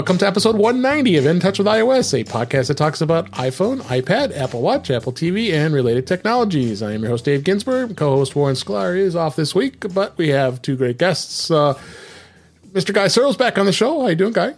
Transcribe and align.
Welcome 0.00 0.16
to 0.16 0.26
episode 0.26 0.56
190 0.56 1.18
of 1.18 1.26
In 1.26 1.40
Touch 1.40 1.58
with 1.58 1.66
iOS, 1.66 2.18
a 2.18 2.24
podcast 2.24 2.68
that 2.68 2.78
talks 2.78 3.02
about 3.02 3.30
iPhone, 3.32 3.82
iPad, 3.82 4.34
Apple 4.34 4.62
Watch, 4.62 4.90
Apple 4.90 5.12
TV, 5.12 5.52
and 5.52 5.74
related 5.74 6.06
technologies. 6.06 6.82
I 6.82 6.92
am 6.92 7.02
your 7.02 7.10
host, 7.10 7.26
Dave 7.26 7.44
Ginsburg. 7.44 7.98
Co 7.98 8.16
host 8.16 8.34
Warren 8.34 8.56
Sklar 8.56 8.96
is 8.96 9.14
off 9.14 9.36
this 9.36 9.54
week, 9.54 9.92
but 9.92 10.16
we 10.16 10.30
have 10.30 10.62
two 10.62 10.74
great 10.74 10.96
guests. 10.96 11.50
Uh, 11.50 11.78
Mr. 12.72 12.94
Guy 12.94 13.08
Serle's 13.08 13.36
back 13.36 13.58
on 13.58 13.66
the 13.66 13.74
show. 13.74 14.00
How 14.00 14.06
you 14.06 14.14
doing, 14.14 14.32
Guy? 14.32 14.54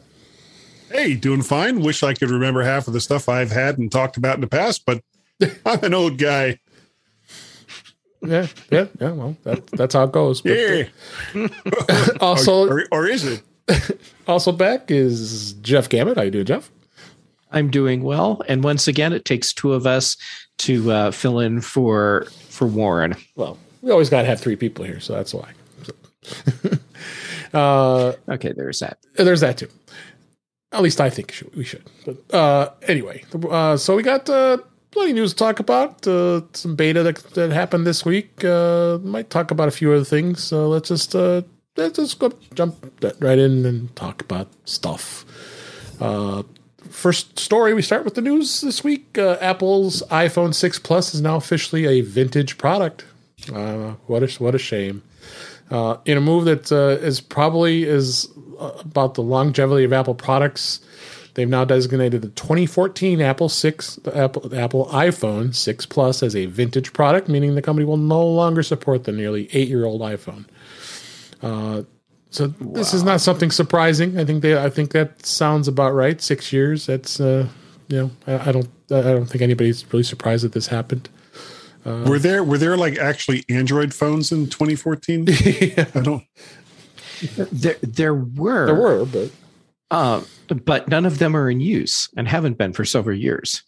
Hey, 0.93 1.17
doing 1.17 1.43
fine. 1.43 1.81
Wish 1.81 2.04
I 2.04 2.14
could 2.14 2.31
remember 2.31 2.63
half 2.63 2.86
of 2.86 2.93
the 2.93 3.00
stuff 3.00 3.29
I've 3.29 3.50
had 3.50 3.79
and 3.79 3.90
talked 3.90 4.17
about 4.17 4.36
in 4.36 4.43
the 4.43 4.46
past, 4.46 4.86
but 4.86 5.03
I'm 5.67 5.82
an 5.82 5.93
old 5.93 6.18
guy. 6.18 6.61
Yeah, 8.22 8.46
yeah, 8.71 8.86
yeah. 9.00 9.11
Well, 9.11 9.36
that, 9.43 9.67
that's 9.72 9.95
how 9.95 10.04
it 10.04 10.13
goes. 10.13 10.40
But, 10.40 10.53
Yeah. 10.53 11.49
also, 12.21 12.68
Or, 12.71 12.86
or 12.93 13.07
is 13.09 13.25
it? 13.25 13.43
Also 14.26 14.53
back 14.53 14.90
is 14.90 15.54
Jeff 15.54 15.89
Gamet. 15.89 16.17
How 16.17 16.22
you 16.22 16.30
doing, 16.30 16.46
Jeff? 16.46 16.71
I'm 17.50 17.71
doing 17.71 18.03
well, 18.03 18.40
and 18.49 18.64
once 18.64 18.89
again, 18.89 19.13
it 19.13 19.25
takes 19.25 19.53
two 19.53 19.72
of 19.75 19.86
us 19.86 20.17
to 20.58 20.90
uh, 20.90 21.11
fill 21.11 21.39
in 21.39 21.61
for 21.61 22.27
for 22.49 22.66
Warren. 22.66 23.14
Well, 23.36 23.58
we 23.82 23.90
always 23.90 24.08
got 24.08 24.22
to 24.22 24.29
have 24.29 24.40
three 24.40 24.57
people 24.57 24.85
here, 24.85 25.00
so 25.00 25.13
that's 25.14 25.35
why. 25.35 25.53
uh, 27.53 28.13
Okay, 28.29 28.53
there's 28.57 28.79
that. 28.80 28.99
there's 29.16 29.40
that 29.40 29.58
too. 29.58 29.68
At 30.72 30.80
least 30.82 31.00
I 31.00 31.11
think 31.11 31.35
we 31.54 31.64
should. 31.64 31.82
But 32.06 32.34
uh, 32.34 32.70
anyway, 32.89 33.25
uh, 33.50 33.77
so 33.77 33.94
we 33.97 34.02
got 34.02 34.30
uh, 34.30 34.56
plenty 34.91 35.11
of 35.11 35.16
news 35.16 35.33
to 35.33 35.36
talk 35.36 35.61
about. 35.61 36.06
Uh, 36.06 36.42
some 36.55 36.75
beta 36.77 37.02
that, 37.02 37.16
that 37.34 37.50
happened 37.50 37.86
this 37.86 38.06
week. 38.06 38.42
Uh, 38.42 38.98
might 39.02 39.28
talk 39.28 39.50
about 39.50 39.69
a 39.69 39.72
few 39.72 39.92
other 39.92 40.04
things. 40.04 40.42
So 40.42 40.69
let's 40.69 40.88
just 40.88 41.14
uh, 41.14 41.42
let's 41.77 41.97
just 41.97 42.19
go 42.19 42.33
jump 42.55 42.77
right 43.20 43.39
in 43.39 43.65
and 43.65 43.95
talk 43.97 44.20
about 44.23 44.48
stuff. 44.65 45.25
Uh, 46.01 46.42
first 46.91 47.39
story, 47.39 47.75
we 47.75 47.83
start 47.83 48.05
with 48.05 48.15
the 48.15 48.20
news 48.20 48.61
this 48.61 48.84
week. 48.84 49.19
Uh, 49.19 49.39
Apple's 49.41 50.03
iPhone 50.11 50.55
6 50.55 50.78
Plus 50.81 51.15
is 51.15 51.20
now 51.20 51.37
officially 51.37 51.87
a 51.87 52.00
vintage 52.03 52.59
product. 52.59 53.05
Uh, 53.53 53.95
what 54.06 54.23
a 54.23 54.43
what 54.43 54.55
a 54.55 54.59
shame. 54.59 55.03
Uh, 55.70 55.97
in 56.05 56.17
a 56.19 56.20
move 56.20 56.45
that 56.45 56.70
uh, 56.70 57.03
is 57.05 57.20
probably 57.20 57.84
is 57.84 58.28
uh, 58.61 58.73
about 58.81 59.15
the 59.15 59.23
longevity 59.23 59.84
of 59.84 59.93
Apple 59.93 60.15
products. 60.15 60.81
They've 61.34 61.48
now 61.48 61.65
designated 61.65 62.20
the 62.20 62.28
2014 62.28 63.23
Apple 63.23 63.48
6 63.48 63.97
the 63.97 64.17
Apple 64.17 64.55
Apple 64.55 64.87
iPhone 64.87 65.55
6 65.55 65.87
Plus 65.87 66.23
as 66.23 66.37
a 66.37 66.47
vintage 66.47 66.93
product, 66.93 67.28
meaning 67.28 67.55
the 67.55 67.62
company 67.62 67.87
will 67.87 67.97
no 67.97 68.25
longer 68.25 68.62
support 68.62 69.05
the 69.05 69.12
nearly 69.12 69.48
eight 69.53 69.69
year 69.69 69.87
old 69.87 70.03
iPhone. 70.03 70.45
Uh, 71.42 71.82
so 72.30 72.46
this 72.46 72.94
is 72.94 73.02
not 73.02 73.20
something 73.20 73.50
surprising. 73.50 74.18
I 74.18 74.24
think 74.24 74.42
they 74.42 74.56
I 74.56 74.70
think 74.70 74.92
that 74.92 75.26
sounds 75.26 75.68
about 75.68 75.92
right. 75.92 76.20
Six 76.20 76.52
years. 76.52 76.86
That's 76.86 77.20
uh, 77.20 77.48
you 77.88 77.98
know 77.98 78.10
I, 78.26 78.48
I 78.48 78.52
don't 78.52 78.68
I 78.90 79.02
don't 79.02 79.26
think 79.26 79.42
anybody's 79.42 79.84
really 79.92 80.02
surprised 80.04 80.44
that 80.44 80.52
this 80.52 80.68
happened. 80.68 81.08
were 81.84 82.18
there 82.18 82.42
were 82.44 82.58
there 82.58 82.76
like 82.76 82.96
actually 82.98 83.44
Android 83.48 83.92
phones 83.92 84.32
in 84.32 84.46
2014? 84.48 85.26
I 85.94 86.00
don't. 86.00 86.24
There, 87.52 87.76
there 87.82 88.14
were, 88.14 88.66
There 88.66 88.74
were, 88.74 89.04
but 89.04 89.30
uh, 89.90 90.22
but 90.64 90.88
none 90.88 91.04
of 91.06 91.18
them 91.18 91.36
are 91.36 91.50
in 91.50 91.60
use 91.60 92.08
and 92.16 92.26
haven't 92.28 92.56
been 92.58 92.72
for 92.72 92.84
several 92.84 93.16
years 93.16 93.62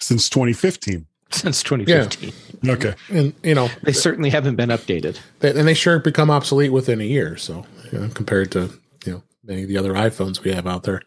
Since 0.00 0.28
2015. 0.30 1.06
since 1.30 1.62
2015. 1.62 2.32
Okay. 2.72 2.94
and 3.10 3.34
you 3.42 3.54
know 3.54 3.68
They 3.82 3.92
certainly 3.92 4.30
haven't 4.30 4.56
been 4.56 4.70
updated. 4.70 5.18
They, 5.40 5.50
and 5.50 5.66
they 5.68 5.74
sure 5.74 5.98
become 5.98 6.30
obsolete 6.30 6.72
within 6.72 7.00
a 7.00 7.04
year. 7.04 7.36
So 7.36 7.66
you 7.92 7.98
know, 7.98 8.08
compared 8.08 8.52
to 8.52 8.70
you 9.04 9.12
know 9.12 9.22
many 9.44 9.62
of 9.62 9.68
the 9.68 9.76
other 9.78 9.92
iPhones 9.94 10.42
we 10.42 10.52
have 10.52 10.66
out 10.66 10.84
there, 10.84 11.02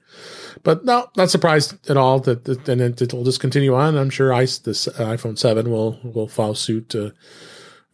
but 0.64 0.86
no, 0.86 1.08
not 1.16 1.30
surprised 1.30 1.90
at 1.90 1.98
all 1.98 2.20
that, 2.22 2.46
that 2.46 2.68
and 2.70 2.82
it, 3.02 3.14
will 3.14 3.24
just 3.24 3.40
continue 3.40 3.76
on. 3.76 3.98
I'm 3.98 4.10
sure 4.10 4.34
ice 4.34 4.58
this 4.58 4.88
iPhone 4.88 5.38
seven 5.38 5.70
will 5.72 6.00
will 6.04 6.28
follow 6.28 6.54
suit 6.54 6.96
uh, 6.96 7.12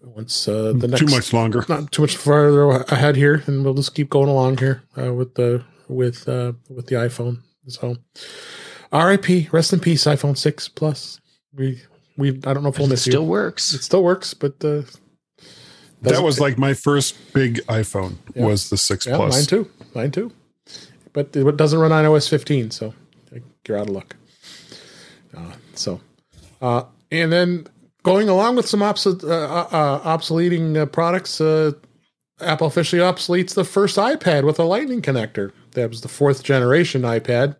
once 0.01 0.47
uh, 0.47 0.73
the 0.75 0.87
next 0.87 0.99
Too 0.99 1.07
much 1.07 1.33
longer. 1.33 1.65
not 1.69 1.91
too 1.91 2.01
much 2.03 2.17
further 2.17 2.69
ahead 2.89 3.15
here, 3.15 3.43
and 3.47 3.63
we'll 3.63 3.73
just 3.73 3.95
keep 3.95 4.09
going 4.09 4.29
along 4.29 4.57
here 4.57 4.83
uh, 4.97 5.13
with 5.13 5.35
the 5.35 5.63
with 5.87 6.27
uh, 6.27 6.53
with 6.69 6.87
the 6.87 6.95
iPhone. 6.95 7.39
So, 7.67 7.95
R.I.P. 8.91 9.47
Rest 9.51 9.71
in 9.71 9.79
peace, 9.79 10.03
iPhone 10.03 10.37
six 10.37 10.67
plus. 10.67 11.21
We 11.53 11.81
we 12.17 12.29
I 12.29 12.53
don't 12.53 12.63
know 12.63 12.69
if 12.69 12.77
we'll 12.77 12.87
It 12.87 12.91
miss 12.91 13.01
still 13.03 13.23
you. 13.23 13.27
works. 13.29 13.73
It 13.73 13.83
still 13.83 14.03
works, 14.03 14.33
but 14.33 14.53
uh, 14.63 14.81
That 16.01 16.09
doesn't- 16.09 16.23
was 16.25 16.39
like 16.39 16.57
my 16.57 16.73
first 16.73 17.15
big 17.33 17.61
iPhone 17.67 18.15
Yeah. 18.35 18.45
was 18.45 18.69
the 18.69 18.77
6 18.77 19.05
Yeah, 19.05 19.15
Plus. 19.17 19.33
mine 19.33 19.45
too. 19.45 19.69
Mine 19.95 20.11
too. 20.11 20.31
But 21.13 21.35
it 21.35 21.57
doesn't 21.57 21.79
run 21.79 21.91
on 21.91 22.03
iOS 22.05 22.27
15, 22.27 22.71
so 22.71 22.93
you're 23.67 23.77
out 23.77 23.87
of 23.89 23.95
luck. 23.95 24.15
Uh, 25.35 25.53
so, 25.75 26.01
uh, 26.61 26.83
and 27.11 27.31
then 27.31 27.67
going 28.03 28.29
along 28.29 28.55
with 28.55 28.67
some 28.67 28.81
obs- 28.81 29.05
uh, 29.07 29.13
uh, 29.71 29.99
obsoleting 30.17 30.75
uh, 30.77 30.85
products, 30.85 31.39
uh, 31.39 31.71
Apple 32.41 32.67
officially 32.67 33.01
obsoletes 33.01 33.53
the 33.53 33.63
first 33.63 33.95
iPad 33.97 34.43
with 34.43 34.59
a 34.59 34.63
Lightning 34.63 35.01
connector. 35.01 35.51
That 35.71 35.89
was 35.89 36.01
the 36.01 36.07
fourth 36.09 36.43
generation 36.43 37.03
iPad. 37.03 37.55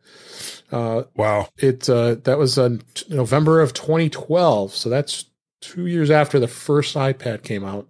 Uh, 0.72 1.04
Wow. 1.16 1.50
it 1.58 1.88
uh, 1.90 2.16
that 2.24 2.38
was 2.38 2.58
in 2.58 2.82
November 3.10 3.62
of 3.62 3.74
2012, 3.74 4.74
so 4.74 4.90
that's 4.90 5.26
two 5.62 5.86
years 5.88 6.10
after 6.12 6.40
the 6.40 6.48
first 6.48 6.96
iPad 6.96 7.44
came 7.44 7.64
out. 7.64 7.88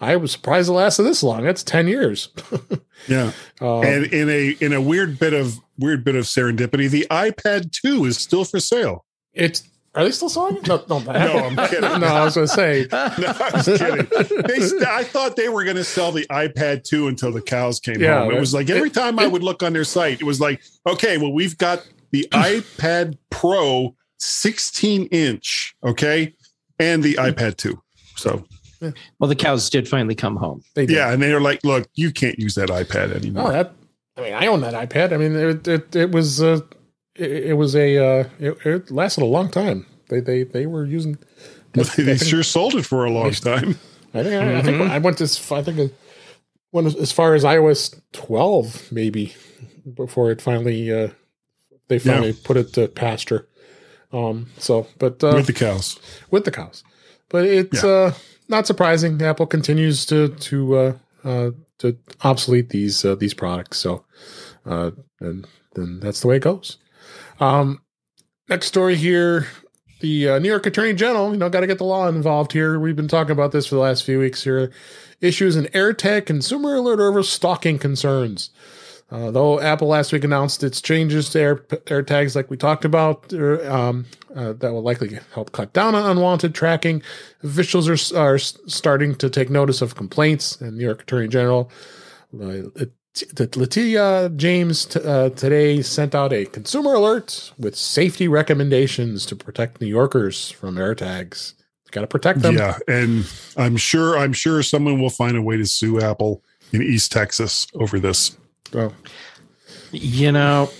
I 0.00 0.16
was 0.16 0.32
surprised 0.32 0.68
it 0.68 0.72
lasted 0.72 1.04
this 1.04 1.22
long. 1.22 1.44
That's 1.44 1.62
10 1.62 1.88
years. 1.88 2.28
Yeah. 3.08 3.32
Uh, 3.60 3.80
and 3.80 4.04
in 4.12 4.30
a 4.30 4.50
in 4.60 4.72
a 4.72 4.80
weird 4.80 5.18
bit 5.18 5.32
of 5.32 5.58
weird 5.76 6.04
bit 6.04 6.14
of 6.14 6.24
serendipity, 6.24 6.88
the 6.88 7.04
iPad 7.10 7.72
2 7.72 8.04
is 8.04 8.16
still 8.16 8.44
for 8.44 8.60
sale. 8.60 9.04
It's 9.32 9.64
are 9.96 10.04
they 10.04 10.12
still 10.12 10.28
selling 10.28 10.58
it? 10.58 10.68
No, 10.68 10.84
no, 10.88 11.00
No, 11.00 11.10
I'm 11.12 11.56
kidding. 11.68 11.80
no, 11.80 12.06
I 12.06 12.24
was 12.24 12.36
going 12.36 12.46
to 12.46 12.52
say 12.54 12.86
No, 12.92 12.98
I 13.26 13.50
was 13.52 13.66
kidding. 13.66 14.06
They, 14.46 14.86
I 14.86 15.02
thought 15.02 15.34
they 15.34 15.48
were 15.48 15.64
going 15.64 15.76
to 15.78 15.82
sell 15.84 16.12
the 16.12 16.24
iPad 16.28 16.84
2 16.84 17.08
until 17.08 17.32
the 17.32 17.42
cows 17.42 17.80
came 17.80 18.00
Yeah, 18.00 18.20
home. 18.20 18.30
It 18.34 18.38
was 18.38 18.54
like 18.54 18.70
every 18.70 18.90
time 18.90 19.18
I 19.18 19.26
would 19.26 19.42
look 19.42 19.64
on 19.64 19.72
their 19.72 19.82
site, 19.82 20.20
it 20.20 20.24
was 20.24 20.40
like, 20.40 20.62
okay, 20.86 21.18
well, 21.18 21.32
we've 21.32 21.58
got 21.58 21.84
the 22.12 22.28
iPad 22.32 23.16
Pro 23.30 23.94
16 24.18 25.06
inch, 25.06 25.74
okay, 25.84 26.34
and 26.78 27.02
the 27.02 27.14
iPad 27.14 27.56
2. 27.56 27.80
So, 28.16 28.44
Well, 29.18 29.28
the 29.28 29.34
cows 29.36 29.68
did 29.70 29.88
finally 29.88 30.14
come 30.14 30.36
home. 30.36 30.62
they 30.74 30.86
did. 30.86 30.94
yeah, 30.96 31.12
and 31.12 31.22
they 31.22 31.32
were 31.32 31.40
like, 31.40 31.64
look, 31.64 31.88
you 31.94 32.10
can't 32.12 32.38
use 32.38 32.54
that 32.54 32.68
iPad 32.68 33.10
Oh, 33.12 33.16
anymore. 33.16 33.52
that. 33.52 33.72
I 34.16 34.20
mean, 34.20 34.34
I 34.34 34.46
own 34.46 34.60
that 34.60 34.74
iPad. 34.74 35.12
I 35.12 35.16
mean, 35.16 35.34
it 35.34 35.66
it, 35.66 35.96
it 35.96 36.10
was 36.12 36.42
uh, 36.42 36.60
it, 37.16 37.30
it 37.50 37.52
was 37.54 37.74
a 37.74 37.96
uh, 37.96 38.24
it, 38.38 38.58
it 38.66 38.90
lasted 38.90 39.22
a 39.22 39.26
long 39.26 39.50
time. 39.50 39.86
They 40.08 40.20
they 40.20 40.42
they 40.44 40.66
were 40.66 40.84
using. 40.84 41.16
they 41.72 41.80
I 41.80 41.84
think- 41.84 42.22
sure 42.22 42.42
sold 42.42 42.74
it 42.74 42.84
for 42.84 43.04
a 43.06 43.10
long 43.10 43.30
time. 43.50 43.76
I 44.14 44.22
think 44.22 44.34
I, 44.42 44.60
think 44.62 44.82
I 44.90 44.98
went 44.98 45.20
as 45.22 45.50
I 45.50 45.62
think 45.62 45.80
I 45.80 45.90
went 46.72 46.94
as 46.94 47.10
far 47.10 47.34
as 47.34 47.44
iOS 47.44 47.98
12 48.12 48.92
maybe 48.92 49.34
before 49.94 50.30
it 50.30 50.42
finally 50.42 50.92
uh, 50.92 51.08
they 51.92 51.98
finally 51.98 52.32
put 52.32 52.56
it 52.56 52.72
to 52.72 52.88
pasture. 52.88 53.46
Um. 54.12 54.46
So, 54.58 54.86
but 54.98 55.22
uh, 55.22 55.32
with 55.34 55.46
the 55.46 55.52
cows. 55.52 55.98
with 56.30 56.44
the 56.44 56.50
cows. 56.50 56.82
But 57.28 57.44
it's 57.44 57.84
uh, 57.84 58.14
not 58.48 58.66
surprising. 58.66 59.20
Apple 59.20 59.46
continues 59.46 60.06
to 60.06 60.28
to 60.28 60.76
uh, 60.76 60.92
uh, 61.24 61.50
to 61.78 61.96
obsolete 62.22 62.70
these 62.70 63.04
uh, 63.04 63.14
these 63.14 63.34
products. 63.34 63.78
So, 63.78 64.04
uh, 64.64 64.92
and 65.20 65.46
then 65.74 66.00
that's 66.00 66.20
the 66.20 66.28
way 66.28 66.36
it 66.36 66.42
goes. 66.42 66.78
Um, 67.40 67.82
next 68.48 68.66
story 68.66 68.96
here. 68.96 69.46
The 70.00 70.30
uh, 70.30 70.38
New 70.40 70.48
York 70.48 70.66
Attorney 70.66 70.94
General, 70.94 71.30
you 71.30 71.38
know, 71.38 71.48
got 71.48 71.60
to 71.60 71.66
get 71.66 71.78
the 71.78 71.84
law 71.84 72.08
involved 72.08 72.52
here. 72.52 72.78
We've 72.80 72.96
been 72.96 73.06
talking 73.06 73.30
about 73.30 73.52
this 73.52 73.66
for 73.66 73.76
the 73.76 73.80
last 73.80 74.02
few 74.02 74.18
weeks 74.18 74.42
here. 74.42 74.72
Issues 75.20 75.54
an 75.54 75.66
AirTag 75.66 76.26
consumer 76.26 76.74
alert 76.74 76.98
over 76.98 77.22
stalking 77.22 77.78
concerns. 77.78 78.50
Uh, 79.12 79.30
though 79.30 79.60
Apple 79.60 79.88
last 79.88 80.10
week 80.10 80.24
announced 80.24 80.64
its 80.64 80.80
changes 80.80 81.28
to 81.30 81.38
Air, 81.38 81.56
AirTags, 81.56 82.34
like 82.34 82.48
we 82.48 82.56
talked 82.56 82.86
about, 82.86 83.30
er, 83.34 83.70
um, 83.70 84.06
uh, 84.34 84.54
that 84.54 84.72
will 84.72 84.82
likely 84.82 85.18
help 85.34 85.52
cut 85.52 85.74
down 85.74 85.94
on 85.94 86.10
unwanted 86.10 86.54
tracking. 86.54 87.02
Officials 87.42 87.90
are, 87.90 88.18
are 88.18 88.38
starting 88.38 89.14
to 89.16 89.28
take 89.28 89.50
notice 89.50 89.82
of 89.82 89.96
complaints, 89.96 90.58
and 90.62 90.78
New 90.78 90.84
York 90.84 91.02
Attorney 91.02 91.28
General 91.28 91.70
uh, 92.42 92.62
Letitia 93.54 94.32
James 94.36 94.86
t- 94.86 95.00
uh, 95.00 95.28
today 95.30 95.82
sent 95.82 96.14
out 96.14 96.32
a 96.32 96.46
consumer 96.46 96.94
alert 96.94 97.52
with 97.58 97.76
safety 97.76 98.26
recommendations 98.26 99.26
to 99.26 99.36
protect 99.36 99.82
New 99.82 99.86
Yorkers 99.86 100.50
from 100.50 100.76
AirTags. 100.76 101.52
Got 101.90 102.00
to 102.00 102.06
protect 102.06 102.40
them. 102.40 102.56
Yeah, 102.56 102.78
and 102.88 103.30
I'm 103.58 103.76
sure 103.76 104.16
I'm 104.16 104.32
sure 104.32 104.62
someone 104.62 104.98
will 104.98 105.10
find 105.10 105.36
a 105.36 105.42
way 105.42 105.58
to 105.58 105.66
sue 105.66 106.00
Apple 106.00 106.42
in 106.72 106.80
East 106.80 107.12
Texas 107.12 107.66
over 107.74 108.00
this. 108.00 108.34
Oh, 108.74 108.92
You 109.90 110.32
know, 110.32 110.70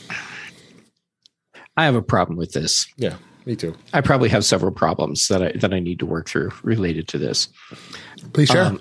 I 1.77 1.85
have 1.85 1.95
a 1.95 2.03
problem 2.03 2.37
with 2.39 2.53
this. 2.53 2.87
yeah, 2.97 3.17
me 3.47 3.57
too. 3.57 3.75
I 3.93 4.01
probably 4.01 4.29
have 4.29 4.45
several 4.45 4.73
problems 4.73 5.29
that 5.29 5.43
I 5.43 5.53
that 5.57 5.73
I 5.75 5.81
need 5.81 5.99
to 6.01 6.07
work 6.07 6.29
through 6.29 6.51
related 6.63 7.09
to 7.09 7.19
this. 7.19 7.49
Please 8.33 8.49
share. 8.49 8.65
Um, 8.67 8.81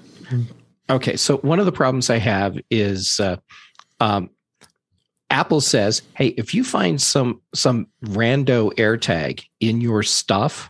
okay, 0.89 1.15
so 1.15 1.37
one 1.37 1.59
of 1.59 1.65
the 1.65 1.71
problems 1.71 2.09
I 2.09 2.17
have 2.19 2.57
is 2.69 3.19
uh, 3.19 3.37
um, 3.99 4.29
Apple 5.29 5.61
says, 5.61 6.01
"Hey, 6.15 6.27
if 6.27 6.53
you 6.53 6.63
find 6.63 7.01
some 7.01 7.41
some 7.55 7.87
rando 8.05 8.73
AirTag 8.75 9.43
in 9.59 9.81
your 9.81 10.03
stuff, 10.03 10.69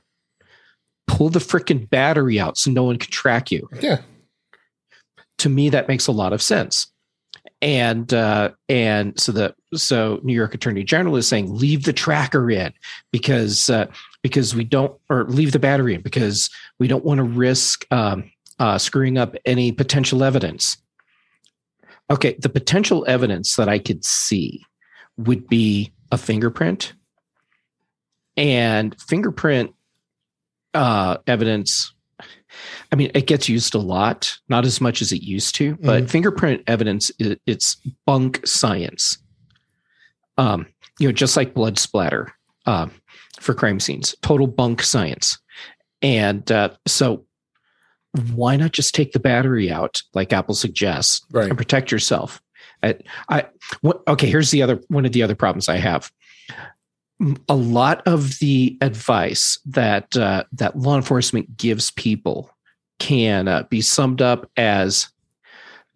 pull 1.07 1.29
the 1.29 1.39
freaking 1.39 1.89
battery 1.89 2.39
out 2.39 2.57
so 2.57 2.71
no 2.71 2.83
one 2.83 2.97
can 2.97 3.11
track 3.11 3.51
you." 3.51 3.67
Yeah. 3.81 4.01
To 5.39 5.49
me, 5.49 5.69
that 5.69 5.87
makes 5.87 6.05
a 6.05 6.11
lot 6.11 6.33
of 6.33 6.41
sense. 6.41 6.90
And 7.61 8.11
uh, 8.11 8.51
and 8.69 9.19
so 9.19 9.31
the 9.31 9.55
so 9.75 10.19
New 10.23 10.33
York 10.33 10.55
Attorney 10.55 10.83
General 10.83 11.15
is 11.15 11.27
saying 11.27 11.55
leave 11.55 11.83
the 11.83 11.93
tracker 11.93 12.49
in 12.49 12.73
because 13.11 13.69
uh, 13.69 13.85
because 14.23 14.55
we 14.55 14.63
don't 14.63 14.99
or 15.09 15.25
leave 15.25 15.51
the 15.51 15.59
battery 15.59 15.93
in 15.93 16.01
because 16.01 16.49
we 16.79 16.87
don't 16.87 17.05
want 17.05 17.19
to 17.19 17.23
risk 17.23 17.85
um, 17.91 18.31
uh, 18.59 18.77
screwing 18.77 19.17
up 19.17 19.35
any 19.45 19.71
potential 19.71 20.23
evidence. 20.23 20.77
Okay, 22.09 22.35
the 22.39 22.49
potential 22.49 23.05
evidence 23.07 23.55
that 23.55 23.69
I 23.69 23.79
could 23.79 24.03
see 24.03 24.65
would 25.17 25.47
be 25.47 25.93
a 26.11 26.17
fingerprint, 26.17 26.93
and 28.35 28.99
fingerprint 28.99 29.73
uh, 30.73 31.17
evidence. 31.27 31.93
I 32.91 32.95
mean, 32.95 33.11
it 33.13 33.27
gets 33.27 33.47
used 33.49 33.73
a 33.75 33.79
lot, 33.79 34.37
not 34.49 34.65
as 34.65 34.81
much 34.81 35.01
as 35.01 35.11
it 35.11 35.21
used 35.23 35.55
to, 35.55 35.75
but 35.77 36.03
Mhm. 36.03 36.09
fingerprint 36.09 36.63
evidence 36.67 37.11
it, 37.19 37.41
it's 37.45 37.77
bunk 38.05 38.45
science. 38.45 39.17
Um, 40.37 40.65
you 40.99 41.07
know, 41.07 41.11
just 41.11 41.37
like 41.37 41.53
blood 41.53 41.77
splatter 41.79 42.33
uh, 42.65 42.87
for 43.39 43.53
crime 43.53 43.79
scenes, 43.79 44.15
total 44.21 44.47
bunk 44.47 44.81
science. 44.83 45.39
And 46.01 46.49
uh, 46.51 46.69
so, 46.87 47.25
why 48.33 48.55
not 48.57 48.71
just 48.73 48.93
take 48.93 49.13
the 49.13 49.19
battery 49.19 49.71
out, 49.71 50.01
like 50.13 50.33
Apple 50.33 50.55
suggests, 50.55 51.25
Right. 51.31 51.47
and 51.49 51.57
protect 51.57 51.91
yourself? 51.91 52.41
I, 52.83 52.97
I 53.29 53.45
what, 53.81 54.01
okay. 54.07 54.27
Here's 54.27 54.51
the 54.51 54.63
other 54.63 54.81
one 54.87 55.05
of 55.05 55.11
the 55.11 55.23
other 55.23 55.35
problems 55.35 55.69
I 55.69 55.77
have. 55.77 56.11
M- 57.21 57.37
A 57.47 57.55
lot 57.55 58.01
of 58.05 58.39
the 58.39 58.77
advice 58.81 59.59
that 59.65 60.17
uh, 60.17 60.43
that 60.51 60.77
law 60.77 60.95
enforcement 60.95 61.55
gives 61.55 61.91
people 61.91 62.49
can 62.99 63.47
uh, 63.47 63.63
be 63.69 63.81
summed 63.81 64.21
up 64.21 64.49
as 64.57 65.07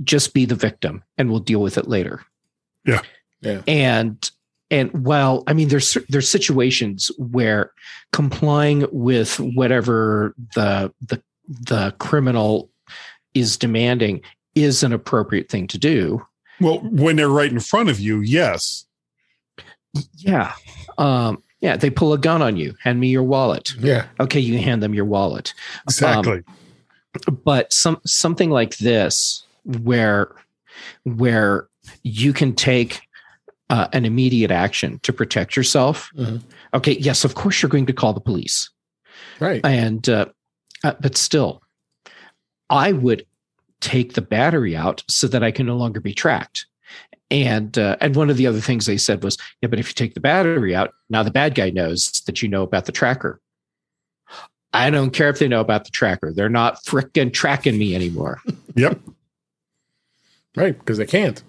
just 0.03 0.33
be 0.33 0.45
the 0.45 0.55
victim 0.55 1.03
and 1.17 1.29
we'll 1.29 1.39
deal 1.39 1.61
with 1.61 1.77
it 1.77 1.87
later. 1.87 2.23
Yeah. 2.85 3.01
Yeah. 3.41 3.61
And 3.67 4.31
and 4.71 4.91
well, 5.05 5.43
I 5.47 5.53
mean, 5.53 5.67
there's 5.67 5.97
there's 6.09 6.29
situations 6.29 7.11
where 7.17 7.71
complying 8.11 8.87
with 8.91 9.39
whatever 9.39 10.33
the 10.55 10.91
the 11.01 11.21
the 11.47 11.93
criminal 11.99 12.69
is 13.33 13.57
demanding 13.57 14.21
is 14.55 14.83
an 14.83 14.93
appropriate 14.93 15.49
thing 15.49 15.67
to 15.67 15.77
do. 15.77 16.25
Well, 16.59 16.79
when 16.79 17.17
they're 17.17 17.29
right 17.29 17.51
in 17.51 17.59
front 17.59 17.89
of 17.89 17.99
you, 17.99 18.21
yes. 18.21 18.85
Yeah. 20.17 20.53
Um, 20.97 21.41
yeah, 21.61 21.77
they 21.77 21.89
pull 21.89 22.13
a 22.13 22.17
gun 22.17 22.41
on 22.41 22.57
you. 22.57 22.75
Hand 22.83 22.99
me 22.99 23.07
your 23.07 23.23
wallet. 23.23 23.73
Yeah. 23.79 24.05
Okay, 24.19 24.39
you 24.39 24.57
hand 24.59 24.83
them 24.83 24.93
your 24.93 25.05
wallet. 25.05 25.53
Exactly. 25.83 26.43
but 27.43 27.71
some 27.71 27.99
something 28.05 28.49
like 28.49 28.77
this 28.77 29.45
where 29.63 30.35
where 31.03 31.67
you 32.03 32.33
can 32.33 32.53
take 32.53 33.01
uh, 33.69 33.87
an 33.93 34.05
immediate 34.05 34.51
action 34.51 34.99
to 35.03 35.13
protect 35.13 35.55
yourself 35.55 36.09
Mhm. 36.17 36.43
okay 36.73 36.97
yes 36.99 37.23
of 37.23 37.33
course 37.35 37.61
you're 37.61 37.69
going 37.69 37.85
to 37.85 37.93
call 37.93 38.13
the 38.13 38.19
police 38.19 38.69
Right. 39.39 39.61
and 39.65 40.07
uh, 40.09 40.25
uh, 40.83 40.93
but 40.99 41.15
still 41.17 41.61
i 42.69 42.91
would 42.91 43.25
take 43.79 44.13
the 44.13 44.21
battery 44.21 44.75
out 44.75 45.03
so 45.07 45.27
that 45.27 45.41
i 45.41 45.51
can 45.51 45.65
no 45.65 45.77
longer 45.77 46.01
be 46.01 46.13
tracked 46.13 46.65
and 47.31 47.77
uh, 47.77 47.95
and 48.01 48.15
one 48.15 48.29
of 48.29 48.37
the 48.37 48.45
other 48.47 48.59
things 48.61 48.85
they 48.85 48.97
said 48.97 49.23
was 49.23 49.37
yeah 49.61 49.67
but 49.67 49.79
if 49.79 49.87
you 49.87 49.93
take 49.93 50.13
the 50.13 50.19
battery 50.19 50.75
out 50.75 50.93
now 51.09 51.23
the 51.23 51.31
bad 51.31 51.55
guy 51.55 51.69
knows 51.69 52.21
that 52.27 52.41
you 52.41 52.47
know 52.47 52.61
about 52.63 52.85
the 52.85 52.91
tracker 52.91 53.39
i 54.73 54.89
don't 54.89 55.11
care 55.11 55.29
if 55.29 55.39
they 55.39 55.47
know 55.47 55.61
about 55.61 55.85
the 55.85 55.91
tracker 55.91 56.31
they're 56.33 56.49
not 56.49 56.83
frickin' 56.85 57.33
tracking 57.33 57.77
me 57.77 57.95
anymore 57.95 58.39
yep. 58.75 58.99
Right. 60.57 60.77
Because 60.77 60.97
they 60.97 61.05
can't. 61.05 61.43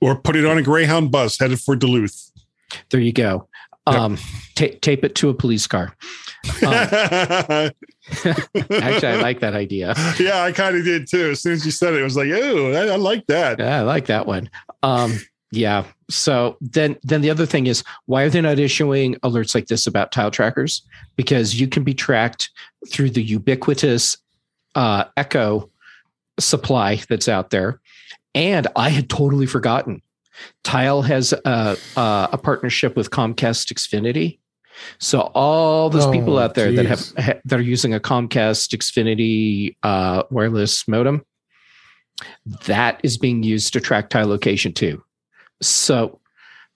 Or 0.00 0.14
put 0.14 0.36
it 0.36 0.46
on 0.46 0.56
a 0.58 0.62
Greyhound 0.62 1.10
bus 1.10 1.40
headed 1.40 1.60
for 1.60 1.74
Duluth. 1.74 2.30
there 2.90 3.00
you 3.00 3.12
go 3.12 3.48
Yep. 3.88 3.96
um 3.96 4.18
ta- 4.54 4.76
tape 4.82 5.02
it 5.04 5.14
to 5.16 5.28
a 5.30 5.34
police 5.34 5.66
car 5.66 5.96
actually 8.74 9.08
i 9.08 9.20
like 9.20 9.40
that 9.40 9.54
idea 9.54 9.94
yeah, 10.18 10.42
I 10.42 10.52
kind 10.52 10.76
of 10.76 10.84
did 10.84 11.08
too. 11.08 11.30
As 11.30 11.40
soon 11.40 11.52
as 11.52 11.64
you 11.64 11.70
said 11.70 11.94
it, 11.94 12.00
it 12.00 12.04
was 12.04 12.16
like, 12.16 12.30
oh, 12.30 12.72
I, 12.72 12.92
I 12.92 12.96
like 12.96 13.26
that. 13.26 13.58
Yeah, 13.58 13.78
I 13.78 13.82
like 13.82 14.06
that 14.06 14.26
one. 14.26 14.50
Um, 14.82 15.18
yeah. 15.50 15.84
So 16.10 16.56
then, 16.60 16.96
then 17.02 17.20
the 17.20 17.30
other 17.30 17.46
thing 17.46 17.66
is, 17.66 17.84
why 18.06 18.24
are 18.24 18.30
they 18.30 18.40
not 18.40 18.58
issuing 18.58 19.14
alerts 19.16 19.54
like 19.54 19.66
this 19.66 19.86
about 19.86 20.12
tile 20.12 20.30
trackers? 20.30 20.82
Because 21.16 21.58
you 21.58 21.68
can 21.68 21.84
be 21.84 21.94
tracked 21.94 22.50
through 22.88 23.10
the 23.10 23.22
ubiquitous 23.22 24.16
uh, 24.74 25.04
Echo 25.16 25.70
supply 26.38 27.00
that's 27.08 27.28
out 27.28 27.50
there, 27.50 27.80
and 28.34 28.66
I 28.76 28.90
had 28.90 29.08
totally 29.08 29.46
forgotten. 29.46 30.02
Tile 30.62 31.02
has 31.02 31.32
a, 31.32 31.76
a, 31.96 32.28
a 32.32 32.38
partnership 32.38 32.94
with 32.94 33.10
Comcast 33.10 33.72
Xfinity. 33.72 34.38
So 34.98 35.30
all 35.34 35.90
those 35.90 36.06
people 36.06 36.38
Oh, 36.38 36.42
out 36.42 36.54
there 36.54 36.72
that 36.72 36.86
have 36.86 37.12
ha- 37.18 37.40
that 37.44 37.58
are 37.58 37.62
using 37.62 37.94
a 37.94 38.00
Comcast 38.00 38.74
Xfinity 38.76 39.76
uh, 39.82 40.24
wireless 40.30 40.86
modem, 40.88 41.24
that 42.66 43.00
is 43.02 43.18
being 43.18 43.42
used 43.42 43.72
to 43.72 43.80
track 43.80 44.10
tile 44.10 44.26
location 44.26 44.72
too. 44.72 45.02
So 45.60 46.20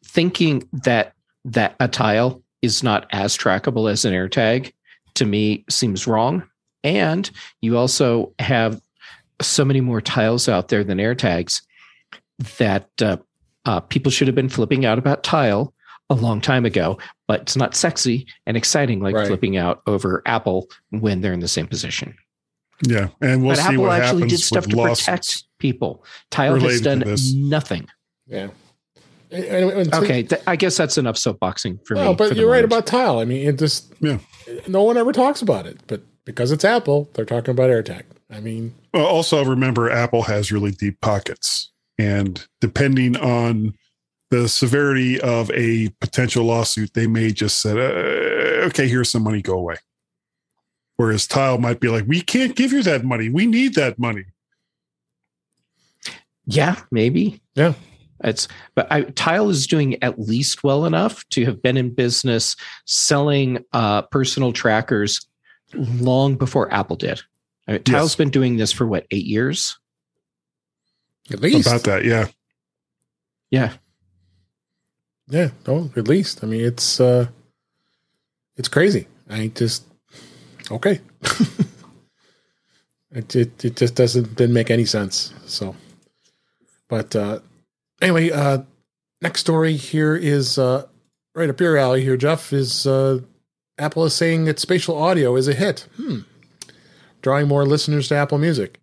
thinking 0.05 0.69
that 0.73 1.15
that 1.45 1.75
a 1.81 1.89
tile 1.89 2.43
is 2.63 2.83
not 2.83 3.07
as 3.11 3.37
trackable 3.37 3.91
as 3.91 4.05
an 4.05 4.13
AirTag 4.13 4.73
to 5.15 5.25
me 5.25 5.65
seems 5.69 6.07
wrong. 6.07 6.45
And 6.85 7.31
you 7.61 7.77
also 7.77 8.33
have 8.39 8.81
so 9.41 9.65
many 9.65 9.81
more 9.81 10.01
tiles 10.01 10.49
out 10.49 10.69
there 10.69 10.85
than 10.85 10.99
AirTags 10.99 11.63
that 12.59 12.89
uh, 13.01 13.17
uh, 13.65 13.81
people 13.81 14.11
should 14.11 14.29
have 14.29 14.35
been 14.35 14.49
flipping 14.49 14.85
out 14.85 14.99
about 14.99 15.23
tile 15.23 15.73
a 16.13 16.23
long 16.23 16.41
time 16.41 16.65
ago, 16.65 16.99
but 17.29 17.41
it's 17.43 17.57
not 17.57 17.75
sexy 17.75 18.27
and 18.47 18.57
exciting 18.57 19.01
like 19.01 19.15
Right. 19.15 19.27
flipping 19.27 19.57
out 19.57 19.83
over 19.87 20.23
Apple 20.27 20.69
when 20.91 21.21
they're 21.21 21.33
in 21.33 21.41
the 21.41 21.49
same 21.49 21.67
position. 21.67 22.15
Yeah. 22.87 23.09
And 23.21 23.43
we'll 23.43 23.57
but 23.57 23.63
see 23.63 23.69
Apple 23.75 23.83
what 23.85 24.01
actually 24.03 24.23
happens 24.23 24.33
did 24.33 24.41
stuff 24.41 24.67
with 24.67 24.77
to 24.77 24.83
protect 24.83 25.45
people. 25.59 26.05
Tile 26.31 26.59
has 26.61 26.81
done 26.81 27.05
nothing. 27.35 27.87
Yeah. 28.27 28.49
And- 29.31 29.45
and- 29.45 29.71
and- 29.73 29.95
Okay, 29.95 30.23
th- 30.25 30.43
I 30.47 30.57
guess 30.57 30.77
that's 30.77 30.99
enough 30.99 31.17
soapboxing 31.17 31.79
for 31.87 31.95
me. 31.95 32.01
No, 32.03 32.15
but 32.15 32.31
for 32.31 32.35
you're 32.35 32.51
right 32.51 32.65
about 32.65 32.87
tile. 32.87 33.19
I 33.19 33.25
mean, 33.25 33.47
it 33.49 33.59
just 33.59 33.93
Yeah. 34.01 34.19
no 34.69 34.83
one 34.83 34.97
ever 34.97 35.13
talks 35.13 35.41
about 35.43 35.67
it, 35.67 35.79
but 35.87 36.03
because 36.25 36.51
it's 36.53 36.65
Apple, 36.65 37.09
they're 37.15 37.25
talking 37.25 37.53
about 37.53 37.71
AirTag. 37.71 38.03
I 38.31 38.41
mean, 38.41 38.75
Well, 38.93 39.07
also 39.07 39.43
remember, 39.45 39.91
Apple 39.91 40.23
has 40.25 40.53
really 40.53 40.71
deep 40.71 41.01
pockets, 41.01 41.71
and 41.99 42.45
depending 42.61 43.17
on 43.17 43.75
the 44.33 44.49
severity 44.49 45.21
of 45.21 45.51
a 45.51 45.91
potential 46.01 46.45
lawsuit, 46.47 46.95
they 46.95 47.07
may 47.07 47.31
just 47.33 47.61
say, 47.61 47.71
uh, 47.73 48.67
"Okay, 48.69 48.89
here's 48.89 49.11
some 49.11 49.23
money, 49.23 49.43
go 49.43 49.53
away." 49.59 49.77
Whereas 50.97 51.27
Tile 51.27 51.59
might 51.59 51.81
be 51.81 51.89
like, 51.89 52.07
"We 52.09 52.23
can't 52.23 52.57
give 52.57 52.73
you 52.73 52.83
that 52.85 53.05
money. 53.05 53.29
We 53.29 53.45
need 53.47 53.75
that 53.75 53.99
money." 53.99 54.25
Yeah, 56.47 56.81
maybe. 56.91 57.43
Yeah. 57.55 57.75
It's 58.25 58.49
but 58.75 58.91
I, 58.91 59.03
Tile 59.03 59.51
is 59.51 59.67
doing 59.67 60.03
at 60.03 60.19
least 60.19 60.65
well 60.65 60.87
enough 60.87 61.29
to 61.31 61.45
have 61.45 61.61
been 61.63 61.77
in 61.77 61.93
business 61.93 62.57
selling 62.87 63.59
uh, 63.73 64.03
personal 64.03 64.53
trackers 64.53 65.27
long 65.75 66.37
before 66.37 66.73
Apple 66.73 66.97
did. 66.97 67.21
I 67.69 67.73
mean, 67.73 67.83
Tile's 67.83 68.13
Yes. 68.13 68.17
been 68.17 68.31
doing 68.31 68.57
this 68.57 68.73
for 68.73 68.87
what 68.87 69.07
eight 69.11 69.27
years? 69.27 69.79
at 71.31 71.41
least 71.41 71.67
About 71.69 71.85
that, 71.85 72.05
yeah. 72.05 72.29
Yeah, 73.51 73.75
Yeah, 75.29 75.51
no, 75.67 75.91
at 75.97 76.09
least. 76.09 76.43
I 76.43 76.47
mean, 76.47 76.65
it's 76.65 77.01
uh 77.01 77.29
it's 78.57 78.69
crazy. 78.69 79.07
I 79.31 79.49
just 79.49 79.85
okay. 80.71 81.01
it, 83.11 83.35
it 83.37 83.65
it 83.65 83.77
just 83.77 83.95
doesn't 83.95 84.35
didn't 84.35 84.55
make 84.55 84.71
any 84.71 84.85
sense. 84.85 85.33
So, 85.47 85.75
but 86.89 87.15
uh 87.17 87.41
anyway, 88.01 88.31
uh 88.31 88.63
next 89.21 89.41
story 89.41 89.77
here 89.77 90.15
is 90.15 90.59
uh 90.59 90.87
right 91.35 91.51
up 91.51 91.61
your 91.61 91.77
alley 91.77 92.03
here, 92.03 92.17
Jeff. 92.17 92.53
Is 92.53 92.87
uh 92.87 93.21
Apple 93.79 94.05
is 94.05 94.15
saying 94.15 94.45
that 94.45 94.59
spatial 94.59 94.97
audio 94.97 95.37
is 95.37 95.49
a 95.49 95.55
hit. 95.55 95.89
Hmm. 95.97 96.21
Drawing 97.23 97.49
more 97.49 97.65
listeners 97.65 98.09
to 98.09 98.17
Apple 98.17 98.39
Music. 98.39 98.82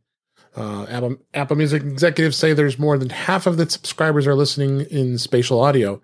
Uh, 0.56 0.86
Apple, 0.90 1.18
Apple 1.34 1.56
Music 1.56 1.84
executives 1.84 2.36
say 2.36 2.54
there's 2.54 2.80
more 2.80 2.98
than 2.98 3.10
half 3.10 3.48
of 3.48 3.58
the 3.58 3.70
subscribers 3.70 4.28
are 4.28 4.36
listening 4.36 4.82
in 4.82 5.18
spatial 5.18 5.62
audio. 5.62 6.02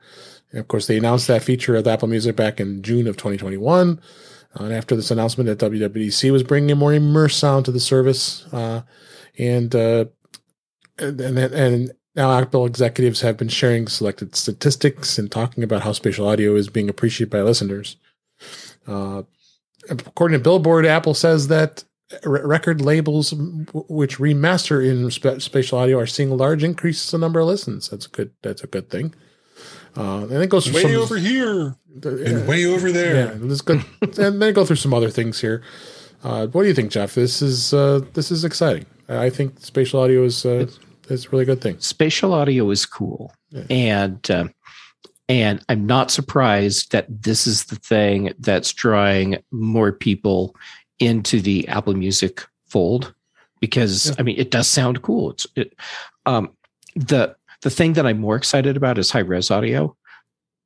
And 0.52 0.60
of 0.60 0.68
course, 0.68 0.88
they 0.88 0.98
announced 0.98 1.28
that 1.28 1.44
feature 1.44 1.75
of 1.75 1.88
Apple 1.88 2.08
Music 2.08 2.36
back 2.36 2.60
in 2.60 2.82
June 2.82 3.08
of 3.08 3.18
2021. 3.18 4.00
Uh, 4.58 4.64
and 4.64 4.74
after 4.74 4.96
this 4.96 5.12
announcement 5.12 5.48
that 5.48 5.72
WWDC 5.72 6.32
was 6.32 6.44
bringing 6.44 6.72
a 6.72 6.75
more 6.75 6.94
immersed 6.94 7.40
sound 7.40 7.66
to 7.66 7.72
the 7.72 7.80
service, 7.80 8.46
uh, 8.54 8.82
and, 9.38 9.75
uh, 9.75 10.06
and 10.98 11.20
and 11.20 11.38
and 11.38 11.92
now 12.16 12.32
Apple 12.32 12.66
executives 12.66 13.22
have 13.22 13.36
been 13.36 13.50
sharing 13.50 13.88
selected 13.88 14.36
statistics 14.36 15.18
and 15.18 15.30
talking 15.30 15.64
about 15.64 15.82
how 15.82 15.92
spatial 15.92 16.28
audio 16.28 16.56
is 16.56 16.70
being 16.70 16.90
appreciated 16.90 17.30
by 17.30 17.42
listeners. 17.42 17.98
Uh, 18.88 19.24
according 19.90 20.38
to 20.38 20.44
Billboard, 20.44 20.86
Apple 20.86 21.14
says 21.14 21.50
that 21.50 21.84
record 22.24 22.81
labels 22.81 23.34
which 23.74 24.17
remaster 24.17 24.86
in 24.88 25.10
sp- 25.12 25.41
spatial 25.41 25.79
audio 25.79 26.00
are 26.00 26.07
seeing 26.07 26.29
large 26.29 26.63
increases 26.63 27.13
in 27.13 27.19
the 27.19 27.25
number 27.25 27.39
of 27.39 27.48
listens. 27.48 27.89
That's 27.89 28.05
a 28.05 28.10
good. 28.10 28.31
That's 28.41 28.63
a 28.63 28.67
good 28.67 28.89
thing. 28.89 29.13
Uh, 29.98 30.24
and 30.24 30.43
it 30.43 30.50
goes 30.50 30.72
way 30.72 30.81
some, 30.81 30.95
over 30.95 31.17
here 31.17 31.75
and 32.03 32.48
way 32.48 32.65
over 32.65 32.91
there. 32.91 33.15
Yeah, 33.15 33.34
this 33.38 33.62
good. 33.62 33.84
and 34.01 34.41
then 34.41 34.53
go 34.53 34.65
through 34.65 34.75
some 34.75 34.93
other 34.93 35.10
things 35.10 35.39
here. 35.39 35.63
Uh, 36.24 36.48
what 36.48 36.63
do 36.63 36.67
you 36.67 36.74
think, 36.74 36.91
Jeff? 36.91 37.15
This 37.15 37.41
is 37.41 37.74
uh, 37.74 38.01
this 38.13 38.31
is 38.31 38.43
exciting. 38.43 38.86
I 39.07 39.29
think 39.29 39.60
spatial 39.60 40.01
audio 40.01 40.24
is 40.24 40.45
uh, 40.45 40.67
is 41.10 41.25
a 41.25 41.29
really 41.29 41.45
good 41.45 41.62
thing. 41.62 41.79
Spatial 41.79 42.34
audio 42.34 42.69
is 42.72 42.86
cool, 42.86 43.31
yeah. 43.51 43.63
and 43.69 44.31
uh, 44.31 44.48
and 45.29 45.63
I'm 45.69 45.86
not 45.86 46.12
surprised 46.12 46.91
that 46.91 47.05
this 47.10 47.48
is 47.48 47.65
the 47.65 47.77
thing 47.77 48.34
that's 48.39 48.74
drawing 48.74 49.38
more 49.51 49.91
people 49.91 50.55
into 51.00 51.42
the 51.42 51.68
Apple 51.68 51.94
Music 51.94 52.44
fold 52.68 53.14
because 53.60 54.08
yeah. 54.08 54.16
I 54.20 54.24
mean 54.24 54.38
it 54.38 54.52
does 54.52 54.68
sound 54.68 55.02
cool. 55.02 55.32
It's 55.32 55.48
it, 55.56 55.75
um, 56.25 56.52
the 56.96 57.36
the 57.62 57.70
thing 57.70 57.94
that 57.94 58.06
I'm 58.06 58.20
more 58.20 58.36
excited 58.36 58.78
about 58.78 58.98
is 58.98 59.12
high 59.12 59.20
res 59.20 59.52
audio, 59.52 59.96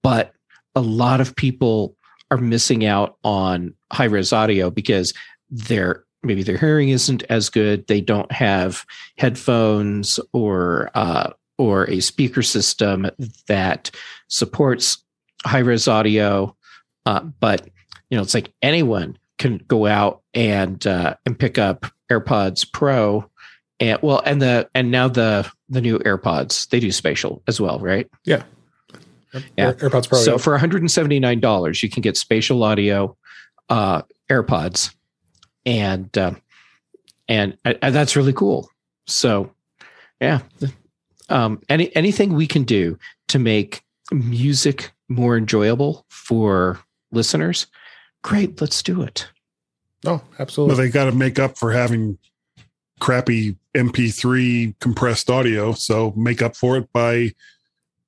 but 0.03 0.33
a 0.75 0.81
lot 0.81 1.21
of 1.21 1.35
people 1.35 1.95
are 2.31 2.37
missing 2.37 2.85
out 2.85 3.17
on 3.23 3.73
high 3.91 4.05
res 4.05 4.33
audio 4.33 4.69
because 4.69 5.13
their 5.49 6.03
maybe 6.23 6.43
their 6.43 6.57
hearing 6.57 6.89
isn't 6.89 7.23
as 7.29 7.49
good. 7.49 7.87
They 7.87 8.01
don't 8.01 8.31
have 8.31 8.85
headphones 9.17 10.19
or 10.33 10.91
uh, 10.95 11.33
or 11.57 11.89
a 11.89 11.99
speaker 11.99 12.41
system 12.41 13.09
that 13.47 13.91
supports 14.27 15.03
high 15.45 15.59
res 15.59 15.87
audio. 15.87 16.55
Uh, 17.05 17.21
but 17.39 17.67
you 18.09 18.17
know, 18.17 18.23
it's 18.23 18.33
like 18.33 18.51
anyone 18.61 19.17
can 19.39 19.57
go 19.67 19.87
out 19.87 20.21
and 20.35 20.85
uh, 20.85 21.15
and 21.25 21.39
pick 21.39 21.57
up 21.57 21.87
AirPods 22.11 22.71
Pro, 22.71 23.27
and 23.79 23.97
well, 24.03 24.21
and 24.25 24.39
the 24.39 24.69
and 24.75 24.91
now 24.91 25.07
the 25.07 25.51
the 25.69 25.81
new 25.81 25.97
AirPods 25.99 26.69
they 26.69 26.79
do 26.79 26.91
spatial 26.91 27.41
as 27.47 27.59
well, 27.59 27.79
right? 27.79 28.07
Yeah, 28.25 28.43
yeah. 29.57 29.73
AirPods 29.73 30.07
Pro. 30.07 30.19
So 30.19 30.31
yeah. 30.33 30.37
for 30.37 30.53
one 30.53 30.59
hundred 30.59 30.81
and 30.81 30.91
seventy 30.91 31.19
nine 31.19 31.39
dollars, 31.39 31.81
you 31.81 31.89
can 31.89 32.01
get 32.01 32.17
spatial 32.17 32.61
audio 32.63 33.17
uh, 33.69 34.03
AirPods, 34.29 34.93
and 35.65 36.15
uh, 36.15 36.33
and, 37.27 37.57
and 37.65 37.95
that's 37.95 38.15
really 38.15 38.33
cool. 38.33 38.69
So, 39.07 39.51
yeah, 40.21 40.41
um, 41.29 41.61
any 41.69 41.95
anything 41.95 42.33
we 42.33 42.45
can 42.45 42.63
do 42.63 42.99
to 43.29 43.39
make 43.39 43.81
music 44.11 44.91
more 45.07 45.37
enjoyable 45.37 46.05
for 46.09 46.79
listeners 47.11 47.67
Great, 48.21 48.59
let's 48.61 48.83
do 48.83 49.01
it. 49.01 49.27
Oh, 50.05 50.21
absolutely. 50.39 50.75
Well, 50.75 50.85
they 50.85 50.91
got 50.91 51.05
to 51.05 51.11
make 51.11 51.39
up 51.39 51.57
for 51.57 51.71
having 51.71 52.17
crappy 52.99 53.55
MP3 53.75 54.75
compressed 54.79 55.29
audio. 55.29 55.73
So 55.73 56.13
make 56.15 56.41
up 56.41 56.55
for 56.55 56.77
it 56.77 56.91
by 56.93 57.31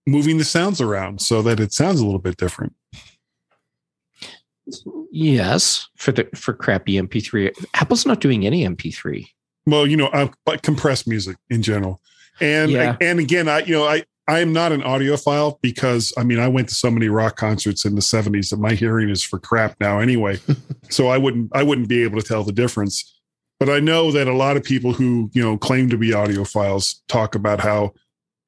moving 0.05 0.37
the 0.37 0.43
sounds 0.43 0.81
around 0.81 1.21
so 1.21 1.41
that 1.41 1.59
it 1.59 1.73
sounds 1.73 1.99
a 1.99 2.05
little 2.05 2.19
bit 2.19 2.37
different. 2.37 2.75
Yes, 5.11 5.89
for 5.95 6.11
the 6.11 6.29
for 6.35 6.53
crappy 6.53 6.93
MP3. 6.93 7.51
Apple's 7.73 8.05
not 8.05 8.21
doing 8.21 8.45
any 8.45 8.63
MP3. 8.65 9.27
Well, 9.65 9.85
you 9.85 9.97
know, 9.97 10.07
uh, 10.07 10.29
but 10.45 10.61
compressed 10.61 11.07
music 11.07 11.37
in 11.49 11.61
general. 11.61 11.99
And 12.39 12.71
yeah. 12.71 12.95
and 13.01 13.19
again, 13.19 13.49
I 13.49 13.59
you 13.59 13.73
know, 13.73 13.85
I 13.85 14.03
I 14.31 14.39
am 14.39 14.53
not 14.53 14.71
an 14.71 14.81
audiophile 14.81 15.59
because 15.61 16.13
I 16.15 16.23
mean 16.23 16.39
I 16.39 16.47
went 16.47 16.69
to 16.69 16.75
so 16.75 16.89
many 16.89 17.09
rock 17.09 17.35
concerts 17.35 17.83
in 17.83 17.95
the 17.95 18.01
70s 18.01 18.49
that 18.51 18.59
my 18.59 18.75
hearing 18.75 19.09
is 19.09 19.21
for 19.21 19.37
crap 19.39 19.75
now 19.81 19.99
anyway. 19.99 20.39
so 20.89 21.09
I 21.09 21.17
wouldn't 21.17 21.51
I 21.53 21.63
wouldn't 21.63 21.89
be 21.89 22.01
able 22.03 22.17
to 22.17 22.25
tell 22.25 22.45
the 22.45 22.53
difference. 22.53 23.19
But 23.59 23.69
I 23.69 23.81
know 23.81 24.09
that 24.13 24.29
a 24.29 24.33
lot 24.33 24.55
of 24.55 24.63
people 24.63 24.93
who, 24.93 25.29
you 25.33 25.43
know, 25.43 25.57
claim 25.57 25.89
to 25.89 25.97
be 25.97 26.11
audiophiles 26.11 27.01
talk 27.09 27.35
about 27.35 27.59
how, 27.59 27.91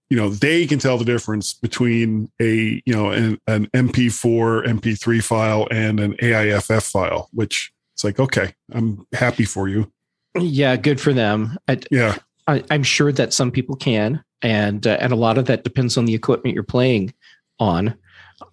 you 0.09 0.15
know, 0.15 0.29
they 0.29 0.65
can 0.65 0.79
tell 0.79 0.97
the 0.97 1.03
difference 1.03 1.53
between 1.53 2.31
a, 2.41 2.81
you 2.85 2.93
know, 2.93 3.11
an, 3.11 3.37
an 3.47 3.67
MP4, 3.75 4.65
MP3 4.65 5.21
file 5.21 5.67
and 5.69 5.99
an 5.99 6.15
AIFF 6.19 6.83
file, 6.83 7.29
which 7.33 7.73
it's 7.93 8.05
like, 8.05 8.19
okay, 8.21 8.55
I'm 8.71 9.05
happy 9.11 9.43
for 9.43 9.67
you. 9.67 9.91
Yeah, 10.39 10.77
good 10.77 11.01
for 11.01 11.11
them. 11.11 11.57
I, 11.67 11.79
yeah. 11.91 12.17
I, 12.47 12.63
I'm 12.71 12.83
sure 12.83 13.11
that 13.11 13.33
some 13.33 13.51
people 13.51 13.75
can 13.75 14.23
and 14.43 14.85
uh, 14.85 14.97
and 14.99 15.11
a 15.11 15.15
lot 15.15 15.37
of 15.37 15.45
that 15.45 15.63
depends 15.63 15.97
on 15.97 16.05
the 16.05 16.13
equipment 16.13 16.53
you're 16.53 16.63
playing 16.63 17.13
on. 17.59 17.95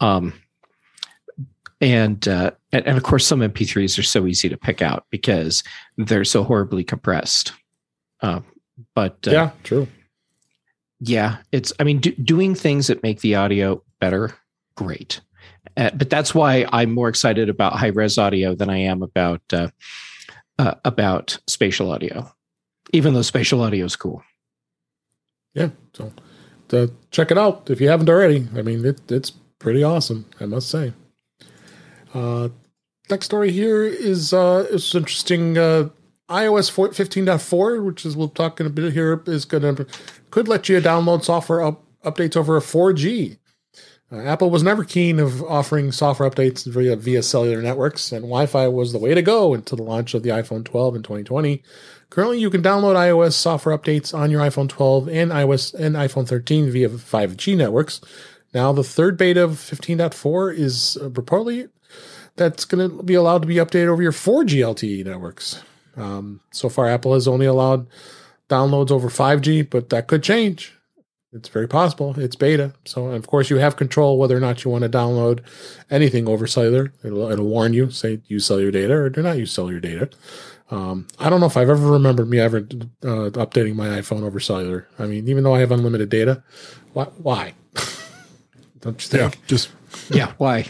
Um, 0.01 0.33
and, 1.81 2.27
uh, 2.29 2.53
and 2.73 2.87
and 2.87 2.97
of 2.97 3.03
course, 3.03 3.27
some 3.27 3.41
MP3s 3.41 3.99
are 3.99 4.05
so 4.05 4.27
easy 4.27 4.49
to 4.49 4.57
pick 4.57 4.81
out 4.81 5.07
because 5.11 5.65
they're 5.97 6.25
so 6.25 6.45
horribly 6.45 6.85
compressed. 6.85 7.53
Uh, 8.23 8.41
but 8.95 9.19
uh, 9.27 9.33
yeah, 9.33 9.51
true. 9.65 9.89
Yeah, 11.01 11.39
it's. 11.53 11.73
I 11.81 11.85
mean, 11.85 11.99
do, 11.99 12.13
doing 12.13 12.55
things 12.55 12.87
that 12.87 13.03
make 13.03 13.21
the 13.21 13.35
audio 13.35 13.83
better, 13.99 14.35
great. 14.77 15.21
Uh, 15.77 15.91
but 15.95 16.11
that's 16.11 16.35
why 16.35 16.67
I'm 16.73 16.93
more 16.93 17.09
excited 17.09 17.49
about 17.49 17.75
high 17.75 17.89
res 17.89 18.19
audio 18.19 18.55
than 18.55 18.69
I 18.69 18.79
am 18.79 19.03
about 19.03 19.41
uh, 19.53 19.69
uh, 20.59 20.75
about 20.85 21.39
spatial 21.47 21.91
audio, 21.91 22.31
even 22.93 23.15
though 23.15 23.23
spatial 23.23 23.63
audio 23.63 23.87
is 23.87 23.97
cool 23.97 24.23
yeah, 25.55 25.71
so 25.95 26.13
to 26.69 26.93
check 27.11 27.31
it 27.31 27.39
out 27.39 27.69
if 27.71 27.81
you 27.81 27.89
haven't 27.89 28.09
already. 28.09 28.49
I 28.57 28.63
mean, 28.63 28.85
it, 28.85 29.01
it's 29.11 29.31
pretty 29.59 29.83
awesome, 29.83 30.27
I 30.41 30.47
must 30.47 30.69
say. 30.69 30.93
Uh, 32.15 32.49
next 33.09 33.27
story 33.27 33.51
here 33.51 33.85
is 33.85 34.33
uh, 34.33 34.67
it's 34.71 34.95
interesting. 34.95 35.59
Uh, 35.59 35.91
iOS 36.29 36.71
15.4, 36.71 37.85
which 37.85 38.07
is 38.07 38.17
we'll 38.17 38.29
talk 38.29 38.61
in 38.61 38.67
a 38.67 38.71
bit 38.71 38.93
here, 38.93 39.21
is 39.27 39.45
gonna 39.45 39.85
could 40.31 40.47
let 40.47 40.69
you 40.69 40.81
download 40.81 41.25
software 41.25 41.61
up, 41.61 41.85
updates 42.05 42.37
over 42.37 42.57
a 42.57 42.61
4G. 42.61 43.39
Uh, 44.13 44.23
Apple 44.23 44.51
was 44.51 44.63
never 44.63 44.85
keen 44.85 45.21
of 45.21 45.43
offering 45.45 45.93
software 45.93 46.29
updates 46.29 46.67
via, 46.67 46.97
via 46.97 47.23
cellular 47.23 47.63
networks, 47.63 48.11
and 48.13 48.23
Wi-Fi 48.23 48.69
was 48.69 48.93
the 48.93 48.99
way 48.99 49.15
to 49.15 49.23
go 49.23 49.55
until 49.55 49.77
the 49.77 49.85
launch 49.85 50.15
of 50.15 50.23
the 50.23 50.31
iPhone 50.31 50.65
12 50.65 50.97
in 50.97 51.03
2020, 51.03 51.63
Currently, 52.11 52.41
you 52.41 52.51
can 52.51 52.63
download 52.63 52.97
iOS 52.97 53.35
software 53.35 53.77
updates 53.77 54.13
on 54.13 54.33
your 54.33 54.41
iPhone 54.43 54.69
12 54.69 55.09
and 55.09 55.31
iOS 55.31 55.73
and 55.75 55.95
iPhone 55.95 56.27
13 56.27 56.71
via 56.71 56.89
5G 56.89 57.57
networks. 57.57 58.01
Now, 58.53 58.73
the 58.73 58.83
third 58.83 59.17
beta 59.17 59.45
of 59.45 59.53
15.4 59.53 60.59
is 60.59 60.99
uh, 61.01 61.09
reportedly 61.09 61.69
that's 62.35 62.65
going 62.65 62.89
to 62.91 63.03
be 63.03 63.15
allowed 63.15 63.43
to 63.43 63.49
be 63.49 63.57
updated 63.57 63.89
over 63.89 64.03
your 64.03 64.13
4G 64.13 64.57
LTE 64.59 65.05
networks. 65.05 65.63
Um, 65.97 66.41
so 66.51 66.69
far, 66.69 66.89
Apple 66.89 67.15
has 67.15 67.29
only 67.29 67.47
allowed 67.47 67.87
downloads 68.49 68.91
over 68.91 69.09
5G, 69.09 69.71
but 69.71 69.91
that 69.91 70.09
could 70.09 70.23
change. 70.23 70.75
It's 71.33 71.49
very 71.49 71.69
possible. 71.69 72.19
It's 72.19 72.35
beta. 72.35 72.73
So, 72.85 73.07
of 73.07 73.29
course, 73.29 73.51
you 73.51 73.59
have 73.59 73.77
control 73.77 74.19
whether 74.19 74.37
or 74.37 74.41
not 74.41 74.65
you 74.65 74.71
want 74.71 74.83
to 74.83 74.89
download 74.89 75.41
anything 75.89 76.27
over 76.27 76.49
cellular. 76.49 76.93
It'll, 77.05 77.31
it'll 77.31 77.47
warn 77.47 77.73
you, 77.73 77.91
say, 77.91 78.21
use 78.27 78.47
cellular 78.47 78.73
data 78.73 78.95
or 78.95 79.11
do 79.11 79.23
not 79.23 79.39
use 79.39 79.53
cellular 79.53 79.79
data. 79.79 80.11
Um, 80.71 81.09
I 81.19 81.29
don't 81.29 81.41
know 81.41 81.47
if 81.47 81.57
I've 81.57 81.69
ever 81.69 81.87
remembered 81.87 82.29
me 82.29 82.39
ever 82.39 82.59
uh, 82.59 83.31
updating 83.35 83.75
my 83.75 83.89
iPhone 83.89 84.23
over 84.23 84.39
cellular. 84.39 84.87
I 84.99 85.07
mean, 85.07 85.29
even 85.29 85.43
though 85.43 85.55
I 85.55 85.61
have 85.61 85.73
unlimited 85.73 86.09
data, 86.09 86.43
why? 86.93 87.05
why? 87.05 87.55
don't 88.81 89.03
you 89.03 89.09
think? 89.09 89.35
Yeah, 89.35 89.41
just 89.47 89.71
yeah, 90.11 90.33
why? 90.39 90.67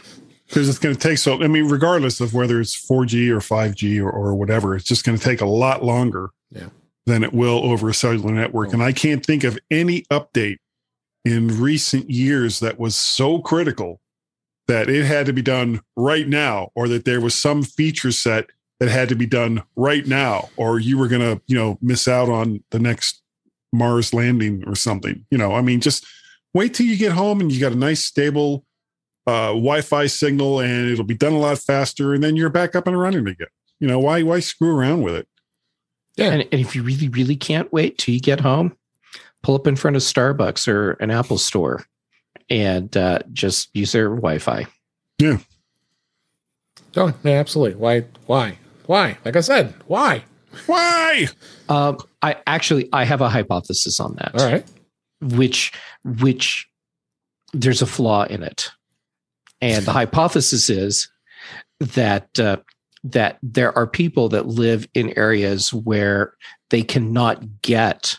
Because 0.47 0.69
it's 0.69 0.79
going 0.79 0.95
to 0.95 1.01
take 1.01 1.19
so. 1.19 1.43
I 1.43 1.49
mean, 1.49 1.69
regardless 1.69 2.21
of 2.21 2.33
whether 2.33 2.61
it's 2.61 2.75
4G 2.75 3.29
or 3.29 3.39
5G 3.39 4.03
or, 4.03 4.11
or 4.11 4.35
whatever, 4.35 4.75
it's 4.75 4.87
just 4.87 5.05
going 5.05 5.19
to 5.19 5.23
take 5.23 5.41
a 5.41 5.47
lot 5.47 5.85
longer. 5.85 6.31
Yeah. 6.51 6.69
Than 7.07 7.25
it 7.25 7.33
will 7.33 7.65
over 7.65 7.89
a 7.89 7.95
cellular 7.95 8.31
network, 8.31 8.69
oh. 8.69 8.73
and 8.73 8.83
I 8.83 8.93
can't 8.93 9.25
think 9.25 9.43
of 9.43 9.59
any 9.71 10.03
update 10.13 10.59
in 11.25 11.61
recent 11.61 12.11
years 12.11 12.61
that 12.61 12.79
was 12.79 12.95
so 12.95 13.41
critical 13.41 14.01
that 14.69 14.89
it 14.89 15.05
had 15.07 15.27
to 15.27 15.33
be 15.33 15.43
done 15.43 15.81
right 15.97 16.29
now, 16.29 16.69
or 16.77 16.89
that 16.89 17.07
there 17.07 17.21
was 17.21 17.35
some 17.35 17.63
feature 17.63 18.13
set 18.13 18.51
that 18.81 18.89
had 18.89 19.11
to 19.11 19.15
be 19.15 19.27
done 19.27 19.63
right 19.77 20.07
now, 20.07 20.49
or 20.57 20.81
you 20.81 20.99
were 20.99 21.07
going 21.07 21.21
to, 21.21 21.41
you 21.47 21.55
know, 21.55 21.79
miss 21.81 22.09
out 22.09 22.29
on 22.29 22.65
the 22.71 22.79
next 22.79 23.23
Mars 23.73 24.13
landing 24.13 24.65
or 24.67 24.75
something. 24.75 25.25
You 25.31 25.39
know, 25.39 25.53
I 25.53 25.61
mean, 25.61 25.81
just 25.81 26.07
wait 26.55 26.75
till 26.75 26.87
you 26.87 26.97
get 26.97 27.13
home 27.13 27.41
and 27.41 27.53
you 27.53 27.61
got 27.61 27.73
a 27.73 27.77
nice 27.77 28.05
stable 28.05 28.65
uh, 29.27 29.49
Wi-Fi 29.49 30.07
signal, 30.07 30.61
and 30.61 30.91
it'll 30.91 31.05
be 31.05 31.15
done 31.15 31.35
a 31.35 31.39
lot 31.39 31.59
faster, 31.59 32.15
and 32.15 32.25
then 32.25 32.37
you're 32.37 32.49
back 32.51 32.75
up 32.75 32.87
and 32.87 32.99
running 32.99 33.29
again. 33.29 33.49
You 33.79 33.87
know, 33.87 33.99
why 33.99 34.23
why 34.23 34.41
screw 34.41 34.75
around 34.75 35.03
with 35.03 35.15
it? 35.15 35.29
Yeah, 36.17 36.33
and, 36.33 36.43
and 36.51 36.61
if 36.61 36.75
you 36.75 36.83
really 36.83 37.09
really 37.09 37.37
can't 37.37 37.73
wait 37.73 37.99
till 37.99 38.15
you 38.15 38.21
get 38.21 38.41
home, 38.41 38.77
pull 39.43 39.55
up 39.55 39.67
in 39.67 39.77
front 39.77 39.97
of 39.97 40.03
Starbucks 40.03 40.67
or 40.67 40.93
an 40.95 41.11
Apple 41.11 41.39
store, 41.39 41.85
and 42.49 42.97
uh, 42.97 43.21
just 43.33 43.69
use 43.75 43.93
their 43.93 44.09
Wi-Fi. 44.09 44.67
Yeah. 45.19 45.39
Oh, 46.97 47.15
yeah, 47.23 47.33
absolutely. 47.33 47.77
Why? 47.77 48.05
Why? 48.27 48.59
Why? 48.91 49.17
Like 49.25 49.37
I 49.37 49.41
said, 49.41 49.73
why? 49.87 50.25
Why? 50.67 51.29
Um, 51.69 51.99
I 52.23 52.35
actually 52.45 52.89
I 52.93 53.05
have 53.05 53.21
a 53.21 53.29
hypothesis 53.29 54.01
on 54.01 54.17
that. 54.17 54.35
All 54.35 54.45
right. 54.51 54.67
which 55.21 55.71
which 56.05 56.69
there's 57.53 57.83
a 57.83 57.87
flaw 57.87 58.25
in 58.25 58.43
it, 58.43 58.71
and 59.61 59.85
the 59.85 59.93
hypothesis 59.93 60.69
is 60.69 61.09
that 61.79 62.41
uh, 62.41 62.57
that 63.05 63.39
there 63.45 63.77
are 63.79 63.87
people 63.87 64.29
that 64.31 64.47
live 64.49 64.89
in 64.93 65.17
areas 65.17 65.73
where 65.73 66.35
they 66.71 66.83
cannot 66.83 67.63
get 67.63 68.19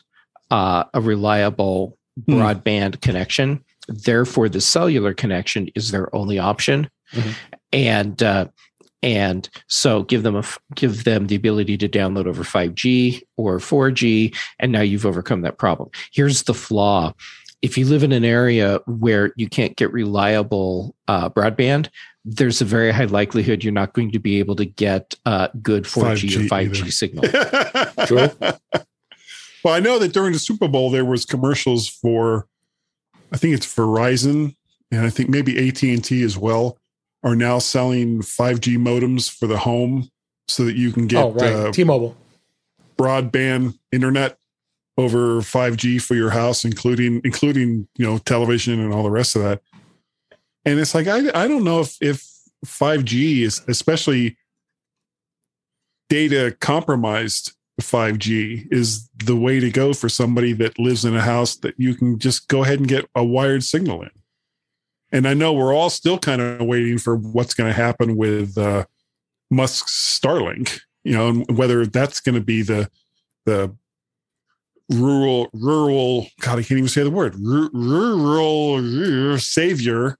uh, 0.51 0.85
a 0.93 1.01
reliable 1.01 1.97
Hmm. 2.27 2.33
broadband 2.35 3.01
connection. 3.01 3.63
Therefore, 3.89 4.47
the 4.47 4.61
cellular 4.61 5.13
connection 5.13 5.67
is 5.75 5.91
their 5.91 6.13
only 6.15 6.39
option, 6.39 6.89
Mhm. 7.13 7.35
and 7.73 8.23
uh, 8.23 8.45
and 9.03 9.49
so 9.67 10.03
give 10.03 10.23
them 10.23 10.35
a 10.35 10.43
give 10.75 11.03
them 11.03 11.27
the 11.27 11.35
ability 11.35 11.77
to 11.77 11.89
download 11.89 12.27
over 12.27 12.43
5G 12.43 13.21
or 13.37 13.57
4G, 13.57 14.35
and 14.59 14.71
now 14.71 14.81
you've 14.81 15.05
overcome 15.05 15.41
that 15.41 15.57
problem. 15.57 15.89
Here's 16.11 16.43
the 16.43 16.53
flaw: 16.53 17.13
if 17.61 17.77
you 17.77 17.85
live 17.85 18.03
in 18.03 18.11
an 18.11 18.25
area 18.25 18.79
where 18.85 19.33
you 19.35 19.47
can't 19.47 19.75
get 19.75 19.91
reliable 19.91 20.95
uh, 21.07 21.29
broadband, 21.29 21.89
there's 22.25 22.61
a 22.61 22.65
very 22.65 22.91
high 22.91 23.05
likelihood 23.05 23.63
you're 23.63 23.73
not 23.73 23.93
going 23.93 24.11
to 24.11 24.19
be 24.19 24.39
able 24.39 24.55
to 24.55 24.65
get 24.65 25.15
uh, 25.25 25.47
good 25.61 25.83
4G, 25.83 26.35
or 26.35 26.39
5G 26.39 26.47
5G 26.47 26.75
either. 26.75 26.91
signal. 26.91 27.23
True. 28.07 28.29
well, 29.63 29.73
I 29.73 29.79
know 29.79 29.99
that 29.99 30.13
during 30.13 30.33
the 30.33 30.39
Super 30.39 30.67
Bowl 30.67 30.91
there 30.91 31.05
was 31.05 31.25
commercials 31.25 31.87
for, 31.87 32.47
I 33.31 33.37
think 33.37 33.55
it's 33.55 33.65
Verizon, 33.65 34.55
and 34.91 35.01
I 35.01 35.09
think 35.09 35.29
maybe 35.29 35.67
AT 35.67 35.81
and 35.83 36.03
T 36.03 36.23
as 36.23 36.37
well, 36.37 36.77
are 37.23 37.35
now 37.35 37.59
selling 37.59 38.21
5G 38.21 38.77
modems 38.77 39.29
for 39.29 39.47
the 39.47 39.57
home, 39.57 40.09
so 40.47 40.65
that 40.65 40.75
you 40.75 40.91
can 40.91 41.07
get 41.07 41.23
oh, 41.23 41.31
right. 41.31 41.53
uh, 41.53 41.71
T-Mobile. 41.71 42.15
broadband 42.97 43.77
internet 43.91 44.37
over 44.97 45.41
5G 45.41 46.01
for 46.01 46.15
your 46.15 46.29
house, 46.29 46.65
including 46.65 47.21
including 47.23 47.87
you 47.97 48.05
know 48.05 48.17
television 48.19 48.79
and 48.79 48.93
all 48.93 49.03
the 49.03 49.11
rest 49.11 49.35
of 49.35 49.43
that. 49.43 49.61
And 50.65 50.79
it's 50.79 50.93
like 50.93 51.07
I 51.07 51.29
I 51.33 51.47
don't 51.47 51.63
know 51.63 51.81
if 51.81 51.97
if 52.01 52.27
5G 52.65 53.41
is 53.41 53.61
especially 53.67 54.37
data 56.09 56.55
compromised 56.59 57.53
5G 57.79 58.67
is 58.71 59.09
the 59.23 59.35
way 59.35 59.59
to 59.59 59.71
go 59.71 59.93
for 59.93 60.09
somebody 60.09 60.53
that 60.53 60.77
lives 60.77 61.05
in 61.05 61.15
a 61.15 61.21
house 61.21 61.55
that 61.57 61.73
you 61.77 61.95
can 61.95 62.19
just 62.19 62.47
go 62.47 62.63
ahead 62.63 62.79
and 62.79 62.87
get 62.87 63.07
a 63.15 63.23
wired 63.23 63.63
signal 63.63 64.03
in. 64.03 64.11
And 65.11 65.27
I 65.27 65.33
know 65.33 65.53
we're 65.53 65.73
all 65.73 65.89
still 65.89 66.17
kind 66.17 66.41
of 66.41 66.61
waiting 66.61 66.97
for 66.97 67.15
what's 67.15 67.53
going 67.53 67.69
to 67.69 67.73
happen 67.73 68.15
with 68.15 68.57
uh, 68.57 68.85
Musk's 69.49 70.19
Starlink, 70.19 70.79
you 71.03 71.13
know, 71.13 71.27
and 71.27 71.57
whether 71.57 71.85
that's 71.85 72.19
going 72.19 72.35
to 72.35 72.41
be 72.41 72.61
the 72.61 72.89
the 73.45 73.75
rural 74.89 75.49
rural 75.53 76.27
God, 76.41 76.59
I 76.59 76.63
can't 76.63 76.77
even 76.77 76.87
say 76.87 77.03
the 77.03 77.09
word 77.09 77.35
Ru- 77.35 77.69
rural 77.73 79.37
savior 79.39 80.17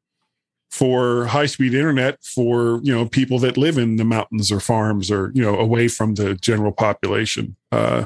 for 0.69 1.25
high 1.25 1.45
speed 1.45 1.73
internet 1.73 2.23
for 2.23 2.79
you 2.81 2.93
know 2.93 3.05
people 3.05 3.37
that 3.39 3.57
live 3.57 3.77
in 3.77 3.97
the 3.97 4.05
mountains 4.05 4.51
or 4.51 4.59
farms 4.59 5.11
or 5.11 5.31
you 5.33 5.41
know 5.41 5.57
away 5.57 5.87
from 5.87 6.15
the 6.15 6.35
general 6.35 6.71
population. 6.71 7.55
Uh, 7.71 8.05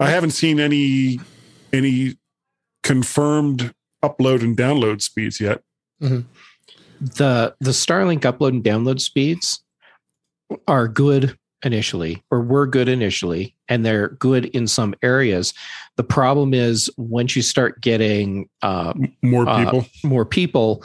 I 0.00 0.10
haven't 0.10 0.30
seen 0.30 0.58
any 0.58 1.20
any 1.72 2.16
confirmed 2.82 3.74
upload 4.02 4.42
and 4.42 4.56
download 4.56 5.02
speeds 5.02 5.40
yet. 5.40 5.62
The 6.00 7.54
the 7.60 7.70
Starlink 7.70 8.20
upload 8.20 8.48
and 8.50 8.64
download 8.64 9.00
speeds 9.00 9.62
are 10.68 10.88
good 10.88 11.36
initially 11.64 12.22
or 12.30 12.42
were 12.42 12.66
good 12.66 12.88
initially 12.88 13.56
and 13.68 13.84
they're 13.84 14.10
good 14.10 14.44
in 14.46 14.66
some 14.66 14.94
areas. 15.02 15.52
The 15.96 16.04
problem 16.04 16.54
is 16.54 16.90
once 16.96 17.34
you 17.34 17.42
start 17.42 17.80
getting 17.80 18.48
uh, 18.62 18.92
More 19.22 19.48
Uh, 19.48 19.64
people. 19.64 19.86
more 20.04 20.24
people 20.24 20.84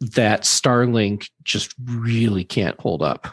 that 0.00 0.42
starlink 0.42 1.28
just 1.44 1.74
really 1.84 2.44
can't 2.44 2.80
hold 2.80 3.02
up. 3.02 3.28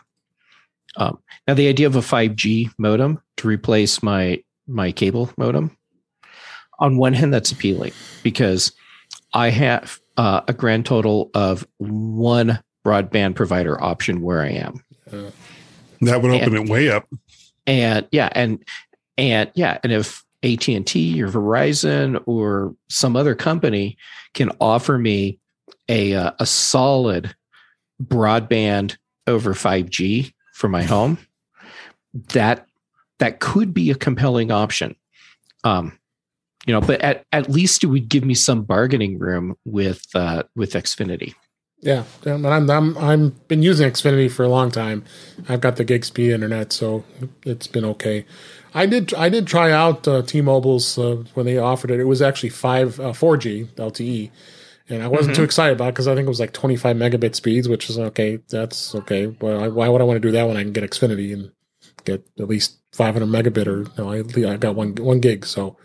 Um, 0.97 1.19
now 1.47 1.53
the 1.53 1.67
idea 1.67 1.88
of 1.88 1.95
a 1.95 2.01
5g 2.01 2.71
modem 2.77 3.21
to 3.38 3.47
replace 3.47 4.03
my 4.03 4.43
my 4.67 4.91
cable 4.91 5.32
modem 5.38 5.75
on 6.80 6.97
one 6.97 7.13
hand 7.13 7.34
that's 7.34 7.51
appealing 7.51 7.91
because 8.23 8.71
i 9.34 9.49
have 9.49 9.99
uh, 10.19 10.41
a 10.49 10.53
grand 10.53 10.86
total 10.86 11.32
of 11.34 11.65
one 11.77 12.62
broadband 12.86 13.36
provider 13.36 13.82
option 13.82 14.19
where 14.21 14.41
i 14.41 14.49
am. 14.49 14.84
That 16.01 16.21
would 16.21 16.32
open 16.32 16.55
it 16.58 16.69
way 16.69 16.89
up. 16.89 17.08
and 17.65 18.05
yeah 18.12 18.27
and 18.34 18.62
and 19.17 19.49
yeah 19.53 19.79
and 19.82 19.93
if 19.93 20.23
AT&T 20.43 21.21
or 21.21 21.27
Verizon 21.27 22.21
or 22.25 22.75
some 22.89 23.15
other 23.15 23.34
company 23.36 23.97
can 24.34 24.51
offer 24.62 24.97
me 24.97 25.39
a 25.88 26.13
uh, 26.15 26.32
a 26.39 26.45
solid 26.45 27.34
broadband 28.01 28.97
over 29.25 29.53
5G 29.53 30.34
for 30.53 30.67
my 30.67 30.84
home 30.84 31.17
that 32.34 32.65
that 33.19 33.39
could 33.39 33.73
be 33.73 33.89
a 33.89 33.95
compelling 33.95 34.51
option. 34.51 34.95
Um 35.63 35.98
you 36.69 36.73
know 36.75 36.82
but 36.82 37.01
at, 37.01 37.25
at 37.32 37.49
least 37.49 37.84
it 37.84 37.88
would 37.88 38.08
give 38.08 38.23
me 38.23 38.36
some 38.36 38.62
bargaining 38.62 39.17
room 39.17 39.55
with 39.65 40.05
uh 40.13 40.43
with 40.55 40.73
Xfinity 40.73 41.34
Yeah, 41.82 42.03
and 42.25 42.45
I'm 42.45 42.69
I'm 42.69 42.97
I'm 42.97 43.29
been 43.47 43.63
using 43.63 43.89
Xfinity 43.89 44.29
for 44.29 44.43
a 44.43 44.49
long 44.49 44.69
time. 44.69 45.05
I've 45.47 45.62
got 45.62 45.77
the 45.77 45.86
gig 45.86 46.03
speed 46.03 46.32
internet, 46.32 46.73
so 46.73 47.05
it's 47.45 47.67
been 47.67 47.86
okay. 47.86 48.25
I 48.73 48.86
did 48.86 49.13
I 49.13 49.29
did 49.29 49.47
try 49.47 49.71
out 49.71 50.05
uh, 50.05 50.21
T-Mobile's 50.21 50.97
uh, 50.97 51.23
when 51.36 51.45
they 51.45 51.58
offered 51.58 51.91
it. 51.91 52.01
It 52.01 52.03
was 52.03 52.21
actually 52.21 52.49
five 52.49 52.99
uh, 52.99 53.13
4G 53.13 53.67
LTE, 53.75 54.29
and 54.89 55.01
I 55.01 55.08
wasn't 55.08 55.38
too 55.38 55.43
excited 55.43 55.77
about 55.77 55.88
it 55.88 55.93
because 55.93 56.10
I 56.10 56.15
think 56.15 56.25
it 56.25 56.29
was 56.29 56.41
like 56.41 56.51
25 56.51 56.97
megabit 56.97 57.36
speeds, 57.36 57.69
which 57.69 57.89
is 57.89 57.97
okay. 57.97 58.39
That's 58.49 58.93
okay. 58.95 59.27
But 59.27 59.55
I, 59.55 59.67
why 59.69 59.88
would 59.88 60.01
I 60.01 60.03
want 60.03 60.17
to 60.17 60.27
do 60.27 60.32
that 60.32 60.47
when 60.47 60.58
I 60.58 60.63
can 60.63 60.73
get 60.73 60.84
Xfinity 60.84 61.32
and 61.32 61.51
get 62.03 62.27
at 62.38 62.49
least 62.49 62.78
500 62.99 63.25
megabit 63.27 63.65
or 63.67 63.85
no? 63.97 64.12
I 64.12 64.53
I 64.53 64.57
got 64.57 64.75
one 64.75 64.93
one 64.95 65.21
gig, 65.21 65.45
so 65.45 65.77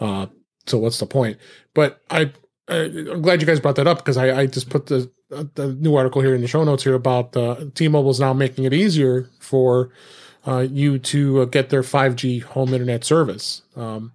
uh, 0.00 0.26
so 0.66 0.78
what's 0.78 0.98
the 0.98 1.06
point? 1.06 1.36
But 1.74 2.00
I 2.10 2.32
I- 2.68 2.90
I'm 3.12 3.20
glad 3.20 3.42
you 3.42 3.46
guys 3.46 3.60
brought 3.60 3.76
that 3.76 3.86
up 3.86 3.98
because 3.98 4.16
I, 4.16 4.40
I 4.40 4.46
just 4.46 4.70
put 4.70 4.86
the 4.86 5.10
the 5.54 5.74
new 5.74 5.94
article 5.94 6.22
here 6.22 6.34
in 6.34 6.40
the 6.40 6.48
show 6.48 6.64
notes 6.64 6.84
here 6.84 6.94
about 6.94 7.36
uh, 7.36 7.56
T-Mobile's 7.74 8.20
now 8.20 8.32
making 8.32 8.64
it 8.64 8.72
easier 8.74 9.28
for 9.40 9.90
uh, 10.46 10.66
you 10.70 10.98
to 10.98 11.42
uh, 11.42 11.44
get 11.46 11.68
their 11.70 11.82
5G 11.82 12.42
home 12.42 12.72
internet 12.72 13.04
service, 13.04 13.62
um, 13.76 14.12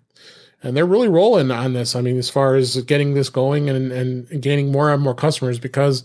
and 0.64 0.76
they're 0.76 0.86
really 0.86 1.08
rolling 1.08 1.52
on 1.52 1.74
this. 1.74 1.96
I 1.96 2.02
mean, 2.02 2.18
as 2.18 2.30
far 2.30 2.56
as 2.56 2.82
getting 2.84 3.14
this 3.14 3.30
going 3.30 3.70
and 3.70 3.92
and 3.92 4.42
gaining 4.42 4.72
more 4.72 4.92
and 4.92 5.02
more 5.04 5.16
customers 5.16 5.60
because 5.60 6.04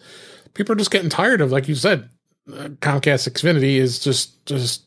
people 0.55 0.73
are 0.75 0.79
just 0.79 0.91
getting 0.91 1.11
tired 1.11 1.41
of, 1.41 1.51
like 1.51 1.69
you 1.69 1.75
said, 1.75 2.11
uh, 2.53 2.69
Comcast 2.81 3.29
Xfinity 3.31 3.77
is 3.77 3.99
just 3.99 4.45
just 4.47 4.87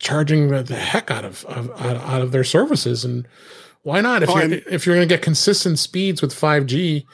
charging 0.00 0.48
the, 0.48 0.62
the 0.62 0.76
heck 0.76 1.10
out 1.10 1.24
of, 1.24 1.44
of 1.44 1.70
out, 1.80 2.22
of 2.22 2.32
their 2.32 2.42
services. 2.42 3.04
And 3.04 3.28
why 3.82 4.00
not? 4.00 4.22
If 4.24 4.30
Oh, 4.30 4.40
you're 4.40 4.60
if 4.68 4.86
you're 4.86 4.96
going 4.96 5.08
to 5.08 5.14
get 5.14 5.22
consistent 5.22 5.78
speeds 5.78 6.20
with 6.20 6.34
5G 6.34 7.04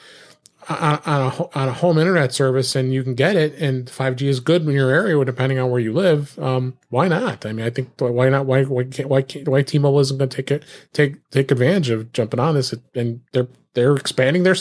on, 0.69 0.99
on 1.05 1.21
a 1.21 1.57
on 1.57 1.67
a 1.69 1.73
home 1.73 1.97
internet 1.97 2.33
service 2.33 2.75
and 2.75 2.93
you 2.93 3.03
can 3.03 3.13
get 3.13 3.35
it 3.35 3.53
and 3.55 3.85
5G 3.85 4.23
is 4.23 4.39
good 4.39 4.63
in 4.63 4.71
your 4.71 4.89
area 4.89 5.23
depending 5.23 5.59
on 5.59 5.69
where 5.69 5.79
you 5.79 5.93
live 5.93 6.37
um 6.39 6.77
why 6.89 7.07
not? 7.07 7.45
I 7.45 7.53
mean 7.53 7.65
I 7.65 7.69
think 7.69 7.91
why 7.99 8.29
not? 8.29 8.45
Why 8.45 8.63
why 8.63 8.83
can't 8.85 9.07
why 9.07 9.21
can't, 9.21 9.47
why 9.47 9.61
T-Mobile 9.61 9.99
isn't 9.99 10.17
going 10.17 10.29
to 10.29 10.35
take 10.35 10.51
it 10.51 10.65
take 10.91 11.29
take 11.29 11.51
advantage 11.51 11.89
of 11.89 12.11
jumping 12.11 12.39
on 12.39 12.55
this 12.55 12.73
and 12.95 13.21
they're 13.31 13.47
they're 13.75 13.95
expanding 13.95 14.43
their 14.43 14.55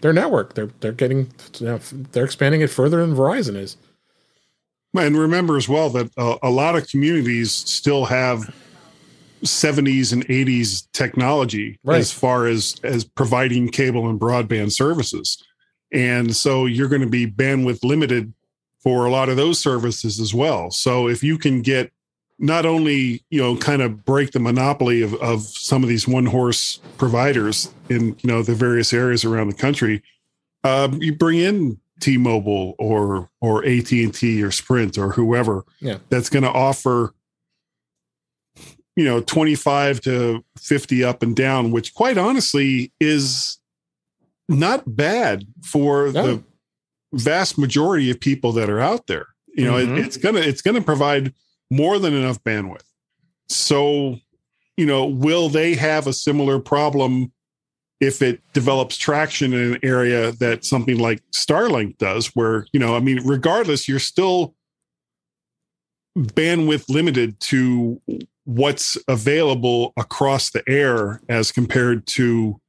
their 0.00 0.12
network. 0.12 0.54
They're 0.54 0.70
they're 0.80 0.92
getting 0.92 1.30
they're 1.60 2.24
expanding 2.24 2.60
it 2.62 2.68
further 2.70 3.04
than 3.04 3.16
Verizon 3.16 3.56
is 3.56 3.76
And 4.98 5.16
remember 5.18 5.56
as 5.56 5.68
well 5.68 5.90
that 5.90 6.10
uh, 6.16 6.36
a 6.42 6.50
lot 6.50 6.76
of 6.76 6.88
communities 6.88 7.52
still 7.52 8.06
have 8.06 8.52
70s 9.42 10.12
and 10.12 10.26
80s 10.28 10.86
technology 10.92 11.78
Right. 11.84 11.98
as 11.98 12.12
far 12.12 12.46
as 12.46 12.76
as 12.82 13.04
providing 13.04 13.68
cable 13.68 14.08
and 14.08 14.18
broadband 14.18 14.72
services. 14.72 15.42
And 15.92 16.34
so 16.34 16.66
you're 16.66 16.88
going 16.88 17.02
to 17.02 17.06
be 17.08 17.26
bandwidth 17.30 17.84
limited 17.84 18.32
for 18.82 19.04
a 19.04 19.10
lot 19.10 19.28
of 19.28 19.36
those 19.36 19.58
services 19.60 20.20
as 20.20 20.32
well. 20.34 20.70
So 20.70 21.08
if 21.08 21.22
you 21.22 21.38
can 21.38 21.62
get 21.62 21.92
not 22.38 22.66
only, 22.66 23.22
you 23.30 23.40
know, 23.40 23.56
kind 23.56 23.82
of 23.82 24.04
break 24.04 24.32
the 24.32 24.38
monopoly 24.40 25.02
of, 25.02 25.14
of 25.14 25.42
some 25.42 25.82
of 25.82 25.88
these 25.88 26.06
one 26.06 26.26
horse 26.26 26.80
providers 26.98 27.72
in, 27.88 28.08
you 28.08 28.30
know, 28.30 28.42
the 28.42 28.54
various 28.54 28.92
areas 28.92 29.24
around 29.24 29.48
the 29.48 29.54
country, 29.54 30.02
um, 30.64 31.00
you 31.00 31.14
bring 31.14 31.38
in 31.38 31.78
T-Mobile 32.00 32.74
or 32.78 33.30
or 33.40 33.64
AT&T 33.64 34.42
or 34.42 34.50
Sprint 34.50 34.98
or 34.98 35.12
whoever 35.12 35.64
Yeah. 35.80 35.98
that's 36.10 36.28
going 36.28 36.42
to 36.42 36.50
offer 36.50 37.14
you 38.96 39.04
know 39.04 39.20
25 39.20 40.00
to 40.02 40.44
50 40.58 41.04
up 41.04 41.22
and 41.22 41.34
down 41.36 41.70
which 41.70 41.94
quite 41.94 42.18
honestly 42.18 42.92
is 43.00 43.58
not 44.48 44.96
bad 44.96 45.46
for 45.62 46.10
No. 46.12 46.26
the 46.26 46.42
vast 47.12 47.58
majority 47.58 48.10
of 48.10 48.20
people 48.20 48.52
that 48.52 48.68
are 48.70 48.80
out 48.80 49.06
there 49.06 49.26
you 49.56 49.64
know 49.64 49.74
Mhm. 49.74 49.98
it, 49.98 50.04
it's 50.06 50.16
going 50.16 50.34
to 50.34 50.46
it's 50.46 50.62
going 50.62 50.74
to 50.76 50.82
provide 50.82 51.32
more 51.70 51.98
than 51.98 52.14
enough 52.14 52.42
bandwidth 52.44 52.84
so 53.48 54.18
you 54.76 54.86
know 54.86 55.06
will 55.06 55.48
they 55.48 55.74
have 55.74 56.06
a 56.06 56.12
similar 56.12 56.58
problem 56.58 57.32
if 58.00 58.20
it 58.20 58.40
develops 58.52 58.96
traction 58.96 59.52
in 59.52 59.74
an 59.74 59.78
area 59.82 60.32
that 60.32 60.64
something 60.64 60.98
like 60.98 61.22
Starlink 61.32 61.96
does, 61.98 62.28
where, 62.28 62.66
you 62.72 62.80
know, 62.80 62.94
I 62.94 63.00
mean, 63.00 63.20
regardless, 63.24 63.88
you're 63.88 63.98
still 63.98 64.54
bandwidth 66.18 66.88
limited 66.88 67.40
to 67.40 68.00
what's 68.44 68.96
available 69.08 69.92
across 69.96 70.50
the 70.50 70.62
air 70.68 71.20
as 71.28 71.52
compared 71.52 72.06
to 72.06 72.60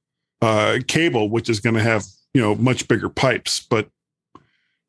uh, 0.42 0.80
cable, 0.88 1.30
which 1.30 1.50
is 1.50 1.60
going 1.60 1.76
to 1.76 1.84
have, 1.84 2.06
you 2.34 2.42
know, 2.42 2.56
much 2.56 2.88
bigger 2.88 3.10
pipes. 3.10 3.60
But, 3.60 3.90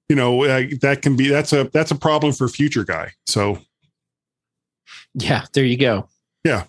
you 0.09 0.17
know, 0.17 0.45
uh, 0.45 0.67
that 0.81 1.03
can 1.03 1.17
be, 1.17 1.29
that's 1.29 1.53
a, 1.53 1.65
that's 1.73 1.91
a 1.91 1.97
problem 1.97 2.33
for 2.33 2.49
future 2.49 2.85
guy. 2.85 3.13
So, 3.27 3.59
Yeah, 5.15 5.45
there 5.53 5.65
you 5.65 5.77
go. 5.77 6.09
Yeah, 6.45 6.65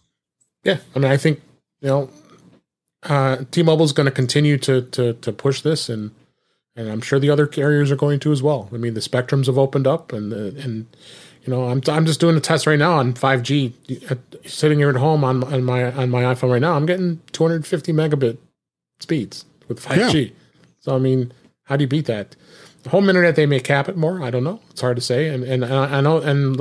Yeah. 0.63 0.79
I 0.95 0.99
mean, 0.99 1.12
I 1.12 1.17
think 1.17 1.41
you 1.82 1.88
know, 1.88 2.10
uh, 3.03 3.43
T-Mobile 3.51 3.85
is 3.85 3.93
going 3.93 4.05
to 4.05 4.12
continue 4.12 4.57
to 4.57 4.81
to 4.81 5.13
to 5.13 5.31
push 5.31 5.62
this, 5.62 5.89
and 5.89 6.12
and 6.75 6.89
I'm 6.89 7.01
sure 7.01 7.19
the 7.19 7.29
other 7.29 7.47
carriers 7.47 7.91
are 7.91 7.95
going 7.95 8.19
to 8.21 8.31
as 8.31 8.43
well. 8.43 8.69
I 8.73 8.77
mean, 8.77 8.93
the 8.93 8.99
spectrums 8.99 9.45
have 9.45 9.57
opened 9.57 9.88
up, 9.88 10.12
and 10.12 10.33
and 10.33 10.88
you 11.45 11.53
know, 11.53 11.65
I'm 11.69 11.81
I'm 11.88 12.05
just 12.05 12.19
doing 12.19 12.35
a 12.35 12.41
test 12.41 12.67
right 12.67 12.79
now 12.79 12.93
on 12.97 13.13
5G, 13.13 14.12
uh, 14.12 14.15
sitting 14.45 14.79
here 14.79 14.89
at 14.89 14.95
home 14.97 15.23
on 15.23 15.43
on 15.45 15.63
my 15.63 15.91
on 15.91 16.09
my 16.09 16.23
iPhone 16.23 16.51
right 16.51 16.62
now. 16.62 16.75
I'm 16.75 16.85
getting 16.85 17.21
250 17.31 17.93
megabit 17.93 18.38
speeds 18.99 19.45
with 19.67 19.83
5G. 19.83 20.33
So 20.79 20.95
I 20.95 20.99
mean, 20.99 21.31
how 21.63 21.77
do 21.77 21.83
you 21.83 21.88
beat 21.88 22.05
that? 22.05 22.35
The 22.83 22.89
home 22.89 23.09
internet 23.09 23.35
they 23.35 23.45
may 23.45 23.59
cap 23.59 23.89
it 23.89 23.97
more. 23.97 24.21
I 24.23 24.29
don't 24.29 24.43
know. 24.43 24.59
It's 24.69 24.81
hard 24.81 24.97
to 24.97 25.01
say. 25.01 25.29
And 25.29 25.43
and 25.43 25.65
I 25.65 25.97
I 25.97 26.01
know 26.01 26.17
and 26.17 26.57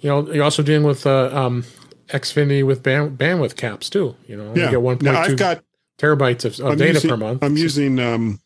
you 0.00 0.08
know 0.08 0.32
you're 0.32 0.44
also 0.44 0.62
dealing 0.62 0.86
with 0.86 1.06
uh, 1.06 1.30
um, 1.32 1.64
Xfinity 2.08 2.64
with 2.64 2.82
band, 2.82 3.18
bandwidth 3.18 3.56
caps 3.56 3.88
too. 3.88 4.14
You 4.26 4.36
know, 4.36 4.52
yeah. 4.54 4.64
you 4.64 4.70
get 4.70 4.80
1.2 4.80 5.02
Now, 5.02 5.20
I've 5.20 5.36
got, 5.36 5.63
terabytes 5.98 6.44
of, 6.44 6.58
of 6.64 6.78
data 6.78 6.94
using, 6.94 7.10
per 7.10 7.16
month. 7.16 7.42
I'm 7.42 7.56
using 7.56 7.98
um, 7.98 8.40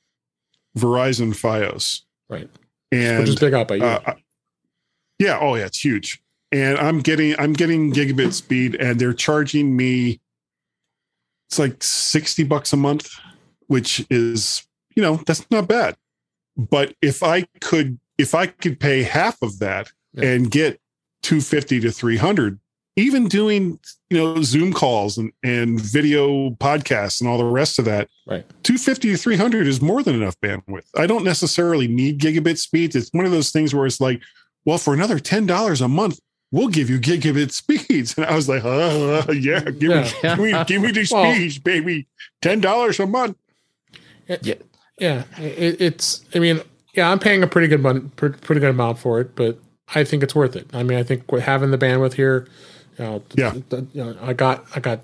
Verizon 0.77 1.31
Fios. 1.35 2.03
right, 2.29 2.49
And 2.93 3.21
which 3.21 3.29
is 3.31 3.37
big 3.37 3.55
out 3.55 3.69
by 3.69 3.77
you. 3.77 3.85
uh, 3.85 4.15
yeah, 5.19 5.39
oh 5.41 5.55
yeah, 5.57 5.67
it's 5.67 5.85
huge. 5.85 6.23
And 6.53 6.79
I'm 6.79 7.01
getting 7.01 7.35
I'm 7.39 7.53
getting 7.53 7.93
gigabit 7.93 8.33
speed, 8.33 8.75
and 8.77 8.99
they're 9.01 9.13
charging 9.13 9.77
me 9.77 10.21
it's 11.51 11.59
like 11.59 11.83
60 11.83 12.45
bucks 12.45 12.75
a 12.75 12.77
month, 12.77 13.09
which 13.69 14.05
is, 14.11 14.67
you 14.95 15.03
know, 15.03 15.17
that's 15.27 15.51
not 15.51 15.67
bad. 15.67 15.97
But 16.59 16.95
if 17.01 17.23
I 17.23 17.47
could 17.61 17.99
if 18.19 18.35
I 18.35 18.47
could 18.49 18.79
pay 18.81 19.03
half 19.03 19.41
of 19.43 19.59
that 19.61 19.91
Yeah. 20.13 20.31
and 20.31 20.51
get 20.51 20.81
250 21.23 21.81
to 21.81 21.91
300, 21.91 22.59
even 22.99 23.29
doing, 23.29 23.79
you 24.11 24.19
know, 24.19 24.43
Zoom 24.43 24.73
calls 24.73 25.17
and, 25.19 25.33
and 25.43 25.81
video 25.81 26.51
podcasts 26.51 27.21
and 27.21 27.29
all 27.29 27.39
the 27.39 27.45
rest 27.45 27.79
of 27.79 27.85
that, 27.87 28.09
Right. 28.27 28.45
250 28.65 29.13
to 29.13 29.17
300 29.17 29.67
is 29.67 29.81
more 29.81 30.03
than 30.03 30.15
enough 30.15 30.39
bandwidth. 30.41 30.85
I 30.97 31.07
don't 31.07 31.25
necessarily 31.25 31.89
need 31.89 32.21
gigabit 32.21 32.59
speeds. 32.59 32.95
It's 32.97 33.11
one 33.13 33.25
of 33.25 33.31
those 33.31 33.51
things 33.51 33.75
where 33.75 33.87
it's 33.87 34.01
like, 34.01 34.21
well, 34.65 34.79
for 34.79 34.93
another 34.93 35.19
$10 35.19 35.81
a 35.81 35.89
month, 35.89 36.21
we'll 36.51 36.69
give 36.69 36.91
you 36.91 36.99
gigabit 36.99 37.53
speeds. 37.53 38.17
And 38.19 38.27
I 38.27 38.35
was 38.35 38.49
like, 38.49 38.65
uh, 38.65 39.25
yeah, 39.33 39.61
give, 39.61 39.83
Yeah. 39.91 40.03
Me, 40.03 40.11
give 40.23 40.39
me, 40.39 40.65
give 40.67 40.83
me 40.83 40.91
the 40.93 41.09
Well- 41.13 41.33
speeds, 41.35 41.59
baby. 41.59 42.07
$10 42.43 43.01
a 43.03 43.07
month. 43.07 43.37
yeah, 44.43 44.55
it, 45.39 45.81
it's. 45.81 46.25
I 46.35 46.39
mean, 46.39 46.61
yeah, 46.95 47.11
I'm 47.11 47.19
paying 47.19 47.43
a 47.43 47.47
pretty 47.47 47.69
good 47.69 47.81
mon- 47.83 48.11
pre- 48.17 48.31
pretty 48.31 48.61
good 48.61 48.71
amount 48.71 48.99
for 48.99 49.21
it, 49.21 49.35
but 49.37 49.59
I 49.95 50.05
think 50.05 50.23
it's 50.23 50.35
worth 50.35 50.57
it. 50.57 50.69
I 50.75 50.83
mean, 50.83 50.99
I 50.99 51.03
think 51.03 51.31
having 51.41 51.71
the 51.71 51.79
bandwidth 51.79 52.15
here, 52.15 52.47
you 52.99 53.05
know, 53.05 53.23
th- 53.29 53.39
Yeah. 53.39 53.61
th- 53.71 53.85
you 53.93 54.05
know, 54.05 54.17
I 54.21 54.33
got, 54.33 54.65
I 54.75 54.81
got. 54.81 55.01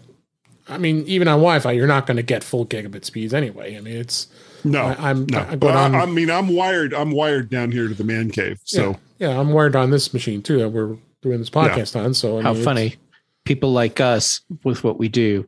I 0.68 0.78
mean, 0.78 1.04
even 1.06 1.28
on 1.28 1.40
Wi-Fi, 1.40 1.72
you're 1.72 1.86
not 1.86 2.06
going 2.06 2.16
to 2.16 2.22
get 2.22 2.42
full 2.42 2.64
gigabit 2.64 3.04
speeds 3.04 3.34
anyway. 3.34 3.76
I 3.76 3.80
mean, 3.80 3.96
it's 3.96 4.28
No, 4.64 4.80
I, 4.82 5.10
I'm 5.10 5.26
no. 5.26 5.40
I, 5.40 5.56
But 5.56 5.76
on, 5.76 5.94
I, 5.94 6.00
I 6.00 6.06
mean, 6.06 6.30
I'm 6.30 6.48
wired. 6.48 6.94
I'm 6.94 7.10
wired 7.10 7.50
down 7.50 7.70
here 7.70 7.86
to 7.86 7.94
the 7.94 8.04
man 8.04 8.30
cave. 8.30 8.60
So 8.64 8.96
yeah, 9.18 9.38
I'm 9.38 9.50
wired 9.50 9.76
on 9.76 9.90
this 9.90 10.14
machine 10.14 10.40
too 10.42 10.58
that 10.60 10.70
we're 10.70 10.96
doing 11.20 11.38
this 11.38 11.50
podcast 11.50 12.02
on. 12.02 12.14
So 12.14 12.38
I 12.38 12.42
How 12.42 12.54
mean, 12.54 12.64
funny. 12.64 12.96
People 13.44 13.72
like 13.72 14.00
us 14.00 14.40
with 14.64 14.82
what 14.84 14.98
we 14.98 15.08
do, 15.10 15.46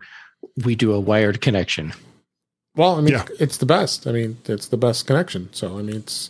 we 0.67 0.75
do 0.75 0.93
a 0.93 1.01
wired 1.01 1.41
connection. 1.41 1.95
Well, 2.75 2.97
I 2.97 3.01
mean, 3.01 3.15
Yeah. 3.15 3.25
it's 3.41 3.57
the 3.57 3.65
best. 3.65 4.07
I 4.07 4.13
mean, 4.13 4.37
it's 4.45 4.69
the 4.69 4.77
best 4.77 5.07
connection. 5.07 5.49
So 5.53 5.79
I 5.79 5.83
mean, 5.83 5.97
it's 5.97 6.29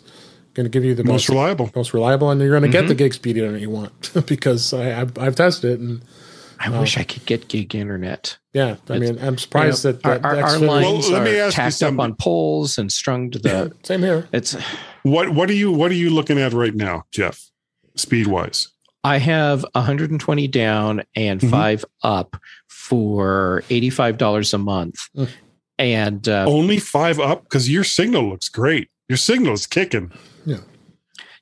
going 0.56 0.64
to 0.64 0.70
give 0.70 0.84
you 0.84 0.94
the 0.94 1.04
most 1.04 1.12
most 1.12 1.28
reliable. 1.28 1.70
most 1.76 1.94
reliable, 1.94 2.30
and 2.30 2.40
you're 2.40 2.50
going 2.58 2.62
to 2.62 2.68
Mhm. 2.68 2.72
get 2.80 2.88
the 2.88 2.94
gig 2.94 3.14
speed 3.14 3.36
internet 3.36 3.60
you 3.60 3.70
want 3.70 4.10
because 4.26 4.72
I, 4.72 5.00
I've, 5.02 5.16
I've 5.18 5.36
tested 5.36 5.72
it, 5.72 5.80
and 5.80 6.02
I 6.58 6.70
wish 6.80 6.96
I 6.96 7.04
could 7.04 7.24
get 7.26 7.48
gig 7.48 7.74
internet. 7.74 8.38
yeah, 8.54 8.76
I 8.88 8.98
mean, 8.98 9.18
I'm 9.20 9.36
surprised 9.38 9.84
You 9.84 9.92
know, 9.92 9.98
that, 9.98 10.02
that 10.02 10.24
our, 10.24 10.34
the 10.36 10.40
our, 10.42 10.48
our 10.48 10.56
Xfinity- 10.56 10.66
lines 10.66 11.04
Well, 11.10 11.12
let 11.12 11.22
me 11.24 11.38
are 11.38 11.42
ask 11.44 11.52
you 11.52 11.56
tacked 11.62 11.66
up 11.74 11.78
something. 11.78 12.00
on 12.00 12.14
poles 12.14 12.78
and 12.78 12.90
strung 12.90 13.30
to 13.32 13.38
the. 13.38 13.72
Same 13.84 14.00
here. 14.02 14.26
It's. 14.32 14.56
What 15.02 15.28
What 15.30 15.48
are 15.50 15.54
you 15.54 15.70
What 15.70 15.90
are 15.90 15.94
you 15.94 16.10
looking 16.10 16.38
at 16.40 16.52
right 16.52 16.74
now, 16.74 17.04
Jeff? 17.12 17.50
Speed 17.96 18.26
wise. 18.26 18.68
I 19.04 19.18
have 19.18 19.64
120 19.74 20.48
down 20.48 21.02
and 21.14 21.40
Mhm. 21.40 21.50
five 21.50 21.84
up 22.02 22.36
for 22.66 23.62
$85 23.70 24.52
a 24.54 24.58
month. 24.58 24.96
Mm. 25.16 25.28
And 25.78 26.28
uh, 26.28 26.44
Only 26.48 26.78
five 26.78 27.20
up 27.20 27.44
because 27.44 27.68
your 27.70 27.84
signal 27.84 28.30
looks 28.30 28.48
great. 28.48 28.88
Your 29.08 29.16
signal 29.16 29.54
is 29.54 29.66
kicking. 29.66 30.12
yeah, 30.44 30.58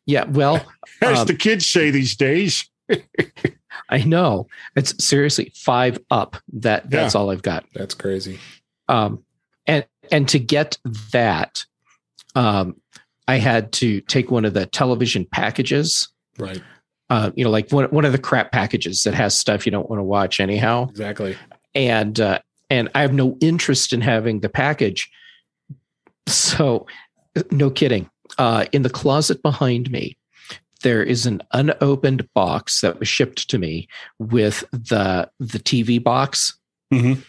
Yeah. 0.06 0.24
well, 0.24 0.64
As 1.02 1.20
Um, 1.20 1.26
the 1.26 1.34
kids 1.34 1.66
say 1.66 1.90
these 1.90 2.14
days. 2.16 2.68
I 3.88 3.98
know 4.04 4.46
it's 4.76 5.04
seriously 5.04 5.52
five 5.54 5.98
up. 6.10 6.36
That 6.52 6.88
that's 6.90 7.14
all 7.14 7.30
I've 7.30 7.42
got. 7.42 7.64
That's 7.74 7.94
crazy. 7.94 8.38
Um, 8.88 9.24
and 9.66 9.84
and 10.12 10.28
to 10.28 10.38
get 10.38 10.78
that, 11.12 11.64
um, 12.34 12.80
I 13.26 13.36
had 13.36 13.72
to 13.72 14.00
take 14.02 14.30
one 14.30 14.44
of 14.44 14.54
the 14.54 14.66
television 14.66 15.26
packages. 15.30 16.08
Right. 16.38 16.62
Uh, 17.10 17.30
you 17.34 17.44
know, 17.44 17.50
like 17.50 17.70
one 17.72 17.86
one 17.86 18.04
of 18.04 18.12
the 18.12 18.18
crap 18.18 18.52
packages 18.52 19.02
that 19.04 19.14
has 19.14 19.36
stuff 19.36 19.66
you 19.66 19.72
don't 19.72 19.88
want 19.90 19.98
to 20.00 20.04
watch 20.04 20.40
anyhow. 20.40 20.88
Exactly. 20.90 21.36
and 21.74 22.18
uh, 22.20 22.38
and 22.70 22.88
I 22.94 23.00
have 23.02 23.12
no 23.12 23.36
interest 23.40 23.92
in 23.92 24.00
having 24.00 24.40
the 24.40 24.48
package. 24.48 25.10
So, 26.26 26.86
no 27.50 27.70
kidding. 27.70 28.08
Uh, 28.38 28.64
in 28.72 28.82
the 28.82 28.90
closet 28.90 29.42
behind 29.42 29.90
me, 29.90 30.16
there 30.82 31.02
is 31.02 31.26
an 31.26 31.42
unopened 31.52 32.28
box 32.34 32.80
that 32.80 32.98
was 32.98 33.08
shipped 33.08 33.48
to 33.50 33.58
me 33.58 33.88
with 34.18 34.64
the 34.72 35.30
the 35.38 35.58
TV 35.58 36.02
box, 36.02 36.58
Mhm. 36.92 37.22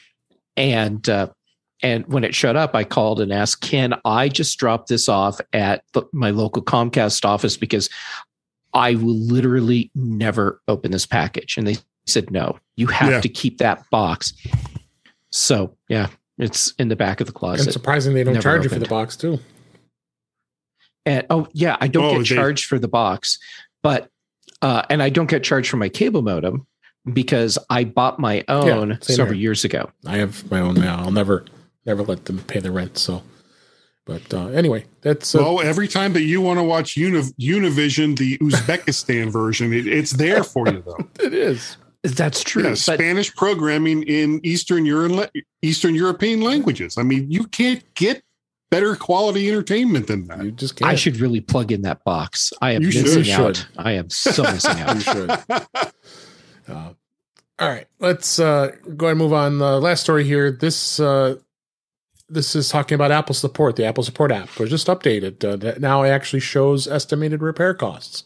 and 0.58 1.08
uh, 1.10 1.28
and 1.82 2.08
when 2.08 2.24
it 2.24 2.34
showed 2.34 2.56
up, 2.56 2.76
I 2.76 2.84
called 2.84 3.20
and 3.22 3.32
asked, 3.34 3.62
"Can 3.62 3.94
I 4.06 4.30
just 4.30 4.58
drop 4.58 4.88
this 4.88 5.08
off 5.10 5.40
at 5.54 5.84
the, 5.94 6.04
my 6.14 6.30
local 6.32 6.64
Comcast 6.64 7.26
office 7.26 7.58
because 7.58 7.90
I 8.74 8.96
will 8.96 9.16
literally 9.16 9.92
never 9.96 10.62
open 10.68 10.92
this 10.92 11.06
package?" 11.06 11.58
And 11.58 11.68
they 11.68 11.78
said, 12.08 12.32
"No, 12.32 12.58
you 12.78 12.88
have 12.88 13.12
Yeah. 13.12 13.22
to 13.22 13.30
keep 13.30 13.58
that 13.60 13.84
box." 13.90 14.34
So 15.32 15.76
yeah, 15.90 16.08
it's 16.38 16.72
in 16.80 16.88
the 16.88 16.96
back 16.96 17.20
of 17.22 17.28
the 17.28 17.34
closet. 17.34 17.60
And 17.62 17.66
closet. 17.68 17.74
surprising 17.74 18.14
they 18.14 18.24
don't 18.24 18.34
Never 18.36 18.44
charge 18.44 18.64
you 18.64 18.70
for 18.70 18.80
the 18.80 18.86
box 18.88 19.16
too. 19.18 19.40
And 21.06 21.26
oh 21.30 21.48
yeah, 21.54 21.78
I 21.80 21.88
don't 21.88 22.06
Oh, 22.06 22.12
get 22.20 22.30
they- 22.30 22.36
charged 22.36 22.66
for 22.66 22.80
the 22.80 22.88
box, 22.88 23.38
but 23.84 24.10
uh, 24.62 24.84
and 24.90 25.04
I 25.04 25.10
don't 25.10 25.30
get 25.30 25.44
charged 25.44 25.70
for 25.70 25.78
my 25.78 25.90
cable 25.90 26.22
modem 26.22 26.66
because 27.14 27.60
I 27.70 27.84
bought 27.84 28.20
my 28.20 28.44
own 28.48 28.98
same 29.02 29.16
several 29.16 29.34
here. 29.36 29.42
years 29.44 29.64
ago. 29.64 29.92
I 30.08 30.18
have 30.18 30.50
my 30.50 30.60
own 30.60 30.76
now. 30.76 30.98
I'll 31.00 31.12
never 31.12 31.46
never 31.86 32.02
let 32.04 32.26
them 32.26 32.40
pay 32.40 32.60
the 32.60 32.72
rent. 32.72 32.98
So, 32.98 33.22
but 34.06 34.34
uh, 34.34 34.48
anyway, 34.48 34.86
that's 35.02 35.36
uh, 35.36 35.40
well, 35.40 35.62
every 35.62 35.88
time 35.88 36.14
that 36.14 36.24
you 36.24 36.42
want 36.42 36.58
to 36.58 36.64
watch 36.64 36.98
Uni- 36.98 37.22
Univision, 37.40 38.18
the 38.18 38.38
Uzbekistan 38.40 39.32
version, 39.32 39.72
it, 39.74 39.86
it's 39.86 40.12
there 40.14 40.44
for 40.44 40.68
you 40.68 40.82
though. 40.86 40.98
it 41.24 41.34
is. 41.34 41.78
That's 42.02 42.44
true. 42.44 42.64
Yeah, 42.64 42.70
but 42.70 42.78
Spanish 42.78 43.36
programming 43.36 44.04
in 44.04 44.40
Eastern 44.44 44.86
Euro- 44.86 45.28
Eastern 45.64 45.94
European 45.96 46.42
languages. 46.42 46.98
I 47.00 47.04
mean, 47.04 47.30
you 47.32 47.46
can't 47.46 47.84
get 47.96 48.24
better 48.72 48.96
quality 48.96 49.48
entertainment 49.50 50.08
than 50.08 50.28
that. 50.28 50.44
You 50.44 50.52
just 50.52 50.76
can't. 50.76 50.92
I 50.92 50.96
should 50.96 51.18
really 51.20 51.42
plug 51.42 51.72
in 51.72 51.84
that 51.84 52.04
box. 52.04 52.52
I 52.62 52.72
am 52.72 52.82
You 52.82 52.88
missing 52.90 53.24
You 53.26 53.34
out. 53.34 53.56
should. 53.58 53.66
I 53.78 53.92
am 53.94 54.10
so 54.10 54.44
missing 54.52 54.78
You 54.78 54.84
out. 54.84 55.02
should. 55.02 55.30
Uh, 56.68 56.94
all 57.58 57.70
right, 57.70 57.88
let's 58.00 58.40
uh, 58.40 58.72
go 58.98 59.06
ahead 59.06 59.12
and 59.12 59.20
move 59.20 59.34
on. 59.34 59.62
Uh, 59.62 59.78
last 59.78 60.02
story 60.02 60.24
here. 60.26 60.52
This 60.52 61.00
uh, 61.00 61.36
this 62.28 62.56
is 62.56 62.68
talking 62.70 62.96
about 62.96 63.12
Apple 63.12 63.36
support. 63.36 63.76
The 63.76 63.86
Apple 63.86 64.04
Support 64.04 64.32
app 64.32 64.58
was 64.60 64.70
just 64.72 64.88
updated. 64.88 65.44
Uh, 65.48 65.56
that 65.58 65.80
now 65.80 66.04
it 66.04 66.10
actually 66.10 66.40
shows 66.42 66.88
estimated 66.88 67.42
repair 67.42 67.74
costs. 67.74 68.24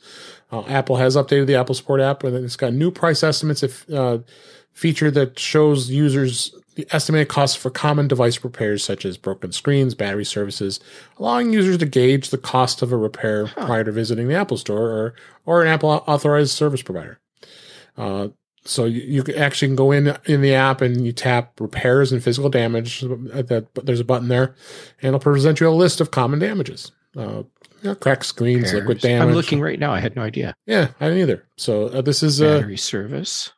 Uh, 0.52 0.62
Apple 0.68 0.96
has 0.96 1.16
updated 1.16 1.46
the 1.48 1.56
Apple 1.56 1.76
Support 1.76 2.02
app, 2.02 2.24
and 2.24 2.36
it's 2.44 2.56
got 2.56 2.74
new 2.74 2.90
price 2.92 3.22
estimates. 3.24 3.62
If 3.62 3.88
uh, 3.92 4.20
feature 4.72 5.12
that 5.12 5.38
shows 5.38 5.92
users 5.92 6.56
the 6.80 6.96
estimated 6.96 7.28
costs 7.28 7.58
for 7.58 7.70
common 7.70 8.08
device 8.08 8.42
repairs 8.44 8.84
such 8.84 9.04
as 9.04 9.18
broken 9.18 9.52
screens, 9.52 9.96
battery 9.96 10.24
services, 10.24 10.80
allowing 11.18 11.52
users 11.52 11.78
to 11.78 11.86
gauge 11.86 12.30
the 12.30 12.38
cost 12.38 12.82
of 12.82 12.94
a 12.94 12.98
repair 12.98 13.48
prior 13.48 13.84
to 13.84 13.92
visiting 13.92 14.28
the 14.30 14.36
Apple 14.36 14.58
Store 14.58 14.90
or 14.90 15.14
or 15.46 15.62
an 15.62 15.68
Apple 15.68 15.90
authorized 15.90 16.52
service 16.52 16.82
provider. 16.82 17.20
Uh, 17.98 18.30
so 18.64 18.86
you, 18.86 19.02
you 19.02 19.24
can 19.24 19.76
go 19.76 19.92
in 19.92 20.16
in 20.26 20.42
the 20.42 20.54
app 20.54 20.82
and 20.82 21.06
you 21.06 21.12
tap 21.12 21.60
repairs 21.60 22.12
and 22.12 22.24
physical 22.24 22.50
damage. 22.50 23.02
That 23.02 23.68
there's 23.84 24.00
a 24.00 24.06
button 24.06 24.30
there, 24.30 24.56
and 25.02 25.10
it'll 25.10 25.20
present 25.20 25.60
you 25.60 25.68
a 25.68 25.72
list 25.72 26.00
of 26.00 26.12
common 26.12 26.40
damages. 26.40 26.92
Uh, 27.18 27.44
you 27.82 27.90
know, 27.90 27.96
cracked 27.96 28.26
screens, 28.26 28.74
liquid 28.74 29.00
damage. 29.00 29.28
I'm 29.28 29.34
looking 29.34 29.60
right 29.60 29.80
now. 29.80 29.92
I 29.92 30.00
had 30.00 30.16
no 30.16 30.22
idea. 30.22 30.54
Yeah, 30.66 30.90
I 31.02 31.08
didn't 31.08 31.24
either. 31.24 31.46
So 31.58 31.88
uh, 31.88 32.02
this 32.02 32.24
is 32.24 32.42
uh, 32.42 32.60
Battery 32.60 32.78
service. 32.78 33.52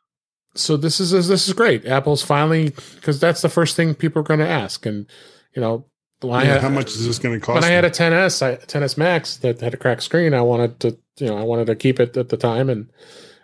So 0.54 0.76
this 0.76 1.00
is 1.00 1.10
this 1.10 1.46
is 1.48 1.54
great. 1.54 1.86
Apple's 1.86 2.22
finally 2.22 2.70
because 2.94 3.20
that's 3.20 3.42
the 3.42 3.48
first 3.48 3.76
thing 3.76 3.94
people 3.94 4.20
are 4.20 4.24
going 4.24 4.40
to 4.40 4.48
ask, 4.48 4.84
and 4.86 5.06
you 5.54 5.62
know, 5.62 5.84
Yeah, 6.22 6.54
had, 6.54 6.60
how 6.62 6.68
much 6.68 6.88
is 6.88 7.06
this 7.06 7.18
going 7.18 7.38
to 7.38 7.44
cost? 7.44 7.62
when 7.62 7.70
I 7.70 7.74
had 7.74 7.84
a 7.84 7.90
10s, 7.90 8.42
I, 8.42 8.56
10s 8.56 8.96
Max 8.96 9.36
that 9.38 9.60
had 9.60 9.74
a 9.74 9.76
cracked 9.76 10.02
screen, 10.02 10.34
I 10.34 10.42
wanted 10.42 10.80
to 10.80 10.98
you 11.18 11.26
know 11.28 11.38
I 11.38 11.42
wanted 11.42 11.66
to 11.68 11.76
keep 11.76 12.00
it 12.00 12.16
at 12.16 12.28
the 12.28 12.36
time 12.36 12.68
and 12.68 12.90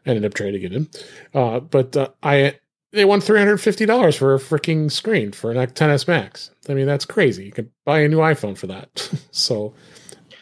ended 0.07 0.25
up 0.25 0.35
trading 0.35 0.62
it 0.62 0.73
in. 0.73 0.88
Uh, 1.35 1.61
but 1.61 1.97
uh, 1.97 2.09
I 2.23 2.59
they 2.92 3.05
won 3.05 3.21
three 3.21 3.38
hundred 3.38 3.59
fifty 3.59 3.87
dollars 3.87 4.16
for 4.16 4.35
a 4.35 4.38
freaking 4.38 4.90
screen 4.90 5.33
for 5.33 5.51
an 5.51 5.57
10s 5.57 6.09
Max. 6.09 6.51
I 6.68 6.75
mean 6.75 6.87
that's 6.87 7.05
crazy. 7.05 7.47
You 7.47 7.53
could 7.53 7.71
buy 7.85 8.01
a 8.01 8.09
new 8.09 8.18
iPhone 8.18 8.57
for 8.57 8.66
that. 8.68 9.11
so. 9.31 9.75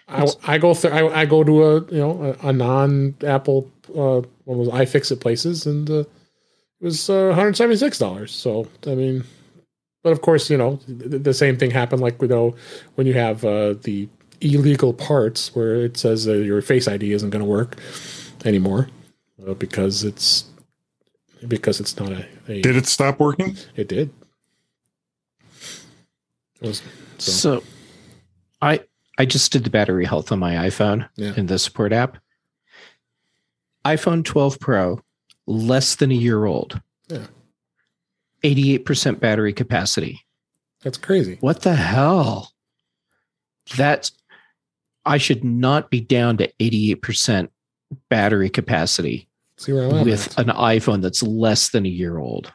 I, 0.08 0.24
I 0.46 0.58
go 0.58 0.72
through. 0.72 0.92
I, 0.92 1.22
I 1.22 1.24
go 1.24 1.42
to 1.42 1.64
a 1.64 1.74
you 1.90 1.98
know 1.98 2.36
a, 2.40 2.50
a 2.50 2.52
non 2.52 3.16
Apple 3.24 3.68
uh, 3.88 4.22
one 4.44 4.58
was 4.58 4.68
iFixit 4.68 5.20
places 5.20 5.66
and 5.66 5.90
uh, 5.90 6.04
was 6.86 7.10
uh, 7.10 7.26
one 7.26 7.34
hundred 7.34 7.56
seventy 7.56 7.76
six 7.76 7.98
dollars. 7.98 8.32
So 8.32 8.66
I 8.86 8.94
mean, 8.94 9.24
but 10.02 10.10
of 10.12 10.20
course 10.22 10.48
you 10.50 10.56
know 10.56 10.76
the, 10.88 11.18
the 11.18 11.34
same 11.34 11.56
thing 11.58 11.70
happened 11.70 12.00
like 12.00 12.20
you 12.22 12.28
know 12.28 12.54
when 12.94 13.06
you 13.06 13.14
have 13.14 13.44
uh, 13.44 13.74
the 13.82 14.08
illegal 14.40 14.92
parts 14.92 15.54
where 15.54 15.76
it 15.84 15.96
says 15.96 16.26
uh, 16.28 16.32
your 16.32 16.60
Face 16.62 16.86
ID 16.88 17.12
isn't 17.12 17.30
going 17.30 17.44
to 17.44 17.48
work 17.50 17.76
anymore 18.44 18.88
uh, 19.46 19.54
because 19.54 20.04
it's 20.04 20.44
because 21.48 21.80
it's 21.80 21.98
not 21.98 22.12
a, 22.12 22.26
a 22.48 22.60
Did 22.62 22.76
it 22.76 22.86
stop 22.86 23.18
working? 23.20 23.56
it 23.76 23.88
did. 23.88 24.10
It 26.60 26.68
was 26.68 26.82
so, 27.18 27.30
So, 27.32 27.62
I 28.62 28.80
I 29.18 29.24
just 29.26 29.52
did 29.52 29.64
the 29.64 29.70
battery 29.70 30.04
health 30.04 30.30
on 30.32 30.38
my 30.38 30.54
iPhone 30.68 31.08
Yeah. 31.16 31.34
in 31.36 31.46
the 31.46 31.58
support 31.58 31.92
app. 31.92 32.18
iPhone 33.84 34.24
12 34.24 34.58
Pro, 34.60 35.00
less 35.46 35.96
than 35.96 36.10
a 36.10 36.14
year 36.14 36.44
old. 36.44 36.80
Yeah. 37.08 37.26
88% 38.44 39.18
battery 39.20 39.52
capacity. 39.52 40.20
that's 40.82 40.98
crazy. 40.98 41.38
What 41.40 41.62
the 41.62 41.74
hell? 41.74 42.52
That's 43.76 44.12
I 45.04 45.18
should 45.18 45.44
not 45.44 45.90
be 45.90 46.00
down 46.00 46.36
to 46.38 46.52
88% 46.60 47.48
battery 48.08 48.50
capacity 48.50 49.28
See 49.56 49.72
where 49.72 49.88
I'm 49.88 49.94
at. 49.98 50.04
with 50.06 50.38
an 50.38 50.48
iPhone 50.48 51.00
that's 51.02 51.22
less 51.22 51.70
than 51.70 51.86
a 51.86 51.88
year 51.88 52.18
old. 52.18 52.52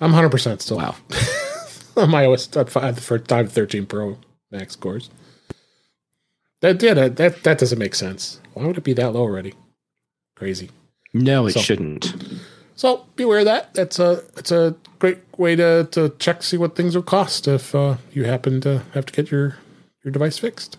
I'm 0.00 0.12
100 0.12 0.28
percent 0.30 0.62
still. 0.62 0.76
Wow. 0.76 0.94
on 1.96 2.10
my 2.10 2.26
OS 2.26 2.54
at 2.56 2.68
five 2.70 2.98
for 2.98 3.18
five 3.18 3.50
thirteen 3.50 3.86
Pro 3.86 4.18
Max 4.50 4.74
scores. 4.74 5.08
That 6.60 6.82
yeah, 6.82 6.94
that, 6.94 7.16
that 7.16 7.42
that 7.44 7.58
doesn't 7.58 7.78
make 7.78 7.94
sense. 7.94 8.40
Why 8.52 8.66
would 8.66 8.76
it 8.78 8.84
be 8.84 8.92
that 8.94 9.12
low 9.14 9.22
already? 9.22 9.54
Crazy. 10.36 10.70
No, 11.12 11.46
it 11.46 11.52
So- 11.52 11.60
shouldn't. 11.60 12.14
So 12.76 13.04
beware 13.16 13.38
of 13.40 13.46
that. 13.46 13.72
That's 13.74 13.98
a 13.98 14.22
it's 14.36 14.52
a 14.52 14.74
great 14.98 15.18
way 15.38 15.56
to 15.56 15.88
to 15.92 16.10
check 16.18 16.42
see 16.42 16.58
what 16.58 16.76
things 16.76 16.94
will 16.94 17.02
cost 17.02 17.48
if 17.48 17.74
uh, 17.74 17.96
you 18.12 18.24
happen 18.24 18.60
to 18.60 18.82
have 18.92 19.06
to 19.06 19.12
get 19.14 19.30
your 19.30 19.56
your 20.04 20.12
device 20.12 20.36
fixed. 20.38 20.76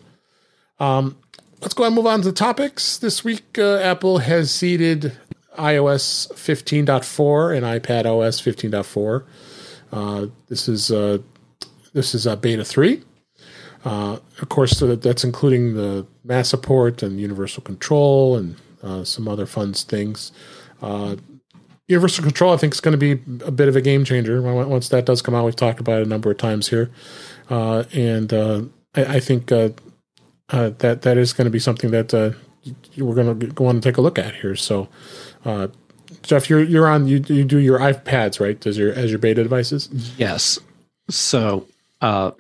Um, 0.80 1.18
let's 1.62 1.74
go 1.74 1.84
ahead 1.84 1.90
and 1.90 1.96
move 1.96 2.06
on 2.06 2.22
to 2.22 2.28
the 2.28 2.34
topics. 2.34 3.00
This 3.00 3.24
week, 3.24 3.58
uh, 3.58 3.78
Apple 3.80 4.20
has 4.20 4.52
seeded 4.52 5.14
iOS 5.58 6.32
15.4 6.34 7.58
and 7.58 7.66
iPad 7.66 8.06
OS 8.06 8.40
15.4. 8.40 9.24
Uh, 9.92 10.28
this 10.50 10.70
is 10.70 10.92
uh, 10.92 11.18
this 11.94 12.14
is 12.14 12.28
uh, 12.28 12.36
beta 12.36 12.64
three. 12.64 13.02
Uh, 13.84 14.18
of 14.40 14.50
course, 14.50 14.80
that's 14.82 15.24
including 15.24 15.74
the 15.74 16.06
mask 16.24 16.52
support 16.52 17.02
and 17.02 17.20
universal 17.20 17.64
control 17.64 18.36
and 18.36 18.56
uh, 18.84 19.04
some 19.04 19.28
other 19.28 19.46
fun 19.46 19.74
things. 19.74 20.32
Uh, 20.82 21.16
universal 21.88 22.24
control, 22.24 22.54
I 22.54 22.58
think, 22.58 22.74
is 22.74 22.82
going 22.82 22.98
to 22.98 23.16
be 23.16 23.22
a 23.46 23.52
bit 23.52 23.68
of 23.68 23.76
a 23.76 23.82
game 23.82 24.04
changer 24.06 24.42
once 24.42 24.90
that 24.90 25.06
does 25.06 25.22
come 25.22 25.34
out. 25.36 25.46
We've 25.46 25.56
talked 25.56 25.80
about 25.80 26.02
it 26.02 26.08
a 26.08 26.10
number 26.10 26.30
of 26.32 26.38
times 26.38 26.68
here, 26.68 26.90
uh, 27.50 27.84
and 27.94 28.34
uh, 28.34 28.62
I, 28.96 29.06
I 29.16 29.20
think 29.20 29.52
uh, 29.52 29.70
uh, 30.50 30.72
that 30.80 31.02
that 31.04 31.18
is 31.18 31.34
going 31.34 31.46
to 31.46 31.52
be 31.52 31.60
something 31.60 31.92
that 31.92 32.14
uh, 32.14 32.32
we're 32.98 33.16
going 33.16 33.40
to 33.40 33.48
go 33.48 33.68
on 33.68 33.76
and 33.78 33.84
take 33.84 33.98
a 33.98 34.02
look 34.02 34.20
at 34.20 34.36
here. 34.36 34.56
So, 34.56 34.90
uh, 35.46 35.68
Jeff, 36.24 36.50
you're 36.50 36.64
you're 36.64 36.88
on 36.88 37.08
you 37.08 37.24
you 37.28 37.44
do 37.44 37.58
your 37.58 37.80
iPads 37.80 38.40
right 38.40 38.66
as 38.66 38.78
your 38.78 38.94
as 38.94 39.10
your 39.10 39.20
beta 39.20 39.44
devices. 39.44 39.90
Yes. 40.18 40.60
So 41.10 41.68
uh, 42.02 42.32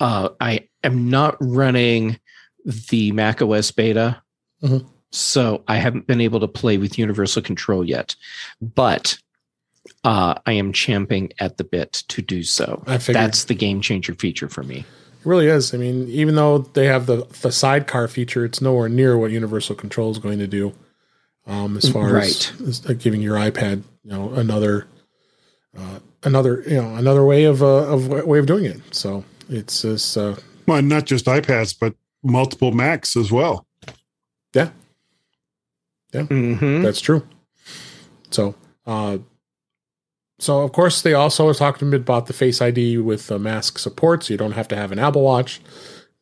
uh, 0.00 0.28
I 0.40 0.68
am 0.84 1.10
not 1.10 1.36
running 1.40 2.18
the 2.64 3.12
Mac 3.12 3.42
OS 3.42 3.70
beta. 3.70 4.22
Mhm. 4.62 4.86
So 5.12 5.62
I 5.68 5.76
haven't 5.76 6.06
been 6.06 6.20
able 6.20 6.40
to 6.40 6.48
play 6.48 6.78
with 6.78 6.98
Universal 6.98 7.42
Control 7.42 7.84
yet, 7.84 8.14
but 8.60 9.18
uh, 10.04 10.34
I 10.46 10.52
am 10.52 10.72
champing 10.72 11.32
at 11.38 11.56
the 11.56 11.64
bit 11.64 11.92
to 12.08 12.22
do 12.22 12.42
so. 12.42 12.82
I 12.86 12.98
That's 12.98 13.44
the 13.44 13.54
game 13.54 13.80
changer 13.80 14.14
feature 14.14 14.48
for 14.48 14.62
me. 14.62 14.78
It 14.78 15.26
really 15.26 15.46
is. 15.46 15.72
I 15.74 15.78
mean, 15.78 16.08
even 16.08 16.34
though 16.34 16.58
they 16.58 16.86
have 16.86 17.06
the 17.06 17.26
the 17.42 17.52
sidecar 17.52 18.08
feature, 18.08 18.44
it's 18.44 18.60
nowhere 18.60 18.88
near 18.88 19.16
what 19.16 19.30
Universal 19.30 19.76
Control 19.76 20.10
is 20.10 20.18
going 20.18 20.38
to 20.38 20.46
do. 20.46 20.72
Um, 21.46 21.76
as 21.76 21.88
far 21.88 22.12
Right. 22.12 22.52
as, 22.66 22.84
as 22.86 22.96
giving 22.96 23.22
your 23.22 23.36
iPad, 23.36 23.84
you 24.02 24.10
know, 24.10 24.32
another 24.34 24.88
uh, 25.78 26.00
another 26.24 26.64
you 26.66 26.76
know 26.76 26.96
another 26.96 27.24
way 27.24 27.44
of 27.44 27.62
uh, 27.62 27.86
of 27.86 28.08
way 28.08 28.38
of 28.38 28.46
doing 28.46 28.64
it. 28.64 28.80
So 28.90 29.24
it's 29.48 29.82
just 29.82 30.16
uh, 30.16 30.36
Well, 30.66 30.82
not 30.82 31.06
just 31.06 31.26
iPads, 31.26 31.76
but 31.78 31.94
multiple 32.22 32.72
Macs 32.72 33.16
as 33.16 33.30
well. 33.30 33.64
Mm-hmm. 36.12 36.82
That's 36.82 37.00
true. 37.00 37.26
So, 38.30 38.54
uh, 38.86 39.18
so 40.38 40.60
of 40.62 40.72
course 40.72 41.02
they 41.02 41.14
also 41.14 41.46
was 41.46 41.58
talking 41.58 41.88
a 41.88 41.90
bit 41.90 42.00
about 42.00 42.26
the 42.26 42.32
Face 42.32 42.60
ID 42.60 42.98
with 42.98 43.30
uh, 43.30 43.38
mask 43.38 43.78
support, 43.78 44.24
so 44.24 44.32
you 44.34 44.38
don't 44.38 44.52
have 44.52 44.68
to 44.68 44.76
have 44.76 44.92
an 44.92 44.98
Apple 44.98 45.22
Watch. 45.22 45.60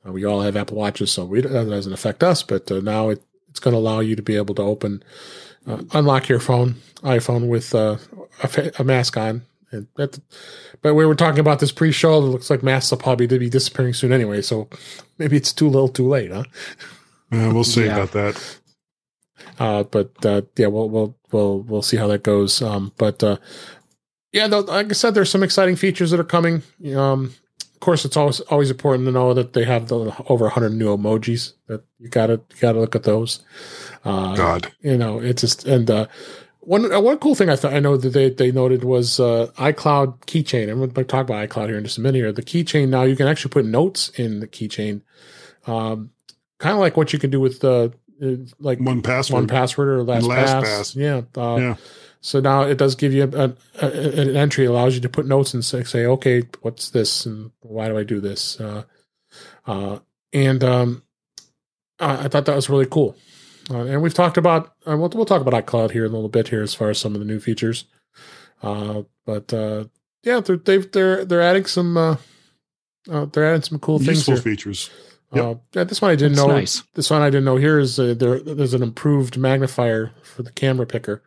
Uh, 0.07 0.13
we 0.13 0.25
all 0.25 0.43
have 0.43 0.57
Apple 0.57 0.77
Watches, 0.77 1.11
so 1.13 1.25
we, 1.25 1.41
that 1.41 1.51
doesn't 1.69 1.93
affect 1.93 2.23
us. 2.23 2.43
But 2.43 2.71
uh, 2.71 2.81
now 2.81 3.09
it, 3.11 3.23
it's 3.49 3.61
going 3.61 3.73
to 3.75 3.79
allow 3.79 4.01
you 4.01 4.17
to 4.17 4.23
be 4.23 4.37
able 4.37 4.55
to 4.57 4.63
open, 4.63 5.03
uh, 5.67 5.83
unlock 5.93 6.29
your 6.29 6.41
phone, 6.41 6.77
iPhone 7.03 7.49
with 7.49 7.75
uh, 7.75 7.97
a, 8.43 8.49
fa- 8.49 8.73
a 8.79 8.85
mask 8.85 9.17
on. 9.17 9.43
And 9.73 9.89
that, 9.97 10.21
but 10.83 10.95
we 10.95 11.05
were 11.07 11.17
talking 11.17 11.41
about 11.41 11.59
this 11.59 11.73
pre-show. 11.73 12.19
It 12.19 12.21
looks 12.21 12.51
like 12.51 12.63
masks 12.63 12.91
will 12.93 12.99
probably 12.99 13.27
be 13.27 13.51
disappearing 13.51 13.95
soon 13.95 14.13
anyway. 14.13 14.41
So 14.43 14.69
maybe 15.19 15.37
it's 15.37 15.53
too 15.53 15.69
little, 15.69 15.89
too 15.89 16.07
late, 16.07 16.31
huh? 16.31 16.45
Uh, 17.33 17.51
we'll 17.53 17.65
see 17.65 17.87
Yeah. 17.87 17.95
about 17.97 18.13
that. 18.13 18.59
Uh, 19.59 19.83
but 19.85 20.13
uh, 20.25 20.43
yeah, 20.57 20.67
we'll 20.67 20.89
we'll 20.89 21.17
we'll 21.33 21.61
we'll 21.61 21.83
see 21.83 21.97
how 21.97 22.07
that 22.09 22.23
goes. 22.23 22.63
Um, 22.63 22.93
but 22.99 23.23
uh, 23.23 23.37
yeah, 24.33 24.49
though, 24.49 24.61
like 24.61 24.91
I 24.91 24.93
said, 24.93 25.15
there's 25.15 25.31
some 25.31 25.43
exciting 25.43 25.77
features 25.77 26.11
that 26.11 26.21
are 26.21 26.25
coming. 26.25 26.63
Um, 26.95 27.35
of 27.61 27.81
course, 27.81 28.05
it's 28.05 28.17
always 28.17 28.41
always 28.41 28.71
important 28.71 29.07
to 29.07 29.13
know 29.13 29.35
that 29.35 29.53
they 29.53 29.65
have 29.65 29.89
the 29.89 30.15
over 30.29 30.45
100 30.45 30.73
new 30.73 30.97
emojis. 30.97 31.53
That 31.69 31.85
you 31.99 32.09
gotta 32.09 32.35
you 32.35 32.61
gotta 32.61 32.81
look 32.81 32.97
at 32.97 33.05
those. 33.05 33.43
Uh, 34.05 34.35
God. 34.35 34.73
you 34.81 34.97
know, 34.97 35.21
it's 35.21 35.43
just 35.43 35.67
and 35.67 35.91
uh, 35.91 36.07
one 36.65 36.93
uh, 36.93 37.01
one 37.01 37.19
cool 37.19 37.35
thing 37.35 37.51
I 37.51 37.57
thought 37.57 37.75
I 37.75 37.81
know 37.81 37.97
that 37.97 38.11
they 38.11 38.31
they 38.31 38.51
noted 38.51 38.85
was 38.85 39.21
uh, 39.21 39.51
iCloud 39.57 40.21
keychain. 40.21 40.71
I'm 40.71 40.79
going 40.79 40.91
to 40.91 41.05
talk 41.05 41.29
about 41.29 41.49
iCloud 41.49 41.69
here 41.69 41.79
in 41.79 41.85
just 41.85 41.99
a 41.99 42.01
minute. 42.01 42.19
Here, 42.19 42.33
the 42.33 42.43
keychain 42.43 42.89
now 42.89 43.03
you 43.03 43.17
can 43.17 43.29
actually 43.29 43.51
put 43.51 43.67
notes 43.67 44.09
in 44.11 44.41
the 44.41 44.49
keychain, 44.49 45.03
um, 45.67 46.11
kind 46.59 46.75
of 46.75 46.81
like 46.81 46.97
what 46.97 47.13
you 47.13 47.19
can 47.19 47.31
do 47.31 47.41
with 47.41 47.61
the 47.61 47.71
uh, 47.73 47.89
like 48.59 48.81
One 48.81 49.03
password. 49.03 49.35
one 49.35 49.49
password 49.49 49.89
or 49.89 50.03
last, 50.03 50.25
LastPass. 50.25 50.63
pass. 50.63 50.97
Yeah. 50.97 51.23
Uh, 51.37 51.57
Yeah. 51.57 51.77
So 52.21 52.41
now 52.41 52.63
it 52.63 52.79
does 52.79 52.95
give 52.95 53.13
you 53.13 53.25
a, 53.25 53.53
a, 53.83 53.87
an 53.87 54.35
entry, 54.35 54.65
allows 54.65 54.95
you 54.95 55.03
to 55.03 55.11
put 55.11 55.27
notes 55.27 55.53
and 55.53 55.63
say, 55.63 55.85
say, 55.85 56.07
okay, 56.07 56.45
what's 56.63 56.89
this 56.89 57.27
and 57.27 57.51
why 57.61 57.89
do 57.89 57.99
I 57.99 58.03
do 58.03 58.19
this? 58.19 58.59
Uh, 58.59 58.85
uh, 59.67 59.99
and 60.33 60.65
um, 60.65 61.03
I, 62.01 62.25
I 62.25 62.29
thought 62.29 62.47
that 62.47 62.57
was 62.57 62.71
really 62.71 62.87
cool. 62.87 63.15
Uh, 63.71 63.85
and 63.85 64.01
we've 64.01 64.15
talked 64.15 64.39
about, 64.39 64.75
uh, 64.87 64.97
we'll, 64.97 65.11
we'll 65.11 65.27
talk 65.27 65.43
about 65.43 65.67
iCloud 65.67 65.91
here 65.91 66.07
in 66.07 66.13
a 66.13 66.15
little 66.15 66.31
bit 66.31 66.49
here 66.49 66.63
as 66.63 66.73
far 66.75 66.89
as 66.89 66.99
some 66.99 67.13
of 67.15 67.19
the 67.19 67.27
new 67.27 67.41
features. 67.41 67.85
Uh, 68.63 69.03
but 69.27 69.53
uh, 69.53 69.85
yeah, 70.23 70.41
they're, 70.41 70.57
they've, 70.57 70.91
they're 70.93 71.25
they're 71.27 71.43
adding 71.43 71.67
some 71.67 71.97
uh, 71.99 72.17
uh, 73.11 73.27
they're 73.27 73.45
adding 73.45 73.63
some 73.63 73.79
cool 73.79 73.99
things 73.99 74.27
Useful 74.27 74.35
here. 74.37 74.43
Features. 75.33 75.57
Uh, 75.57 75.59
yeah, 75.73 75.85
this 75.85 76.01
one 76.03 76.11
I 76.11 76.17
didn't 76.17 76.35
That's 76.37 76.47
know. 76.49 76.55
nice. 76.55 76.83
This 76.95 77.11
one 77.11 77.23
I 77.23 77.27
didn't 77.31 77.45
know. 77.45 77.57
Here 77.57 77.79
is 77.79 77.99
uh, 77.99 78.15
there. 78.17 78.41
There's 78.41 78.75
an 78.75 78.83
improved 78.83 79.37
magnifier 79.37 80.13
for 80.23 80.43
the 80.43 80.53
camera 80.53 80.87
picker. 80.87 81.23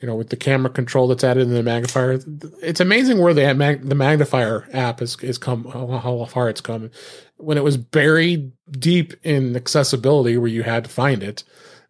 You 0.00 0.08
know, 0.08 0.16
with 0.16 0.28
the 0.28 0.36
camera 0.36 0.70
control 0.70 1.08
that's 1.08 1.24
added 1.24 1.44
in 1.44 1.54
the 1.54 1.62
magnifier. 1.62 2.18
It's 2.62 2.80
amazing 2.80 3.18
where 3.20 3.32
the 3.32 3.54
mag- 3.54 3.88
the 3.88 3.94
magnifier 3.94 4.68
app 4.72 5.00
is 5.00 5.16
is 5.22 5.38
come 5.38 5.64
how, 5.64 5.86
how 5.98 6.24
far 6.26 6.50
it's 6.50 6.60
come. 6.60 6.90
When 7.38 7.56
it 7.56 7.64
was 7.64 7.76
buried 7.78 8.52
deep 8.70 9.14
in 9.22 9.56
accessibility, 9.56 10.36
where 10.36 10.48
you 10.48 10.62
had 10.62 10.84
to 10.84 10.90
find 10.90 11.22
it, 11.22 11.42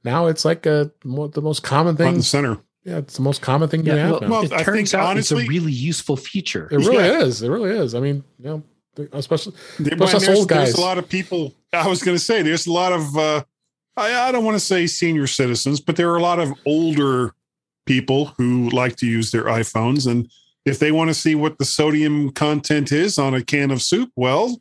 now 0.05 0.27
it's 0.27 0.45
like 0.45 0.65
a 0.65 0.93
the 1.03 1.41
most 1.43 1.63
common 1.65 1.97
Front 1.97 2.09
thing. 2.09 2.15
and 2.17 2.25
center. 2.25 2.59
Yeah, 2.85 2.99
it's 2.99 3.17
the 3.17 3.23
most 3.23 3.41
common 3.41 3.69
thing 3.71 3.85
you 3.87 3.95
Yeah, 3.95 3.99
have 3.99 4.11
well, 4.11 4.21
now. 4.21 4.29
Well, 4.31 4.43
it 4.45 4.53
I 4.53 4.63
turns 4.63 4.91
think, 4.93 5.03
out 5.03 5.09
honestly- 5.09 5.39
it's 5.41 5.49
a 5.49 5.51
really 5.51 5.73
useful 5.73 6.17
feature. 6.17 6.69
it 6.71 6.77
really 6.77 6.97
yeah. 7.05 7.23
is. 7.23 7.43
It 7.43 7.49
really 7.49 7.71
is. 7.71 7.95
I 7.95 8.01
mean, 8.01 8.23
you 8.39 8.45
know, 8.45 8.63
especially 9.13 9.55
There- 9.79 9.97
Plus 9.97 10.15
us 10.15 10.27
there's, 10.27 10.39
old 10.39 10.49
there's 10.49 10.75
a 10.75 10.81
lot 10.81 10.99
of 10.99 11.09
people. 11.09 11.55
I 11.73 11.87
was 11.89 12.03
going 12.03 12.17
to 12.17 12.23
say 12.23 12.43
there's 12.43 12.67
a 12.67 12.73
lot 12.73 12.93
of. 12.93 13.17
Uh, 13.17 13.45
I, 13.97 14.29
I 14.29 14.33
don't 14.33 14.45
want 14.45 14.57
to 14.57 14.65
say 14.65 14.87
senior 14.87 15.27
citizens, 15.27 15.81
but 15.81 15.97
there 15.97 16.11
are 16.11 16.17
a 16.17 16.23
lot 16.23 16.41
of 16.41 16.53
older 16.67 17.33
people 17.87 18.27
who 18.39 18.71
like 18.71 18.97
to 18.97 19.07
use 19.07 19.31
their 19.31 19.45
iPhones, 19.45 20.11
and 20.11 20.29
if 20.65 20.79
they 20.79 20.91
want 20.91 21.11
to 21.11 21.15
see 21.15 21.35
what 21.35 21.59
the 21.59 21.65
sodium 21.65 22.31
content 22.31 22.91
is 22.91 23.19
on 23.19 23.35
a 23.35 23.43
can 23.43 23.71
of 23.71 23.83
soup, 23.83 24.11
well, 24.17 24.61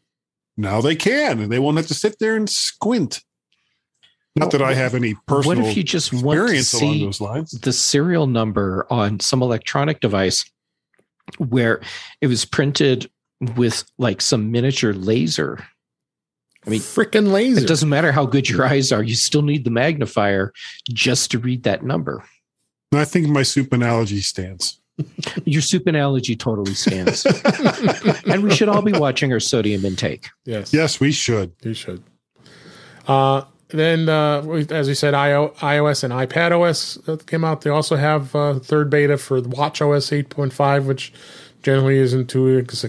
now 0.57 0.81
they 0.81 0.95
can, 0.95 1.39
and 1.39 1.51
they 1.51 1.59
won't 1.59 1.77
have 1.77 1.87
to 1.87 1.93
sit 1.93 2.19
there 2.19 2.35
and 2.35 2.49
squint. 2.49 3.21
Not 4.35 4.51
that 4.51 4.61
I 4.63 4.73
have 4.73 4.95
any 4.95 5.15
personal 5.27 5.61
what 5.61 5.69
if 5.69 5.77
you 5.77 5.83
just 5.83 6.11
want 6.11 6.37
to 6.47 6.55
experience 6.55 6.69
see 6.69 7.59
the 7.59 7.71
serial 7.71 8.25
number 8.25 8.87
on 8.89 9.19
some 9.19 9.43
electronic 9.43 9.99
device 9.99 10.43
where 11.37 11.81
it 12.19 12.27
was 12.27 12.43
printed 12.43 13.09
with 13.55 13.83
like 13.97 14.21
some 14.21 14.51
miniature 14.51 14.93
laser? 14.93 15.65
I 16.65 16.69
mean, 16.69 16.79
freaking 16.79 17.31
laser. 17.31 17.61
It 17.61 17.67
doesn't 17.67 17.89
matter 17.89 18.11
how 18.11 18.25
good 18.25 18.49
your 18.49 18.65
eyes 18.65 18.91
are, 18.91 19.03
you 19.03 19.15
still 19.15 19.41
need 19.41 19.65
the 19.65 19.69
magnifier 19.69 20.53
just 20.89 21.31
to 21.31 21.39
read 21.39 21.63
that 21.63 21.83
number. 21.83 22.23
I 22.93 23.05
think 23.05 23.27
my 23.27 23.43
soup 23.43 23.73
analogy 23.73 24.21
stands. 24.21 24.79
Your 25.45 25.61
soup 25.61 25.87
analogy 25.87 26.35
totally 26.35 26.75
stands. 26.75 27.25
and 28.27 28.43
we 28.43 28.51
should 28.51 28.69
all 28.69 28.83
be 28.83 28.91
watching 28.91 29.33
our 29.33 29.39
sodium 29.39 29.83
intake. 29.85 30.29
yes. 30.45 30.71
Yes, 30.71 30.99
we 30.99 31.11
should. 31.11 31.51
We 31.63 31.73
should. 31.73 32.03
Uh, 33.07 33.43
then, 33.69 34.07
uh, 34.07 34.43
as 34.69 34.87
we 34.87 34.93
said, 34.93 35.15
IO, 35.15 35.49
iOS 35.57 36.03
and 36.03 36.13
iPad 36.13 36.51
OS 36.51 36.99
uh, 37.09 37.17
came 37.25 37.43
out. 37.43 37.61
They 37.61 37.71
also 37.71 37.95
have 37.95 38.35
uh, 38.35 38.59
third 38.59 38.91
beta 38.91 39.17
for 39.17 39.41
the 39.41 39.49
Watch 39.49 39.81
OS 39.81 40.11
8.5, 40.11 40.85
which 40.85 41.11
generally 41.63 41.97
isn't 41.97 42.27
too 42.29 42.59
ex- 42.59 42.85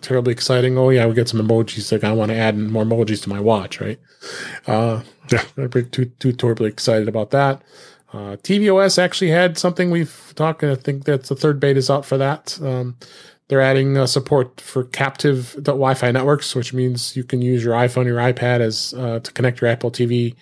terribly 0.00 0.32
exciting. 0.32 0.76
Oh, 0.78 0.90
yeah, 0.90 1.06
we 1.06 1.14
get 1.14 1.28
some 1.28 1.40
emojis. 1.40 1.90
Like, 1.92 2.04
I 2.04 2.12
want 2.12 2.30
to 2.30 2.36
add 2.36 2.56
more 2.56 2.84
emojis 2.84 3.22
to 3.22 3.28
my 3.28 3.40
watch, 3.40 3.80
right? 3.80 3.98
Uh, 4.66 5.02
Yeah. 5.30 5.42
I'm 5.56 5.70
not 5.74 5.92
too, 5.92 6.06
too 6.06 6.32
terribly 6.32 6.68
excited 6.68 7.08
about 7.08 7.30
that. 7.30 7.62
Uh, 8.12 8.36
tvOS 8.36 8.98
actually 8.98 9.30
had 9.30 9.58
something 9.58 9.90
we've 9.90 10.32
talked. 10.34 10.64
I 10.64 10.74
think 10.74 11.04
that's 11.04 11.28
the 11.28 11.36
third 11.36 11.60
beta 11.60 11.78
is 11.78 11.90
out 11.90 12.06
for 12.06 12.16
that. 12.16 12.58
Um, 12.62 12.96
they're 13.48 13.60
adding 13.60 13.96
uh, 13.98 14.06
support 14.06 14.60
for 14.60 14.84
captive 14.84 15.54
Wi-Fi 15.62 16.10
networks, 16.10 16.54
which 16.54 16.72
means 16.72 17.16
you 17.16 17.24
can 17.24 17.42
use 17.42 17.62
your 17.64 17.74
iPhone, 17.74 18.06
your 18.06 18.18
iPad 18.18 18.60
as 18.60 18.94
uh, 18.96 19.20
to 19.20 19.32
connect 19.32 19.60
your 19.60 19.68
Apple 19.70 19.90
TV 19.90 20.34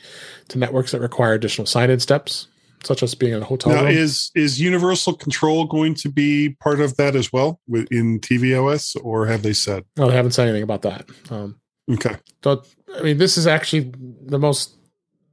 to 0.49 0.59
networks 0.59 0.93
that 0.93 1.01
require 1.01 1.33
additional 1.35 1.67
sign-in 1.67 2.01
steps, 2.01 2.49
such 2.87 3.03
as 3.03 3.15
being 3.15 3.33
in 3.35 3.43
a 3.43 3.45
hotel 3.45 3.73
Now, 3.73 3.83
room. 3.85 3.93
is 3.93 4.31
is 4.35 4.61
Universal 4.61 5.15
Control 5.15 5.65
going 5.67 5.95
to 5.97 6.09
be 6.09 6.51
part 6.61 6.81
of 6.81 6.97
that 6.97 7.15
as 7.17 7.33
well 7.33 7.61
in 7.91 8.21
tvOS, 8.21 8.97
or 9.03 9.27
have 9.27 9.43
they 9.43 9.53
said? 9.53 9.85
no, 9.97 10.09
they 10.09 10.15
haven't 10.17 10.33
said 10.33 10.45
anything 10.49 10.63
about 10.63 10.83
that. 10.83 11.09
Um, 11.31 11.61
Okay, 11.89 12.17
so, 12.43 12.65
I 12.99 13.03
mean, 13.03 13.19
this 13.19 13.39
is 13.39 13.47
actually 13.47 13.93
the 14.23 14.39
most 14.41 14.73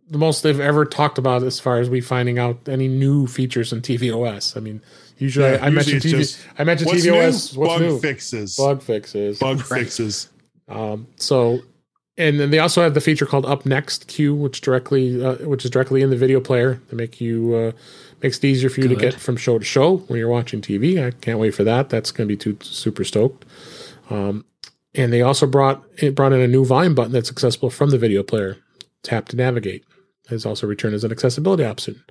the 0.09 0.19
most 0.19 0.43
they've 0.43 0.59
ever 0.59 0.85
talked 0.85 1.17
about 1.17 1.41
as 1.41 1.59
far 1.59 1.79
as 1.79 1.89
we 1.89 1.99
finding 2.01 2.37
out 2.37 2.67
any 2.69 2.87
new 2.87 3.25
features 3.25 3.73
in 3.73 3.81
tvOS. 3.81 4.55
I 4.55 4.59
mean, 4.59 4.81
usually 5.17 5.49
Yeah, 5.49 5.57
I, 5.63 5.67
I 5.67 5.69
mentioned 5.71 6.01
TV, 6.03 6.09
just, 6.09 6.37
I 6.59 6.63
mentioned 6.63 6.87
what's 6.91 7.03
tvOS. 7.05 7.53
new? 7.55 7.59
What's 7.59 7.73
Bug 7.73 7.81
new? 7.81 7.99
fixes. 7.99 8.55
Bug 8.55 8.83
fixes. 8.83 9.39
Bug 9.39 9.57
Right. 9.71 9.81
fixes. 9.81 10.29
Um, 10.67 11.07
so, 11.15 11.61
and 12.17 12.39
then 12.39 12.51
they 12.51 12.59
also 12.59 12.81
have 12.81 12.93
the 12.93 13.01
feature 13.01 13.25
called 13.25 13.45
Up 13.45 13.65
Next 13.65 14.07
Queue, 14.07 14.35
which 14.35 14.61
directly, 14.61 15.23
uh, 15.23 15.35
which 15.47 15.65
is 15.65 15.71
directly 15.71 16.01
in 16.01 16.09
the 16.09 16.15
video 16.15 16.39
player 16.39 16.75
to 16.89 16.95
make 16.95 17.19
you 17.19 17.55
uh, 17.55 17.71
makes 18.21 18.37
it 18.37 18.45
easier 18.45 18.69
for 18.69 18.81
you 18.81 18.87
to 18.87 18.95
get 18.95 19.15
from 19.15 19.35
show 19.35 19.57
to 19.57 19.65
show 19.65 19.97
when 19.97 20.19
you're 20.19 20.29
watching 20.29 20.61
TV. 20.61 21.05
I 21.05 21.11
can't 21.11 21.39
wait 21.39 21.55
for 21.55 21.63
that. 21.63 21.89
That's 21.89 22.11
going 22.11 22.27
to 22.27 22.33
be 22.33 22.37
too 22.37 22.57
super 22.61 23.03
stoked. 23.03 23.45
Um, 24.09 24.45
and 24.95 25.11
they 25.11 25.21
also 25.21 25.47
brought 25.47 25.83
it 25.97 26.15
brought 26.15 26.33
in 26.33 26.41
a 26.41 26.47
new 26.47 26.65
volume 26.65 26.93
button 26.93 27.11
that's 27.11 27.31
accessible 27.31 27.69
from 27.69 27.89
the 27.89 27.97
video 27.97 28.21
player. 28.23 28.57
Tap 29.01 29.27
to 29.29 29.35
navigate 29.35 29.83
has 30.29 30.45
also 30.45 30.65
returned 30.67 30.95
as 30.95 31.03
an 31.03 31.11
accessibility 31.11 31.65
option. 31.65 32.01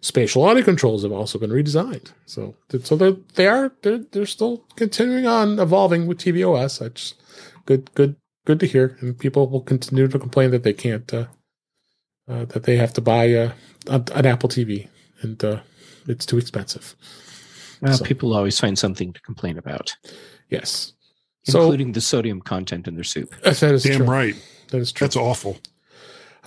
Spatial 0.00 0.42
audio 0.42 0.64
controls 0.64 1.02
have 1.02 1.12
also 1.12 1.38
been 1.38 1.50
redesigned. 1.50 2.12
So, 2.24 2.54
so 2.82 2.96
they're, 2.96 3.16
they 3.34 3.46
are 3.46 3.72
they're, 3.82 3.98
they're 3.98 4.26
still 4.26 4.64
continuing 4.76 5.26
on 5.26 5.58
evolving 5.58 6.06
with 6.06 6.18
tvOS. 6.18 6.78
That's 6.78 7.14
good, 7.66 7.92
good, 7.94 8.16
good 8.48 8.58
to 8.60 8.66
hear. 8.66 8.96
And 9.00 9.16
people 9.18 9.46
will 9.48 9.60
continue 9.60 10.08
to 10.08 10.18
complain 10.18 10.50
that 10.52 10.62
they 10.62 10.72
can't, 10.72 11.12
uh, 11.12 11.26
uh, 12.28 12.46
that 12.46 12.62
they 12.64 12.76
have 12.78 12.94
to 12.94 13.02
buy 13.02 13.32
uh, 13.34 13.52
a, 13.88 14.02
an 14.14 14.24
Apple 14.26 14.48
TV 14.48 14.88
and 15.20 15.42
uh, 15.44 15.60
it's 16.06 16.24
too 16.26 16.38
expensive. 16.38 16.96
Uh, 17.84 17.92
So- 17.92 18.04
People 18.04 18.34
always 18.34 18.58
find 18.58 18.78
something 18.78 19.12
to 19.12 19.20
complain 19.20 19.58
about, 19.58 19.94
Yes. 20.48 20.94
So 21.44 21.60
including 21.62 21.92
the 21.92 22.00
sodium 22.00 22.40
content 22.42 22.88
in 22.88 22.94
their 22.94 23.04
soup. 23.04 23.34
that 23.42 23.62
is 23.62 23.82
Damn 23.84 23.96
true. 23.98 24.06
right. 24.06 24.34
That 24.70 24.78
is 24.78 24.92
true. 24.92 25.06
That's 25.06 25.16
awful. 25.16 25.56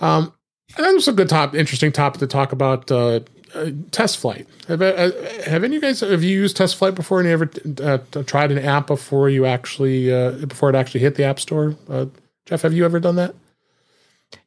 Um, 0.00 0.32
and 0.76 0.84
that 0.86 0.94
was 0.94 1.08
a 1.08 1.12
good 1.12 1.28
top, 1.28 1.54
interesting 1.54 1.92
topic 1.92 2.18
to 2.20 2.26
talk 2.26 2.52
about. 2.52 2.90
Uh, 2.90 3.20
uh, 3.54 3.70
test 3.90 4.18
flight. 4.18 4.46
Have, 4.68 4.82
uh, 4.82 5.10
have 5.46 5.64
any 5.64 5.76
of 5.76 5.82
you 5.82 5.88
guys 5.88 6.00
have 6.00 6.22
you 6.22 6.30
used 6.40 6.56
test 6.56 6.76
flight 6.76 6.94
before? 6.94 7.20
And 7.20 7.28
you 7.28 7.32
ever 7.34 7.50
uh, 7.82 8.22
tried 8.24 8.52
an 8.52 8.58
app 8.58 8.86
before 8.86 9.28
you 9.28 9.46
actually 9.46 10.12
uh, 10.12 10.32
before 10.46 10.70
it 10.70 10.74
actually 10.76 11.00
hit 11.00 11.14
the 11.16 11.24
app 11.24 11.40
store? 11.40 11.76
Uh, 11.88 12.06
Jeff, 12.46 12.62
have 12.62 12.72
you 12.72 12.84
ever 12.84 12.98
done 13.00 13.16
that? 13.16 13.34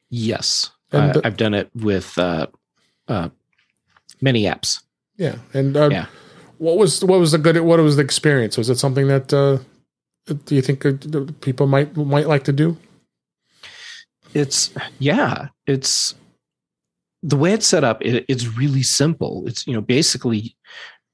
Yes. 0.09 0.71
Uh, 0.91 1.13
the- 1.13 1.21
I've 1.25 1.37
done 1.37 1.53
it 1.53 1.69
with 1.75 2.17
uh, 2.17 2.47
uh, 3.07 3.29
many 4.21 4.43
apps. 4.43 4.81
Yeah. 5.17 5.35
And 5.53 5.75
uh, 5.77 5.89
Yeah. 5.91 6.05
what 6.57 6.77
was 6.77 7.03
what 7.03 7.19
was 7.19 7.31
the 7.31 7.37
good? 7.37 7.59
What 7.61 7.79
was 7.79 7.95
the 7.95 8.03
experience? 8.03 8.57
Was 8.57 8.69
it 8.69 8.77
something 8.77 9.07
that 9.07 9.33
uh, 9.33 9.59
do 10.45 10.55
you 10.55 10.61
think 10.61 10.85
uh, 10.85 10.93
people 11.41 11.67
might 11.67 11.95
might 11.95 12.27
like 12.27 12.43
to 12.45 12.53
do? 12.53 12.77
It's 14.33 14.71
yeah, 14.99 15.47
it's 15.65 16.15
the 17.27 17.35
way 17.37 17.53
it's 17.53 17.65
set 17.65 17.83
up. 17.83 18.01
It, 18.05 18.23
it's 18.29 18.45
really 18.57 18.83
simple. 18.83 19.43
It's 19.47 19.65
you 19.65 19.73
know 19.73 19.81
basically, 19.81 20.55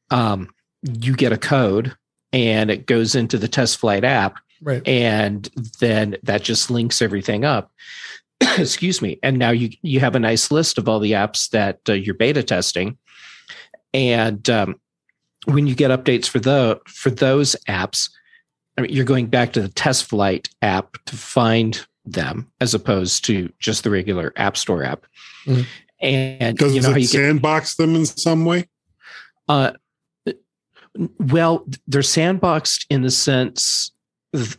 um, 0.10 0.50
you 0.84 1.16
get 1.16 1.32
a 1.32 1.38
code 1.38 1.96
and 2.34 2.70
it 2.70 2.86
goes 2.86 3.16
into 3.16 3.38
the 3.38 3.48
test 3.48 3.78
flight 3.78 4.04
app, 4.04 4.36
Right. 4.62 4.86
and 4.88 5.50
then 5.80 6.18
that 6.24 6.44
just 6.44 6.70
links 6.70 7.02
everything 7.02 7.46
up. 7.46 7.72
Excuse 8.58 9.02
me. 9.02 9.20
And 9.24 9.38
now 9.40 9.52
you 9.52 9.70
you 9.82 10.00
have 10.02 10.16
a 10.16 10.20
nice 10.20 10.52
list 10.52 10.78
of 10.78 10.90
all 10.90 11.00
the 11.00 11.14
apps 11.14 11.50
that 11.52 11.80
uh, 11.88 11.94
you're 11.94 12.16
beta 12.16 12.44
testing, 12.44 12.98
and 13.94 14.50
um, 14.50 14.76
when 15.46 15.68
you 15.68 15.76
get 15.76 15.92
updates 15.92 16.28
for 16.28 16.40
the 16.40 16.80
for 16.88 17.10
those 17.10 17.56
apps, 17.68 18.10
I 18.78 18.82
mean, 18.82 18.92
you're 18.92 19.06
going 19.06 19.28
back 19.28 19.54
to 19.54 19.62
the 19.62 19.70
test 19.70 20.06
flight 20.06 20.50
app 20.62 20.98
to 21.06 21.16
find 21.16 21.86
them 22.06 22.52
as 22.60 22.74
opposed 22.74 23.24
to 23.26 23.52
just 23.60 23.84
the 23.84 23.90
regular 23.92 24.34
app 24.36 24.58
store 24.58 24.84
app. 24.84 25.06
Mhm. 25.46 25.66
And 26.02 26.58
Does 26.58 26.74
you 26.76 26.82
know 26.82 26.90
how 26.90 26.96
it 26.96 27.02
you 27.02 27.08
get 27.08 27.18
sandbox 27.18 27.76
them 27.76 27.96
in 27.96 28.06
some 28.06 28.46
way? 28.46 28.68
uh, 29.48 29.72
well, 31.20 31.66
they're 31.88 32.02
sandboxed 32.02 32.86
in 32.90 33.02
the 33.02 33.12
sense 33.12 33.92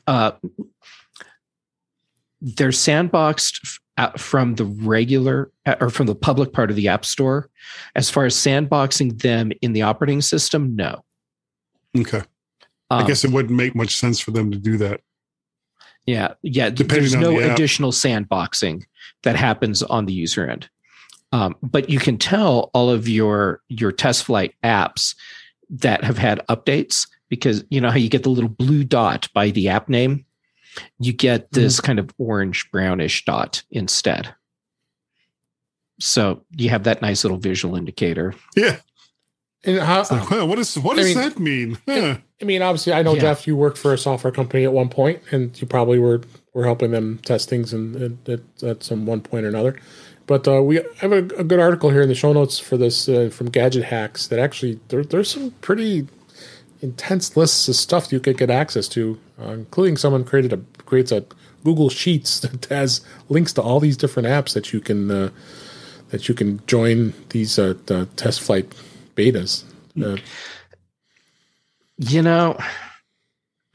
uh, 0.07 0.33
they're 2.40 2.68
sandboxed 2.70 3.78
from 4.16 4.55
the 4.57 4.64
regular 4.64 5.50
uh, 5.66 5.76
or 5.81 5.90
from 5.90 6.07
the 6.07 6.14
public 6.14 6.52
part 6.52 6.70
of 6.70 6.76
the 6.76 6.88
app 6.88 7.05
store. 7.05 7.48
As 7.94 8.11
far 8.11 8.24
as 8.24 8.35
sandboxing 8.35 9.20
them 9.22 9.52
in 9.62 9.72
the 9.72 9.83
operating 9.83 10.20
system, 10.20 10.74
no. 10.74 11.05
Okay. 11.96 12.22
I 12.90 13.00
Um, 13.00 13.07
guess 13.07 13.24
it 13.24 13.31
wouldn't 13.31 13.55
make 13.57 13.74
much 13.74 13.96
sense 13.96 14.18
for 14.18 14.31
them 14.31 14.50
to 14.50 14.59
do 14.59 14.76
that. 14.78 15.00
Yeah, 16.07 16.35
yeah. 16.42 16.68
Depending 16.68 17.11
there's 17.11 17.14
no 17.14 17.38
the 17.38 17.52
additional 17.52 17.92
sandboxing 17.92 18.84
that 19.22 19.36
happens 19.36 19.82
on 19.82 20.07
the 20.07 20.12
user 20.12 20.49
end, 20.49 20.68
um, 21.33 21.57
but 21.62 21.89
you 21.91 21.99
can 21.99 22.18
tell 22.18 22.70
all 22.74 22.91
of 22.91 23.09
your 23.09 23.61
your 23.68 23.91
test 23.93 24.24
flight 24.24 24.55
apps 24.62 25.14
that 25.70 26.05
have 26.05 26.18
had 26.18 26.47
updates 26.49 27.09
because 27.28 27.64
you 27.70 27.80
know 27.80 27.91
how 27.91 27.97
you 27.97 28.09
get 28.11 28.22
the 28.24 28.28
little 28.30 28.51
blue 28.51 28.85
dot 28.85 29.28
by 29.33 29.51
the 29.51 29.68
app 29.68 29.89
name, 29.89 30.24
you 30.99 31.12
get 31.12 31.51
this 31.53 31.76
Mm-hmm. 31.78 31.87
kind 31.87 31.99
of 31.99 32.11
orange 32.18 32.70
brownish 32.70 33.24
dot 33.24 33.62
instead. 33.70 34.35
So 36.01 36.45
you 36.57 36.68
have 36.70 36.85
that 36.85 37.01
nice 37.03 37.24
little 37.24 37.39
visual 37.39 37.76
indicator. 37.76 38.35
Yeah. 38.57 38.78
And 39.64 39.78
how, 39.78 40.01
It's 40.01 40.11
like, 40.11 40.28
well, 40.30 40.49
what 40.49 40.59
is 40.59 40.76
what 40.76 40.99
I 40.99 41.03
does 41.03 41.14
mean- 41.14 41.16
that 41.28 41.39
mean? 41.39 41.78
Huh. 41.87 42.16
I 42.41 42.45
mean, 42.45 42.62
obviously, 42.62 42.93
I 42.93 43.03
know 43.03 43.14
Yeah. 43.14 43.20
Jeff. 43.20 43.47
You 43.47 43.55
worked 43.55 43.78
for 43.78 43.93
a 43.95 43.99
software 43.99 44.33
company 44.33 44.64
at 44.64 44.72
one 44.72 44.89
point, 44.89 45.22
and 45.30 45.59
you 45.61 45.66
probably 45.68 46.01
were 46.01 46.22
were 46.53 46.64
helping 46.64 46.91
them 46.91 47.18
test 47.24 47.49
things 47.49 47.72
and, 47.72 47.95
and 47.97 48.28
at, 48.28 48.41
at 48.64 48.83
some 48.83 49.07
one 49.07 49.20
point 49.20 49.45
or 49.45 49.49
another. 49.49 49.78
But 50.27 50.47
uh, 50.47 50.62
we 50.62 50.81
have 50.99 51.12
a, 51.12 51.18
a 51.18 51.45
good 51.45 51.61
article 51.61 51.91
here 51.91 52.03
in 52.03 52.09
the 52.09 52.14
show 52.14 52.33
notes 52.33 52.59
for 52.59 52.77
this 52.77 53.09
uh, 53.09 53.31
from 53.33 53.51
Gadget 53.51 53.85
Hacks 53.85 54.29
that 54.29 54.39
actually 54.39 54.81
there, 54.89 55.05
there's 55.05 55.31
some 55.31 55.51
pretty 55.61 56.07
intense 56.81 57.37
lists 57.37 57.68
of 57.68 57.77
stuff 57.77 58.12
you 58.12 58.20
could 58.20 58.39
get 58.39 58.51
access 58.51 58.89
to, 58.89 59.18
uh, 59.41 59.51
including 59.51 59.97
someone 59.97 60.25
created 60.25 60.53
a 60.53 60.61
creates 60.85 61.12
a 61.12 61.25
Google 61.64 61.89
Sheets 61.89 62.41
that 62.45 62.66
has 62.66 63.01
links 63.29 63.53
to 63.55 63.62
all 63.62 63.81
these 63.81 63.97
different 63.97 64.29
apps 64.29 64.55
that 64.55 64.73
you 64.73 64.81
can 64.81 65.11
uh, 65.11 65.31
that 66.11 66.29
you 66.29 66.35
can 66.35 66.64
join 66.66 67.14
these 67.31 67.59
uh, 67.59 67.75
the 67.87 68.07
test 68.16 68.41
flight 68.41 68.73
betas. 69.16 69.64
Uh, 70.01 70.16
You 71.99 72.23
know, 72.23 72.59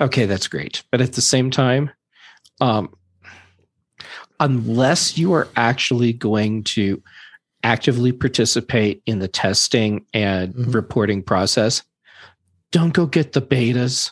okay, 0.01 0.25
that's 0.25 0.47
great. 0.47 0.83
But 0.91 1.01
at 1.01 1.13
the 1.13 1.21
same 1.21 1.49
time, 1.51 1.91
um, 2.59 2.93
unless 4.39 5.17
you 5.17 5.33
are 5.33 5.47
actually 5.55 6.13
going 6.13 6.63
to 6.63 7.01
actively 7.63 8.11
participate 8.11 9.01
in 9.05 9.19
the 9.19 9.27
testing 9.27 10.05
and 10.13 10.53
Mhm. 10.53 10.73
reporting 10.73 11.23
process, 11.23 11.83
don't 12.71 12.93
go 12.93 13.05
get 13.05 13.33
the 13.33 13.41
betas. 13.41 14.11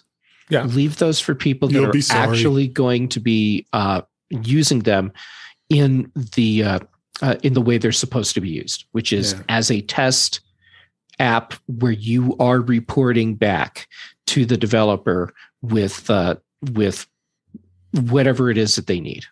Yeah. 0.50 0.64
Leave 0.64 0.98
those 0.98 1.20
for 1.20 1.36
people 1.36 1.68
that 1.70 1.74
You'll 1.74 1.90
are 1.90 2.18
actually 2.18 2.68
going 2.68 3.10
to 3.10 3.20
be 3.20 3.66
uh, 3.74 4.02
using 4.30 4.80
them 4.80 5.12
in 5.70 6.12
the 6.36 6.64
uh, 6.64 6.80
uh, 7.22 7.36
in 7.44 7.54
the 7.54 7.62
way 7.62 7.78
they're 7.78 7.92
supposed 7.92 8.34
to 8.34 8.42
be 8.42 8.50
used, 8.50 8.86
which 8.92 9.14
is 9.14 9.34
Yeah. 9.34 9.40
as 9.50 9.72
a 9.72 9.82
test 9.82 10.42
app 11.20 11.54
where 11.68 11.94
you 11.94 12.36
are 12.40 12.60
reporting 12.60 13.36
back 13.36 13.88
to 14.28 14.46
the 14.46 14.58
developer 14.58 15.34
with 15.62 16.10
uh, 16.10 16.36
with 16.74 17.08
whatever 17.92 18.50
it 18.50 18.58
is 18.58 18.76
that 18.76 18.88
they 18.88 19.00
need. 19.00 19.26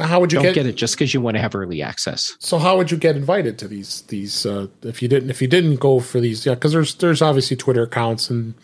Now 0.00 0.06
how 0.06 0.18
would 0.18 0.32
you 0.32 0.38
Don't 0.38 0.46
get, 0.46 0.54
get, 0.54 0.66
it 0.66 0.76
just 0.76 0.94
because 0.94 1.12
you 1.12 1.20
want 1.20 1.36
to 1.36 1.42
have 1.42 1.54
early 1.54 1.82
access. 1.82 2.34
So 2.38 2.58
how 2.58 2.78
would 2.78 2.90
you 2.90 2.96
get 2.96 3.16
invited 3.16 3.58
to 3.58 3.68
these 3.68 4.00
these 4.02 4.46
uh, 4.46 4.68
if 4.82 5.02
you 5.02 5.08
didn't 5.08 5.28
if 5.28 5.42
you 5.42 5.46
didn't 5.46 5.76
go 5.76 6.00
for 6.00 6.20
these? 6.20 6.46
Yeah, 6.46 6.54
because 6.54 6.72
there's 6.72 6.94
there's 6.94 7.20
obviously 7.20 7.54
Twitter 7.58 7.82
accounts 7.82 8.30
and 8.30 8.54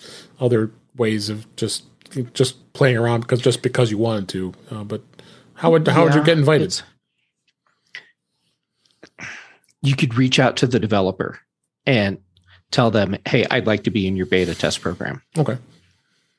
other 0.41 0.71
ways 0.97 1.29
of 1.29 1.55
just 1.57 1.85
just 2.33 2.73
playing 2.73 2.97
around 2.97 3.21
because 3.21 3.43
just 3.43 3.63
because 3.63 3.91
you 3.91 3.99
wanted 3.99 4.31
to. 4.31 4.55
Uh, 4.71 4.85
but 4.85 5.03
how 5.53 5.71
would 5.73 5.87
how 5.87 6.05
would 6.05 6.15
you 6.15 6.25
get 6.25 6.39
invited? 6.39 6.81
You 9.83 9.95
could 9.95 10.17
reach 10.17 10.39
out 10.39 10.57
to 10.57 10.67
the 10.67 10.81
developer 10.81 11.39
and 11.85 12.19
tell 12.71 12.91
them, 12.91 13.17
"Hey, 13.27 13.45
I'd 13.51 13.67
like 13.67 13.85
to 13.85 13.91
be 13.91 14.07
in 14.07 14.17
your 14.17 14.27
beta 14.27 14.55
test 14.55 14.81
program." 14.81 15.23
Okay, 15.37 15.59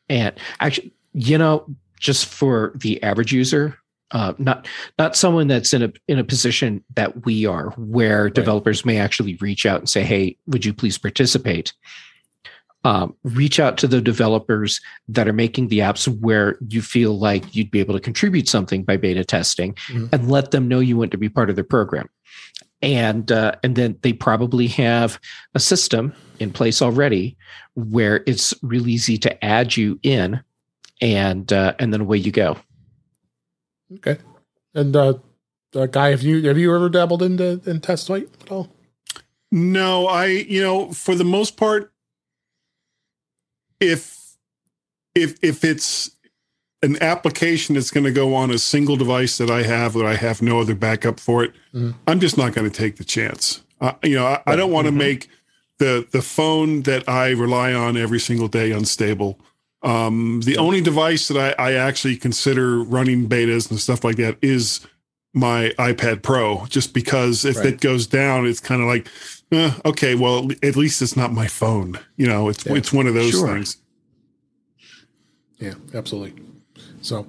And 0.10 0.36
actually, 0.60 0.92
you 1.14 1.38
know, 1.38 1.68
just 2.00 2.26
for 2.26 2.74
the 2.76 3.02
average 3.04 3.32
user, 3.32 3.78
uh, 4.12 4.34
not 4.38 4.68
not 4.98 5.16
someone 5.16 5.48
that's 5.48 5.74
in 5.74 5.84
a 5.84 5.92
in 6.08 6.18
a 6.20 6.24
position 6.24 6.84
that 6.96 7.26
we 7.26 7.46
are, 7.46 7.72
where 7.78 8.30
developers 8.30 8.86
may 8.86 8.98
actually 8.98 9.36
reach 9.42 9.66
out 9.66 9.80
and 9.80 9.90
say, 9.90 10.04
"Hey, 10.04 10.38
would 10.48 10.64
you 10.66 10.74
please 10.74 10.98
participate?" 10.98 11.74
Um, 12.84 13.16
reach 13.24 13.60
out 13.60 13.78
to 13.80 13.88
the 13.88 14.00
developers 14.00 14.80
that 15.10 15.28
are 15.28 15.34
making 15.34 15.68
the 15.68 15.80
apps 15.80 16.08
where 16.22 16.58
you 16.70 16.82
feel 16.82 17.18
like 17.20 17.54
you'd 17.54 17.72
be 17.72 17.80
able 17.82 17.96
to 17.96 18.00
contribute 18.00 18.48
something 18.48 18.84
by 18.84 18.96
beta 18.96 19.26
testing, 19.26 19.74
Mhm. 19.90 20.10
and 20.14 20.32
let 20.32 20.52
them 20.52 20.68
know 20.70 20.80
you 20.80 20.96
want 20.96 21.12
to 21.12 21.18
be 21.18 21.28
part 21.28 21.50
of 21.50 21.56
their 21.56 21.66
program. 21.66 22.08
And 22.82 23.30
uh, 23.32 23.54
and 23.64 23.76
then 23.76 23.98
they 24.04 24.14
probably 24.14 24.68
have 24.68 25.20
a 25.56 25.60
system 25.60 26.14
in 26.40 26.52
place 26.52 26.82
already 26.82 27.36
where 27.74 28.24
it's 28.28 28.54
real 28.62 28.88
easy 28.88 29.18
to 29.18 29.44
add 29.44 29.76
you 29.76 30.00
in, 30.04 30.40
and 31.02 31.52
uh, 31.52 31.74
and 31.80 31.92
then 31.92 32.02
away 32.02 32.20
you 32.20 32.32
go. 32.32 32.58
Okay. 33.96 34.18
And 34.74 34.96
uh, 34.96 35.16
uh, 35.76 35.86
guy, 35.88 36.10
have 36.12 36.22
you 36.24 36.48
have 36.48 36.58
you 36.58 36.74
ever 36.76 36.90
dabbled 36.90 37.22
into 37.24 37.62
in 37.66 37.82
test 37.82 38.08
flight 38.08 38.30
at 38.42 38.52
all? 38.52 38.70
No, 39.52 40.08
I 40.08 40.26
you 40.28 40.62
know 40.62 40.92
for 40.92 41.16
the 41.16 41.24
most 41.24 41.58
part, 41.58 41.92
if 43.80 44.36
if 45.16 45.38
if 45.42 45.64
it's 45.64 46.12
an 46.84 47.02
application 47.02 47.76
that's 47.76 47.90
going 47.92 48.04
to 48.04 48.12
go 48.12 48.36
on 48.36 48.52
a 48.52 48.58
single 48.60 48.96
device 48.98 49.38
that 49.40 49.50
I 49.50 49.64
have 49.64 49.94
that 49.94 50.06
I 50.06 50.16
have 50.16 50.42
no 50.42 50.60
other 50.62 50.76
backup 50.76 51.20
for 51.20 51.44
it, 51.44 51.54
Mhm. 51.74 51.96
I'm 52.06 52.20
just 52.20 52.38
not 52.38 52.54
going 52.54 52.70
to 52.70 52.76
take 52.76 52.98
the 52.98 53.04
chance. 53.04 53.64
Uh, 53.82 53.94
you 54.04 54.16
know, 54.16 54.26
I, 54.26 54.42
I 54.46 54.56
don't 54.56 54.72
want 54.72 54.86
to 54.86 54.92
Mhm. 54.92 54.98
make 54.98 55.30
the 55.80 56.08
the 56.12 56.22
phone 56.22 56.84
that 56.84 57.08
I 57.10 57.30
rely 57.32 57.74
on 57.74 57.98
every 57.98 58.20
single 58.20 58.48
day 58.48 58.72
unstable. 58.72 59.40
Um, 59.84 60.42
the 60.44 60.58
only 60.58 60.82
device 60.82 61.28
that 61.28 61.56
I, 61.60 61.70
I 61.72 61.74
actually 61.74 62.18
consider 62.18 62.82
running 62.84 63.30
betas 63.30 63.70
and 63.70 63.80
stuff 63.80 64.04
like 64.04 64.16
that 64.18 64.38
is 64.42 64.86
my 65.34 65.70
iPad 65.78 66.24
Pro, 66.24 66.66
just 66.66 66.94
because 66.94 67.46
if 67.46 67.58
Right. 67.58 67.68
it 67.68 67.82
goes 67.82 68.08
down, 68.08 68.48
it's 68.48 68.60
kind 68.60 68.82
of 68.82 68.88
like, 68.88 69.08
eh, 69.52 69.72
okay, 69.86 70.16
well, 70.16 70.50
at 70.64 70.76
least 70.76 71.02
it's 71.02 71.16
not 71.16 71.32
my 71.32 71.48
phone. 71.48 72.00
You 72.16 72.28
know, 72.28 72.50
it's 72.50 72.66
Yeah. 72.66 72.74
it's 72.74 72.92
one 72.92 73.06
of 73.08 73.14
those 73.14 73.32
Sure. 73.32 73.54
things. 73.54 73.78
Yeah, 75.60 75.76
absolutely. 75.94 76.34
So 77.02 77.28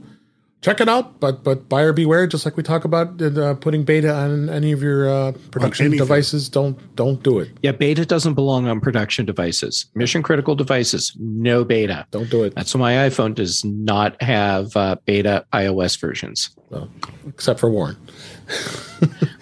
check 0.62 0.80
it 0.80 0.88
out, 0.88 1.20
but 1.20 1.44
but 1.44 1.68
buyer 1.68 1.92
beware. 1.92 2.26
Just 2.26 2.44
like 2.44 2.56
we 2.56 2.62
talk 2.62 2.84
about 2.84 3.20
uh, 3.20 3.54
putting 3.54 3.84
beta 3.84 4.12
on 4.12 4.48
any 4.48 4.72
of 4.72 4.82
your 4.82 5.08
uh, 5.08 5.32
production 5.50 5.90
devices, 5.90 6.48
don't 6.48 6.78
don't 6.96 7.22
do 7.22 7.38
it. 7.38 7.50
Yeah, 7.62 7.72
beta 7.72 8.04
doesn't 8.04 8.34
belong 8.34 8.66
on 8.66 8.80
production 8.80 9.26
devices, 9.26 9.86
mission 9.94 10.22
critical 10.22 10.54
devices. 10.54 11.16
No 11.18 11.64
beta. 11.64 12.06
Don't 12.10 12.30
do 12.30 12.44
it. 12.44 12.54
That's 12.54 12.74
why 12.74 12.80
my 12.80 13.08
iPhone 13.08 13.34
does 13.34 13.64
not 13.64 14.20
have 14.22 14.76
uh, 14.76 14.96
beta 15.04 15.46
iOS 15.52 15.98
versions. 15.98 16.50
Well, 16.70 16.90
except 17.26 17.60
for 17.60 17.70
Warren. 17.70 17.96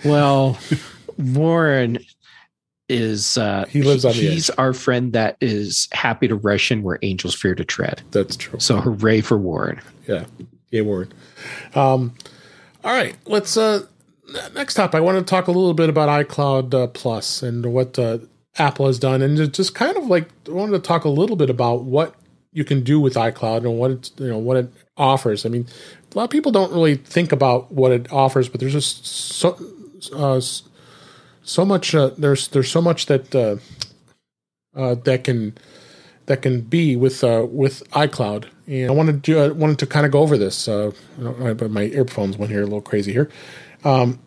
Well, 0.05 0.59
Warren 1.19 1.99
is 2.89 3.37
uh, 3.37 3.65
He 3.69 3.83
lives 3.83 4.05
on 4.05 4.13
the 4.13 4.19
he's 4.19 4.51
our 4.51 4.73
friend 4.73 5.13
that 5.15 5.37
is 5.41 5.89
happy 5.93 6.29
to 6.29 6.37
rush 6.37 6.71
in 6.71 6.83
where 6.83 6.99
angels 7.03 7.35
fear 7.35 7.55
to 7.55 7.65
tread. 7.65 8.03
That's 8.13 8.37
true. 8.37 8.61
So 8.61 8.81
hooray 8.81 9.21
for 9.23 9.37
Warren. 9.37 9.81
Yeah, 10.07 10.27
Warren. 10.81 11.13
Um, 11.75 12.15
all 12.85 12.93
right, 12.93 13.17
let's. 13.27 13.57
Uh, 13.57 13.87
next 14.55 14.75
topic, 14.75 14.97
I 14.97 15.01
want 15.01 15.19
to 15.19 15.25
talk 15.25 15.47
a 15.47 15.53
little 15.53 15.75
bit 15.75 15.89
about 15.89 16.09
iCloud 16.27 16.75
uh, 16.75 16.87
Plus 16.89 17.43
and 17.43 17.73
what 17.73 17.99
uh, 17.99 18.19
Apple 18.59 18.87
has 18.87 18.99
done, 18.99 19.23
and 19.23 19.53
just 19.53 19.75
kind 19.75 19.97
of 19.97 20.07
like 20.07 20.29
I 20.49 20.53
wanted 20.53 20.73
to 20.73 20.79
talk 20.81 21.05
a 21.05 21.09
little 21.09 21.37
bit 21.37 21.51
about 21.51 21.85
what 21.85 22.15
you 22.53 22.65
can 22.65 22.83
do 22.83 22.99
with 22.99 23.15
iCloud 23.15 23.59
and 23.59 23.79
what 23.79 23.91
it 23.91 24.11
you 24.19 24.29
know 24.29 24.39
what 24.39 24.57
it 24.57 24.73
offers. 24.97 25.45
I 25.45 25.49
mean, 25.49 25.67
a 26.13 26.17
lot 26.17 26.25
of 26.25 26.31
people 26.31 26.53
don't 26.53 26.73
really 26.73 26.97
think 26.97 27.33
about 27.33 27.71
what 27.71 27.93
it 27.93 28.11
offers, 28.13 28.49
but 28.49 28.61
there's 28.61 28.73
just 28.73 29.07
so 29.07 29.59
uh, 30.15 30.41
so 31.43 31.65
much. 31.65 31.95
Uh, 31.95 32.11
there's 32.17 32.49
there's 32.49 32.71
so 32.71 32.81
much 32.81 33.07
that 33.07 33.35
uh, 33.35 33.57
uh, 34.75 34.95
that 35.05 35.25
can 35.25 35.57
that 36.27 36.43
can 36.43 36.61
be 36.63 36.97
with 36.97 37.23
uh, 37.25 37.47
with 37.49 37.89
iCloud. 37.91 38.47
And 38.67 38.91
I 38.91 38.95
wanted 38.95 39.25
to 39.25 39.41
uh, 39.41 39.55
wanted 39.55 39.79
to 39.81 39.87
kind 39.87 40.07
of 40.07 40.13
go 40.13 40.21
over 40.21 40.37
this. 40.39 40.69
Uh, 40.69 40.93
I 41.43 41.53
but 41.55 41.71
my 41.71 41.85
earphones 41.85 42.37
went 42.37 42.51
here 42.53 42.63
a 42.63 42.65
little 42.67 42.81
crazy 42.83 43.13
here. 43.13 43.31
Um, 43.85 44.21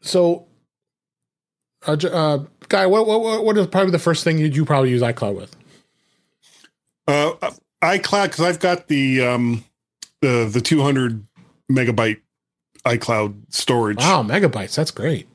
so, 0.00 0.46
uh, 1.86 1.96
uh, 2.10 2.44
guy, 2.68 2.86
what, 2.86 3.06
what 3.06 3.20
what- 3.22 3.44
what 3.44 3.58
is 3.58 3.66
probably 3.66 3.90
the 3.92 3.98
first 3.98 4.24
thing 4.24 4.38
you 4.38 4.46
you 4.46 4.64
probably 4.64 4.90
use 4.90 5.02
iCloud 5.02 5.36
with? 5.36 5.56
Uh, 7.08 7.32
iCloud 7.82 8.24
because 8.24 8.40
I've 8.40 8.60
got 8.60 8.88
the 8.88 9.22
um 9.22 9.64
the 10.22 10.48
the 10.52 10.60
200 10.60 11.24
megabyte 11.70 12.20
iCloud 12.84 13.34
storage. 13.50 13.98
Wow, 13.98 14.22
megabytes. 14.22 14.74
That's 14.76 14.90
great. 14.90 15.28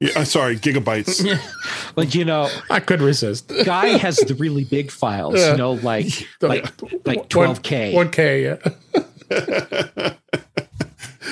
Yeah, 0.00 0.10
uh, 0.20 0.24
sorry, 0.24 0.56
gigabytes. 0.56 1.26
Like 1.96 2.14
you 2.14 2.24
know, 2.24 2.48
I 2.70 2.78
couldn't 2.80 3.04
resist. 3.06 3.48
guy 3.64 3.98
has 3.98 4.16
the 4.18 4.34
really 4.36 4.62
big 4.64 4.92
files. 4.92 5.34
Yeah. 5.36 5.52
You 5.52 5.56
know, 5.58 5.72
like 5.72 6.06
like 6.40 6.64
like 7.04 7.28
12k. 7.28 7.92
One 7.94 8.10
K. 8.10 8.44
Yeah. 8.44 8.58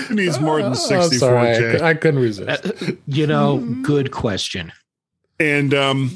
It 0.08 0.10
needs 0.10 0.40
more 0.40 0.60
than 0.62 0.72
Oh, 0.72 0.74
64K. 0.74 1.18
sorry, 1.18 1.80
I, 1.80 1.94
couldn't 1.94 2.20
resist. 2.20 2.66
Uh, 2.66 2.92
you 3.06 3.26
know, 3.26 3.58
good 3.82 4.10
question. 4.12 4.72
and 5.38 5.72
um 5.74 6.10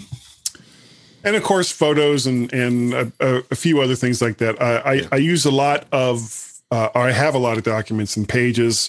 and 1.24 1.36
of 1.36 1.42
course 1.42 1.70
photos 1.70 2.26
and 2.26 2.52
and 2.52 2.94
a, 2.94 3.12
a, 3.20 3.42
a 3.50 3.54
few 3.54 3.80
other 3.82 3.94
things 3.94 4.22
like 4.22 4.38
that 4.38 4.60
i 4.62 4.76
i, 4.94 5.02
I 5.12 5.16
use 5.16 5.44
a 5.44 5.50
lot 5.50 5.84
of 5.92 6.60
uh, 6.70 6.88
or 6.94 7.02
i 7.02 7.12
have 7.12 7.34
a 7.34 7.38
lot 7.38 7.58
of 7.58 7.62
documents 7.64 8.16
and 8.16 8.26
pages 8.26 8.88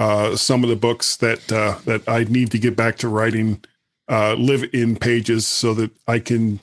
uh 0.00 0.34
some 0.34 0.64
of 0.64 0.68
the 0.70 0.76
books 0.76 1.16
that 1.18 1.52
uh 1.52 1.76
that 1.84 2.02
i 2.08 2.24
need 2.24 2.50
to 2.50 2.58
get 2.58 2.74
back 2.74 2.96
to 2.96 3.08
writing 3.08 3.62
uh 4.08 4.34
live 4.34 4.64
in 4.72 4.96
pages 4.96 5.46
so 5.46 5.72
that 5.74 5.90
i 6.08 6.18
can 6.18 6.58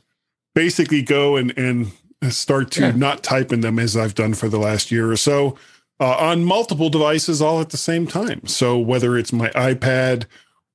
basically 0.55 1.01
go 1.01 1.37
and 1.37 1.57
and 1.57 1.91
start 2.29 2.71
to 2.71 2.81
Yeah. 2.81 2.91
not 2.91 3.23
type 3.23 3.53
in 3.53 3.61
them 3.61 3.79
as 3.79 3.95
i've 3.95 4.15
done 4.15 4.33
for 4.33 4.49
the 4.49 4.59
last 4.59 4.91
year 4.91 5.09
or 5.11 5.17
so 5.17 5.55
uh, 5.99 6.15
on 6.17 6.43
multiple 6.43 6.89
devices 6.89 7.41
all 7.41 7.61
at 7.61 7.69
the 7.69 7.77
same 7.77 8.05
time 8.07 8.45
so 8.45 8.77
whether 8.77 9.17
it's 9.17 9.31
my 9.31 9.49
ipad 9.51 10.25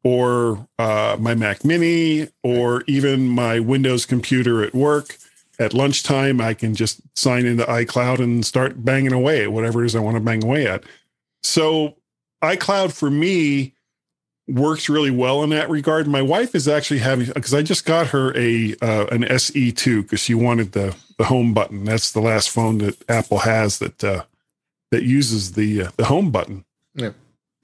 or 0.04 0.66
uh, 0.80 1.16
my 1.20 1.32
Mac 1.32 1.64
Mini, 1.64 2.26
or 2.42 2.82
even 2.88 3.28
my 3.28 3.60
Windows 3.60 4.04
computer 4.04 4.64
at 4.64 4.74
work. 4.74 5.16
At 5.60 5.72
lunchtime, 5.74 6.40
I 6.40 6.54
can 6.54 6.74
just 6.74 7.00
sign 7.16 7.46
into 7.46 7.62
iCloud 7.66 8.18
and 8.18 8.44
start 8.44 8.84
banging 8.84 9.12
away 9.12 9.44
at 9.44 9.52
whatever 9.52 9.84
it 9.84 9.86
is 9.86 9.94
I 9.94 10.00
want 10.00 10.16
to 10.16 10.20
bang 10.20 10.42
away 10.42 10.66
at. 10.66 10.82
So, 11.44 11.94
iCloud 12.42 12.92
for 12.92 13.10
me 13.10 13.74
works 14.48 14.88
really 14.88 15.10
well 15.10 15.42
in 15.42 15.50
that 15.50 15.70
regard. 15.70 16.06
My 16.06 16.22
wife 16.22 16.54
is 16.54 16.66
actually 16.68 17.00
having 17.00 17.26
because 17.32 17.54
I 17.54 17.62
just 17.62 17.84
got 17.84 18.08
her 18.08 18.36
a 18.36 18.74
uh, 18.82 19.06
an 19.06 19.22
SE2 19.22 20.02
because 20.02 20.20
she 20.20 20.34
wanted 20.34 20.72
the 20.72 20.94
the 21.18 21.24
home 21.24 21.54
button. 21.54 21.84
That's 21.84 22.12
the 22.12 22.20
last 22.20 22.50
phone 22.50 22.78
that 22.78 23.02
Apple 23.08 23.38
has 23.38 23.78
that 23.78 24.02
uh, 24.02 24.24
that 24.90 25.04
uses 25.04 25.52
the 25.52 25.82
uh, 25.82 25.90
the 25.96 26.06
home 26.06 26.30
button. 26.30 26.64
Yeah. 26.94 27.12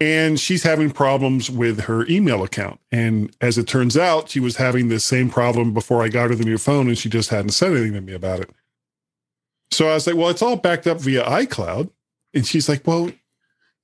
and 0.01 0.41
she's 0.41 0.63
having 0.63 0.91
problems 0.91 1.51
with 1.51 1.81
her 1.81 2.07
email 2.07 2.43
account. 2.43 2.81
And 2.91 3.35
as 3.43 3.59
it 3.59 3.67
turns 3.67 3.95
out, 3.95 4.31
she 4.31 4.41
was 4.41 4.57
having 4.57 4.89
the 4.89 5.01
same 5.01 5.29
problem 5.29 5.75
before 5.75 6.03
I 6.03 6.09
got 6.09 6.31
her 6.31 6.35
the 6.37 6.45
new 6.45 6.57
phone, 6.57 6.89
and 6.89 6.97
she 6.97 7.11
just 7.11 7.29
hadn't 7.29 7.51
said 7.51 7.73
anything 7.73 7.93
to 7.93 8.01
me 8.01 8.15
about 8.15 8.41
it. 8.41 8.51
So 9.71 9.89
I 9.89 9.95
was 9.95 10.07
like, 10.07 10.17
well, 10.17 10.31
it's 10.31 10.41
all 10.41 10.57
backed 10.57 10.87
up 10.87 10.99
via 10.99 11.25
iCloud. 11.25 11.91
And 12.33 12.47
she's 12.47 12.69
like, 12.69 12.87
well, 12.87 13.11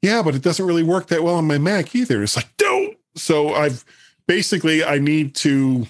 yeah, 0.05 0.23
but 0.23 0.35
it 0.35 0.43
doesn't 0.43 0.67
really 0.67 0.83
work 0.83 1.07
that 1.09 1.23
well 1.25 1.37
on 1.37 1.47
my 1.47 1.59
Mac 1.59 1.95
either. 1.95 2.23
It's 2.23 2.37
like, 2.37 2.55
don't. 2.57 2.97
So 3.17 3.55
I've 3.55 3.85
basically, 4.29 4.85
I 4.85 4.99
need 4.99 5.35
to 5.37 5.87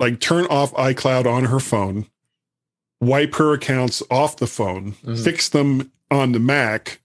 like 0.00 0.20
turn 0.20 0.46
off 0.46 0.72
iCloud 0.74 1.26
on 1.26 1.44
her 1.46 1.60
phone, 1.60 2.06
wipe 3.00 3.34
her 3.36 3.52
accounts 3.52 4.02
off 4.10 4.36
the 4.36 4.46
phone, 4.46 4.92
Mhm. 5.04 5.22
fix 5.22 5.48
them 5.48 5.92
on 6.10 6.32
the 6.32 6.38
Mac, 6.38 7.00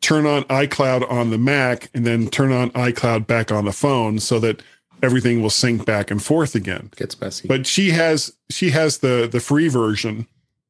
turn 0.00 0.26
on 0.26 0.44
iCloud 0.44 1.08
on 1.10 1.30
the 1.30 1.38
Mac, 1.38 1.88
and 1.94 2.04
then 2.06 2.28
turn 2.28 2.50
on 2.52 2.70
iCloud 2.70 3.26
back 3.26 3.52
on 3.52 3.64
the 3.64 3.72
phone 3.72 4.18
so 4.18 4.40
that 4.40 4.62
everything 5.02 5.42
will 5.42 5.50
sync 5.50 5.84
back 5.84 6.10
and 6.10 6.22
forth 6.22 6.54
again. 6.54 6.90
Gets 6.96 7.20
messy. 7.20 7.46
But 7.48 7.66
she 7.66 7.90
has 7.90 8.32
she 8.50 8.70
has 8.70 8.98
the 8.98 9.28
the 9.30 9.40
free 9.40 9.68
version 9.68 10.26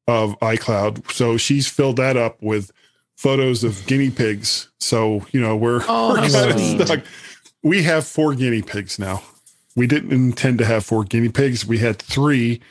of 0.07 0.37
iCloud, 0.41 1.09
so 1.11 1.37
she's 1.37 1.67
filled 1.67 1.95
that 1.97 2.17
up 2.17 2.37
with 2.41 2.71
photos 3.17 3.63
of 3.63 3.85
guinea 3.87 4.09
pigs. 4.09 4.69
So 4.79 5.25
you 5.31 5.39
know 5.41 5.55
we're, 5.55 5.81
Oh, 5.87 6.09
we're 6.09 6.27
kind 6.29 6.51
of 6.79 6.87
stuck. 6.87 7.03
We 7.63 7.83
have 7.83 8.05
four 8.05 8.35
guinea 8.35 8.61
pigs 8.61 8.99
now. 8.99 9.23
We 9.75 9.87
didn't 9.87 10.11
intend 10.11 10.59
to 10.59 10.65
have 10.65 10.85
four 10.85 11.03
guinea 11.03 11.29
pigs. 11.29 11.65
We 11.65 11.79
had 11.79 11.97
three, 11.99 12.61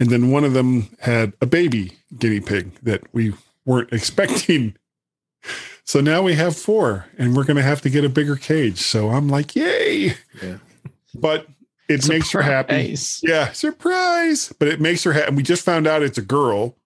and 0.00 0.10
then 0.10 0.30
one 0.30 0.44
of 0.44 0.54
them 0.54 0.88
had 1.00 1.34
a 1.40 1.46
baby 1.46 1.98
guinea 2.18 2.40
pig 2.40 2.72
that 2.82 3.02
we 3.12 3.34
weren't 3.64 3.92
expecting. 3.92 4.74
So 5.84 6.00
now 6.00 6.22
we 6.22 6.34
have 6.34 6.56
four, 6.56 7.06
and 7.18 7.36
we're 7.36 7.44
going 7.44 7.56
to 7.56 7.62
have 7.62 7.80
to 7.82 7.90
get 7.90 8.04
a 8.04 8.08
bigger 8.08 8.36
cage. 8.36 8.78
So 8.78 9.10
I'm 9.10 9.28
like, 9.28 9.54
yay! 9.54 10.14
Yeah. 10.42 10.58
But 11.14 11.46
it 11.88 12.08
makes 12.08 12.30
her 12.30 12.42
happy. 12.42 12.96
Yeah, 13.22 13.52
surprise. 13.52 14.52
But 14.58 14.68
it 14.68 14.80
makes 14.80 15.04
her 15.04 15.12
happy. 15.12 15.34
We 15.34 15.42
just 15.42 15.64
found 15.64 15.86
out 15.86 16.02
it's 16.02 16.18
a 16.18 16.22
girl, 16.22 16.76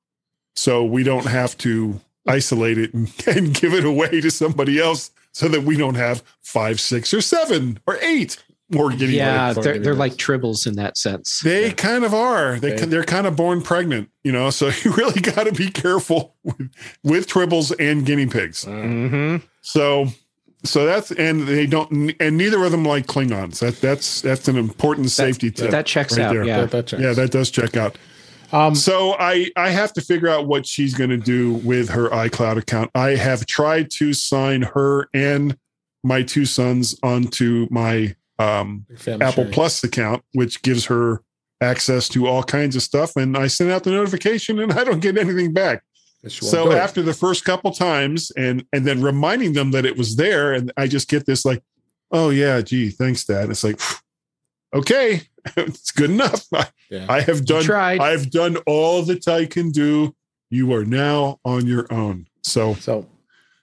so 0.57 0.85
we 0.85 1.03
don't 1.05 1.27
have 1.27 1.57
to 1.59 2.01
isolate 2.29 2.79
it 2.79 2.93
and, 2.95 3.13
and 3.27 3.55
give 3.55 3.73
it 3.75 3.85
away 3.85 4.21
to 4.21 4.31
somebody 4.31 4.79
else 4.81 5.11
so 5.33 5.49
that 5.49 5.63
we 5.63 5.77
don't 5.77 5.97
have 5.97 6.23
five, 6.43 6.81
six, 6.81 7.13
or 7.13 7.21
seven 7.21 7.79
or 7.87 7.97
eight 8.03 8.43
more 8.71 8.91
guinea 8.91 9.13
Yeah, 9.19 9.53
pigs. 9.53 9.65
they're, 9.65 9.79
they're 9.79 9.95
like 9.95 10.15
tribbles 10.15 10.67
in 10.67 10.75
that 10.75 10.97
sense. 10.99 11.41
They 11.41 11.67
Yeah. 11.69 11.73
kind 11.75 12.05
of 12.05 12.13
are. 12.13 12.59
They 12.59 12.73
Okay. 12.75 12.87
they're 12.87 13.05
kind 13.05 13.27
of 13.29 13.37
born 13.37 13.63
pregnant, 13.63 14.11
you 14.25 14.33
know. 14.33 14.51
So 14.51 14.71
you 14.85 14.93
really 14.93 15.21
got 15.21 15.45
to 15.45 15.53
be 15.53 15.71
careful 15.71 16.35
with, 16.43 16.71
with 17.05 17.27
tribbles 17.29 17.73
and 17.79 18.05
guinea 18.05 18.27
pigs. 18.27 18.67
Uh, 18.67 18.71
hmm 18.71 19.37
So 19.63 20.09
so 20.65 20.85
that's 20.85 21.13
and 21.13 21.47
they 21.47 21.67
don't 21.67 22.17
and 22.19 22.37
neither 22.37 22.65
of 22.65 22.73
them 22.73 22.85
like 22.85 23.07
Klingons. 23.07 23.61
That 23.61 23.81
that's 23.81 24.21
that's 24.23 24.49
an 24.49 24.57
important 24.57 25.11
safety 25.13 25.53
tip. 25.53 25.71
That 25.71 25.87
checks 25.87 26.17
right 26.19 26.25
out. 26.27 26.33
there. 26.33 26.45
Yeah. 26.45 26.61
that, 26.63 26.71
that 26.73 26.87
checks. 26.89 27.03
yeah, 27.03 27.13
that 27.13 27.31
does 27.31 27.51
check 27.53 27.77
out. 27.77 27.97
Um, 28.53 28.75
So 28.75 29.17
I 29.19 29.51
I 29.57 29.71
have 29.71 29.93
to 29.95 30.01
figure 30.01 30.29
out 30.29 30.47
what 30.47 30.67
she's 30.67 30.95
going 30.95 31.11
to 31.11 31.17
do 31.17 31.55
with 31.55 31.89
her 31.91 32.09
iCloud 32.09 32.59
account. 32.59 32.91
I 32.95 33.11
have 33.11 33.47
tried 33.47 33.91
to 33.93 34.13
sign 34.13 34.63
her 34.63 35.09
and 35.15 35.57
my 36.03 36.23
two 36.23 36.45
sons 36.45 36.97
onto 37.03 37.67
my 37.71 38.15
um, 38.39 38.87
Apple 39.07 39.31
sharing. 39.31 39.53
Plus 39.53 39.83
account, 39.83 40.23
which 40.33 40.63
gives 40.63 40.87
her 40.87 41.23
access 41.61 42.09
to 42.11 42.27
all 42.27 42.43
kinds 42.43 42.77
of 42.77 42.83
stuff. 42.83 43.17
And 43.17 43.37
I 43.37 43.47
send 43.47 43.71
out 43.71 43.85
the 43.85 43.91
notification, 43.91 44.61
and 44.61 44.73
I 44.73 44.85
don't 44.85 45.01
get 45.01 45.19
anything 45.19 45.53
back. 45.53 45.83
So 46.29 46.71
do 46.71 46.77
after 46.77 47.03
the 47.03 47.15
first 47.15 47.45
couple 47.45 47.73
times, 47.73 48.33
and 48.37 48.65
and 48.73 48.85
then 48.87 49.03
reminding 49.03 49.53
them 49.53 49.71
that 49.73 49.85
it 49.85 49.97
was 49.97 50.17
there, 50.17 50.53
and 50.53 50.73
I 50.77 50.87
just 50.87 51.09
get 51.09 51.27
this 51.27 51.45
like, 51.45 51.63
oh 52.11 52.31
yeah, 52.31 52.61
gee, 52.63 52.91
thanks, 52.91 53.25
Dad. 53.25 53.51
It's 53.51 53.65
like, 53.65 53.81
okay, 54.75 55.23
it's 55.57 55.91
good 55.91 56.11
enough. 56.11 56.47
I, 56.53 56.67
yeah. 56.91 57.07
I 57.09 57.21
have 57.21 57.45
done 57.45 57.63
tried. 57.65 58.01
I've 58.01 58.31
done 58.31 58.57
all 58.67 59.03
that 59.03 59.27
I 59.29 59.47
can 59.47 59.71
do. 59.71 60.15
You 60.51 60.73
are 60.75 60.85
now 60.85 61.41
on 61.45 61.67
your 61.67 61.93
own. 61.93 62.27
So 62.43 62.75
So, 62.75 63.07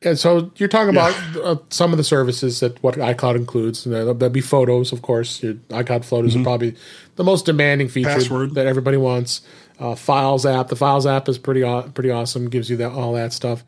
and 0.01 0.19
so 0.19 0.51
you're 0.57 0.67
talking 0.69 0.93
Yeah. 0.95 1.09
about 1.09 1.45
uh, 1.45 1.61
some 1.69 1.91
of 1.93 1.97
the 1.97 2.03
services 2.03 2.59
that 2.59 2.81
what 2.83 2.95
iCloud 2.95 3.35
includes. 3.35 3.85
And 3.85 3.93
There'll 3.95 4.13
be 4.29 4.41
photos, 4.41 4.91
of 4.91 5.01
course. 5.01 5.41
Your 5.41 5.53
iCloud 5.69 6.03
photos 6.03 6.35
Mhm. 6.35 6.41
are 6.41 6.43
probably 6.43 6.75
the 7.15 7.23
most 7.23 7.45
demanding 7.45 7.87
feature 7.87 8.09
Password. 8.09 8.55
that 8.55 8.67
everybody 8.67 8.97
wants. 8.97 9.41
Uh, 9.79 9.95
Files 9.95 10.45
app, 10.45 10.67
the 10.67 10.75
Files 10.75 11.05
app 11.07 11.27
is 11.29 11.37
pretty 11.37 11.61
pretty 11.93 12.11
awesome. 12.11 12.49
Gives 12.49 12.69
you 12.69 12.77
that 12.77 12.91
all 12.91 13.13
that 13.13 13.31
stuff. 13.33 13.63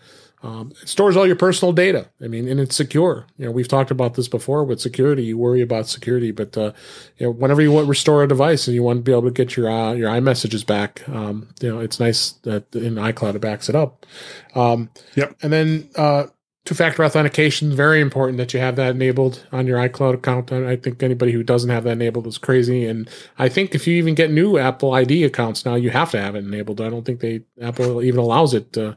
Um, 0.46 0.74
it 0.80 0.88
stores 0.88 1.18
all 1.18 1.26
your 1.26 1.36
personal 1.36 1.74
data. 1.74 2.08
I 2.24 2.28
mean, 2.28 2.48
and 2.48 2.60
it's 2.60 2.76
secure. 2.76 3.26
You 3.38 3.46
know, 3.46 3.52
we've 3.52 3.68
talked 3.68 3.90
about 3.90 4.14
this 4.14 4.28
before 4.28 4.64
with 4.64 4.80
security. 4.80 5.24
You 5.24 5.40
worry 5.40 5.62
about 5.62 5.88
security, 5.88 6.30
but 6.30 6.56
uh, 6.56 6.72
you 7.18 7.26
know, 7.26 7.32
whenever 7.32 7.64
you 7.64 7.72
want 7.72 7.86
to 7.86 7.90
restore 7.90 8.24
a 8.24 8.28
device 8.28 8.68
and 8.68 8.76
you 8.76 8.84
want 8.84 9.00
to 9.00 9.02
be 9.02 9.12
able 9.12 9.24
to 9.24 9.32
get 9.32 9.58
your 9.58 9.72
uh, 9.72 9.94
your 9.94 10.10
iMessages 10.12 10.64
back, 10.64 11.08
um, 11.10 11.50
you 11.62 11.74
know, 11.74 11.80
it's 11.80 12.00
nice 12.00 12.34
that 12.44 12.76
in 12.76 12.94
iCloud 12.96 13.34
it 13.34 13.40
backs 13.40 13.70
it 13.70 13.76
up. 13.76 14.06
Um, 14.54 14.92
Yep. 15.16 15.36
And 15.42 15.52
then 15.52 15.90
uh, 15.96 16.28
two-factor 16.66 17.04
authentication 17.04 17.76
very 17.76 18.00
important 18.00 18.38
that 18.38 18.54
you 18.54 18.60
have 18.60 18.76
that 18.76 18.96
enabled 18.96 19.48
on 19.52 19.66
your 19.66 19.80
iCloud 19.80 20.14
account. 20.14 20.52
I 20.52 20.72
I 20.72 20.76
think 20.76 21.02
anybody 21.02 21.32
who 21.32 21.42
doesn't 21.42 21.72
have 21.72 21.86
that 21.86 21.94
enabled 21.94 22.28
is 22.28 22.38
crazy. 22.38 22.86
And 22.86 23.10
I 23.40 23.50
think 23.50 23.74
if 23.74 23.88
you 23.88 23.96
even 23.96 24.14
get 24.14 24.30
new 24.30 24.60
Apple 24.60 24.94
ID 24.94 25.24
accounts 25.24 25.66
now, 25.66 25.74
you 25.74 25.90
have 25.90 26.12
to 26.12 26.22
have 26.22 26.36
it 26.36 26.46
enabled. 26.46 26.82
I 26.82 26.90
don't 26.92 27.04
think 27.04 27.22
they 27.22 27.42
Apple 27.60 28.04
even 28.04 28.20
allows 28.20 28.54
it 28.54 28.74
to 28.74 28.96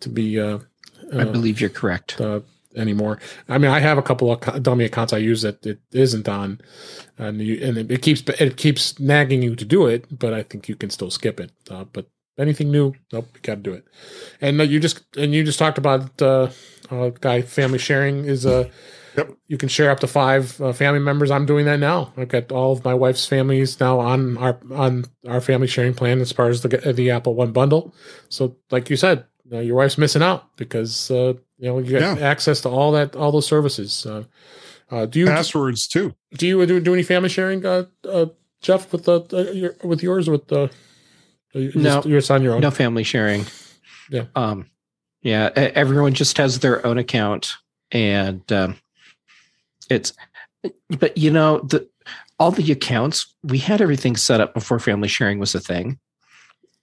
to 0.00 0.08
be. 0.10 0.38
Uh, 0.38 0.58
I 1.12 1.22
uh, 1.22 1.32
believe 1.32 1.60
you're 1.60 1.70
correct. 1.70 2.20
uh, 2.20 2.40
anymore. 2.74 3.18
I 3.48 3.58
mean, 3.58 3.70
I 3.70 3.80
have 3.80 3.98
a 3.98 4.02
couple 4.02 4.32
of 4.32 4.62
dummy 4.62 4.84
accounts 4.84 5.12
I 5.12 5.18
use 5.18 5.42
that 5.42 5.64
it 5.66 5.78
isn't 5.92 6.28
on, 6.28 6.60
and 7.18 7.40
you, 7.40 7.58
and 7.62 7.76
it, 7.78 7.90
it 7.90 8.02
keeps 8.02 8.22
it 8.40 8.56
keeps 8.56 8.98
nagging 8.98 9.42
you 9.42 9.54
to 9.56 9.64
do 9.64 9.86
it, 9.86 10.06
but 10.18 10.32
I 10.32 10.42
think 10.42 10.68
you 10.68 10.76
can 10.76 10.90
still 10.90 11.10
skip 11.10 11.38
it. 11.40 11.52
Uh, 11.70 11.84
but 11.84 12.06
anything 12.38 12.70
new, 12.70 12.94
nope, 13.12 13.28
you 13.34 13.40
got 13.42 13.56
to 13.56 13.60
do 13.60 13.72
it. 13.72 13.84
And 14.40 14.60
uh, 14.60 14.64
you 14.64 14.80
just 14.80 15.02
and 15.16 15.34
you 15.34 15.44
just 15.44 15.58
talked 15.58 15.78
about 15.78 16.20
uh, 16.22 16.48
uh, 16.90 17.10
guy 17.20 17.42
family 17.42 17.78
sharing 17.78 18.24
is 18.24 18.46
uh, 18.46 18.68
Yep. 19.14 19.32
you 19.46 19.58
can 19.58 19.68
share 19.68 19.90
up 19.90 20.00
to 20.00 20.06
five 20.06 20.58
uh, 20.58 20.72
family 20.72 20.98
members. 20.98 21.30
I'm 21.30 21.44
doing 21.44 21.66
that 21.66 21.78
now. 21.78 22.14
I've 22.16 22.28
got 22.28 22.50
all 22.50 22.72
of 22.72 22.82
my 22.82 22.94
wife's 22.94 23.26
families 23.26 23.78
now 23.78 24.00
on 24.00 24.38
our 24.38 24.58
on 24.72 25.04
our 25.28 25.42
family 25.42 25.66
sharing 25.66 25.92
plan 25.92 26.20
as 26.20 26.32
far 26.32 26.48
as 26.48 26.62
the 26.62 26.68
the 26.94 27.10
Apple 27.10 27.34
One 27.34 27.52
bundle. 27.52 27.94
So, 28.30 28.56
like 28.70 28.88
you 28.88 28.96
said, 28.96 29.26
you 29.44 29.50
know, 29.52 29.60
your 29.60 29.76
wife's 29.76 29.98
missing 29.98 30.22
out 30.22 30.56
because 30.56 31.10
uh, 31.10 31.34
you 31.58 31.68
know 31.68 31.78
you 31.78 31.90
get 31.98 32.02
Yeah. 32.18 32.26
access 32.28 32.60
to 32.62 32.68
all 32.68 32.92
that 32.92 33.16
all 33.16 33.32
those 33.32 33.46
services. 33.46 34.06
Uh, 34.06 34.24
uh, 34.90 35.06
do 35.06 35.20
you 35.20 35.26
passwords 35.26 35.86
too. 35.88 36.14
do 36.34 36.46
you 36.46 36.64
do, 36.66 36.78
do 36.80 36.92
any 36.92 37.02
family 37.02 37.28
sharing, 37.28 37.64
uh, 37.64 37.84
uh, 38.08 38.26
Jeff, 38.60 38.92
with 38.92 39.04
the 39.04 39.20
uh, 39.32 39.50
your, 39.52 39.74
with 39.82 40.02
yours 40.02 40.28
with 40.28 40.48
the 40.48 40.70
you 41.54 41.72
No. 41.74 41.96
just, 41.96 42.06
you're 42.08 42.18
just 42.20 42.30
on 42.30 42.42
your 42.42 42.54
own? 42.54 42.60
No 42.60 42.70
family 42.70 43.02
sharing. 43.02 43.44
Yeah. 44.10 44.24
Um, 44.34 44.70
yeah. 45.22 45.50
Everyone 45.54 46.12
just 46.14 46.36
has 46.38 46.58
their 46.60 46.84
own 46.86 46.98
account, 46.98 47.54
and 47.90 48.50
um, 48.52 48.76
it's. 49.90 50.12
But 50.88 51.16
you 51.18 51.30
know 51.30 51.58
the 51.60 51.88
all 52.38 52.50
the 52.52 52.70
accounts 52.72 53.34
we 53.42 53.58
had 53.58 53.80
everything 53.80 54.16
set 54.16 54.40
up 54.40 54.54
before 54.54 54.78
family 54.78 55.08
sharing 55.08 55.38
was 55.38 55.54
a 55.54 55.60
thing, 55.60 55.98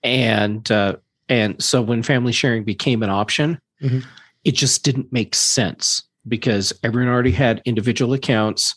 and 0.04 0.70
uh, 0.72 0.98
and 1.30 1.62
so 1.64 1.82
when 1.82 2.04
family 2.04 2.32
sharing 2.34 2.64
became 2.64 3.04
an 3.04 3.10
option, 3.10 3.60
Mhm. 3.82 4.04
it 4.44 4.56
just 4.56 4.84
didn't 4.84 5.12
make 5.14 5.34
sense 5.36 6.04
because 6.28 6.74
everyone 6.84 7.12
already 7.14 7.32
had 7.32 7.62
individual 7.66 8.14
accounts 8.14 8.76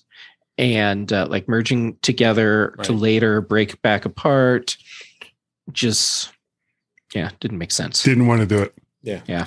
and 0.59 1.13
uh, 1.13 1.27
like 1.29 1.49
merging 1.49 1.97
together 2.03 2.75
to 2.83 2.93
later 2.93 3.41
break 3.41 3.81
back 3.83 4.05
apart 4.05 4.77
just 5.73 6.31
yeah 7.15 7.31
didn't 7.41 7.59
make 7.59 7.71
sense 7.73 8.03
Didn't 8.03 8.27
want 8.27 8.41
to 8.41 8.47
do 8.47 8.61
it. 8.63 8.75
Yeah 9.03 9.21
yeah 9.27 9.47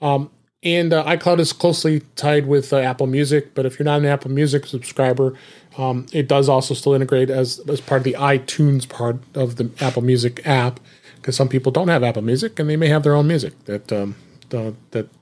um, 0.00 0.30
and 0.62 0.92
uh, 0.92 1.04
iCloud 1.04 1.38
is 1.40 1.52
closely 1.52 2.00
tied 2.16 2.46
with 2.46 2.72
uh, 2.72 2.78
Apple 2.78 3.06
Music, 3.06 3.54
but 3.54 3.64
if 3.66 3.78
you're 3.78 3.84
not 3.84 4.00
an 4.00 4.06
Apple 4.06 4.30
Music 4.30 4.66
subscriber, 4.66 5.34
um, 5.76 6.06
it 6.12 6.26
does 6.28 6.48
also 6.48 6.74
still 6.74 6.94
integrate 6.94 7.30
as 7.30 7.60
as 7.68 7.80
part 7.80 8.00
of 8.00 8.04
the 8.04 8.14
iTunes 8.14 8.88
part 8.88 9.16
of 9.34 9.56
the 9.56 9.70
Apple 9.80 10.02
Music 10.02 10.44
app. 10.46 10.78
Because 11.20 11.36
some 11.36 11.48
people 11.48 11.72
don't 11.72 11.88
have 11.88 12.02
Apple 12.02 12.22
Music 12.22 12.58
and 12.58 12.68
they 12.68 12.76
may 12.76 12.88
have 12.88 13.02
their 13.02 13.14
own 13.14 13.26
music 13.26 13.64
that 13.64 13.92
um, 13.92 14.16
that, 14.50 14.74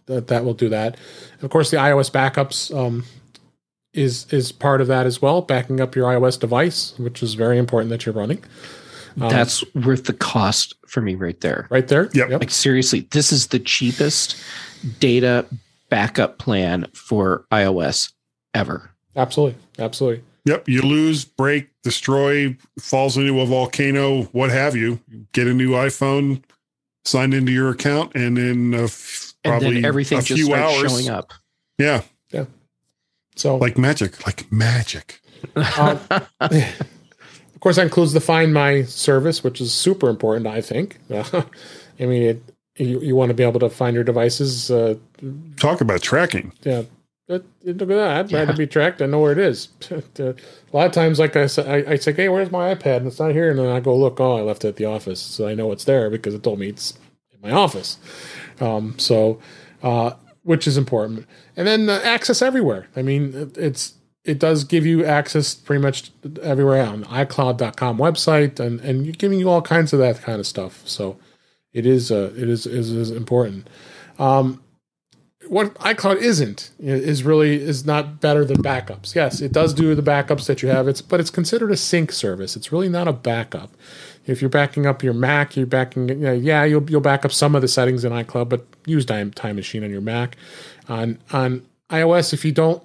that 0.06 0.28
that 0.28 0.44
will 0.44 0.54
do 0.54 0.68
that. 0.68 0.96
of 1.42 1.50
course, 1.50 1.70
the 1.70 1.76
iOS 1.76 2.10
backups 2.10 2.76
um, 2.76 3.04
is 3.92 4.32
is 4.32 4.52
part 4.52 4.80
of 4.80 4.86
that 4.86 5.06
as 5.06 5.20
well, 5.20 5.42
backing 5.42 5.80
up 5.80 5.96
your 5.96 6.06
iOS 6.06 6.38
device, 6.38 6.94
which 6.98 7.22
is 7.22 7.34
very 7.34 7.58
important 7.58 7.90
that 7.90 8.06
you're 8.06 8.14
running 8.14 8.42
Um, 9.20 9.30
that's 9.30 9.64
worth 9.74 10.04
the 10.04 10.12
cost 10.12 10.74
for 10.86 11.00
me 11.00 11.14
right 11.14 11.40
there 11.40 11.66
right 11.70 11.88
there. 11.88 12.10
Yep. 12.12 12.40
like 12.40 12.50
seriously 12.50 13.08
this 13.10 13.32
is 13.32 13.48
the 13.48 13.58
cheapest 13.58 14.36
data 15.00 15.46
backup 15.88 16.38
plan 16.38 16.86
for 16.92 17.46
ios 17.50 18.12
ever 18.52 18.90
absolutely, 19.16 19.58
absolutely. 19.78 20.22
Yep. 20.46 20.68
You 20.68 20.82
lose, 20.82 21.24
break, 21.24 21.68
destroy, 21.82 22.56
falls 22.80 23.16
into 23.18 23.40
a 23.40 23.46
volcano, 23.46 24.22
what 24.32 24.50
have 24.50 24.74
you. 24.76 25.00
Get 25.32 25.46
a 25.46 25.52
new 25.52 25.72
iPhone, 25.72 26.42
sign 27.04 27.32
into 27.32 27.52
your 27.52 27.68
account, 27.70 28.14
and 28.14 28.38
in 28.38 28.72
a 28.74 28.84
f- 28.84 29.34
and 29.44 29.52
probably 29.52 29.74
then 29.74 29.84
everything 29.84 30.18
a 30.18 30.22
just 30.22 30.38
few 30.38 30.46
starts 30.46 30.78
hours. 30.82 30.92
showing 30.92 31.08
up 31.10 31.32
Yeah. 31.78 32.02
Yeah. 32.32 32.44
So, 33.36 33.56
Like 33.56 33.76
magic, 33.76 34.24
like 34.26 34.50
magic. 34.50 35.20
um, 35.78 36.00
of 36.40 37.60
course, 37.60 37.76
that 37.76 37.82
includes 37.82 38.12
the 38.12 38.20
Find 38.20 38.54
My 38.54 38.82
service, 38.84 39.44
which 39.44 39.60
is 39.60 39.72
super 39.72 40.08
important, 40.08 40.46
I 40.46 40.60
think. 40.62 40.98
I 41.12 41.44
mean, 41.98 42.22
it, 42.22 42.42
you, 42.76 43.00
you 43.00 43.16
want 43.16 43.30
to 43.30 43.34
be 43.34 43.42
able 43.42 43.60
to 43.60 43.68
find 43.70 43.94
your 43.94 44.04
devices. 44.04 44.70
Uh, 44.70 44.94
Talk 45.56 45.80
about 45.80 46.02
tracking. 46.02 46.52
yeah, 46.62 46.82
But, 46.82 46.90
look 47.28 47.44
at 47.64 47.78
that. 47.88 48.16
I'd 48.16 48.32
rather 48.32 48.56
be 48.56 48.66
tracked. 48.66 49.02
I 49.02 49.06
know 49.06 49.20
where 49.20 49.32
it 49.32 49.38
is. 49.38 49.68
a 49.90 50.34
lot 50.72 50.86
of 50.86 50.92
times, 50.92 51.18
like 51.18 51.36
I 51.36 51.46
said, 51.46 51.66
I, 51.66 51.92
I 51.92 51.96
say, 51.96 52.12
"Hey, 52.12 52.28
where's 52.28 52.50
my 52.50 52.74
iPad?" 52.74 52.98
And 52.98 53.06
it's 53.06 53.18
not 53.18 53.32
here. 53.32 53.50
And 53.50 53.58
then 53.58 53.68
I 53.68 53.80
go 53.80 53.96
look. 53.96 54.20
Oh, 54.20 54.36
I 54.36 54.42
left 54.42 54.64
it 54.64 54.68
at 54.68 54.76
the 54.76 54.84
office, 54.84 55.20
so 55.20 55.48
I 55.48 55.54
know 55.54 55.72
it's 55.72 55.84
there 55.84 56.10
because 56.10 56.34
it 56.34 56.42
told 56.42 56.58
me 56.58 56.68
it's 56.68 56.98
in 57.32 57.40
my 57.40 57.50
office. 57.50 57.98
Um, 58.60 58.98
so, 58.98 59.40
uh, 59.82 60.12
which 60.42 60.66
is 60.66 60.76
important. 60.76 61.26
And 61.56 61.66
then 61.66 61.88
uh, 61.88 62.00
access 62.04 62.42
everywhere. 62.42 62.88
I 62.94 63.02
mean, 63.02 63.34
it, 63.34 63.58
it's 63.58 63.94
it 64.24 64.38
does 64.38 64.64
give 64.64 64.86
you 64.86 65.04
access 65.04 65.54
pretty 65.54 65.82
much 65.82 66.10
everywhere 66.42 66.84
on 66.84 67.00
the 67.02 67.06
iCloud.com 67.06 67.98
website, 67.98 68.60
and 68.60 68.80
and 68.80 69.18
giving 69.18 69.40
you 69.40 69.50
all 69.50 69.62
kinds 69.62 69.92
of 69.92 69.98
that 69.98 70.22
kind 70.22 70.38
of 70.38 70.46
stuff. 70.46 70.82
So, 70.86 71.18
it 71.72 71.86
is 71.86 72.12
uh, 72.12 72.32
it 72.36 72.48
is 72.48 72.66
is, 72.66 72.92
is 72.92 73.10
important. 73.10 73.68
Um, 74.18 74.62
what 75.48 75.74
iCloud 75.76 76.16
isn't 76.16 76.70
is 76.78 77.24
really 77.24 77.60
is 77.60 77.84
not 77.84 78.20
better 78.20 78.44
than 78.44 78.62
backups. 78.62 79.14
Yes, 79.14 79.40
it 79.40 79.52
does 79.52 79.74
do 79.74 79.94
the 79.94 80.02
backups 80.02 80.46
that 80.46 80.62
you 80.62 80.68
have. 80.68 80.88
It's 80.88 81.02
but 81.02 81.20
it's 81.20 81.30
considered 81.30 81.70
a 81.70 81.76
sync 81.76 82.12
service. 82.12 82.56
It's 82.56 82.72
really 82.72 82.88
not 82.88 83.08
a 83.08 83.12
backup. 83.12 83.70
If 84.26 84.40
you're 84.40 84.50
backing 84.50 84.86
up 84.86 85.02
your 85.02 85.14
Mac, 85.14 85.56
you're 85.56 85.66
backing. 85.66 86.08
You 86.08 86.14
know, 86.14 86.32
yeah, 86.32 86.64
you'll 86.64 86.88
you'll 86.90 87.00
back 87.00 87.24
up 87.24 87.32
some 87.32 87.54
of 87.54 87.62
the 87.62 87.68
settings 87.68 88.04
in 88.04 88.12
iCloud, 88.12 88.48
but 88.48 88.66
use 88.86 89.04
Time 89.04 89.30
Time 89.32 89.56
Machine 89.56 89.84
on 89.84 89.90
your 89.90 90.00
Mac. 90.00 90.36
On 90.88 91.18
on 91.32 91.64
iOS, 91.90 92.32
if 92.32 92.44
you 92.44 92.52
don't 92.52 92.82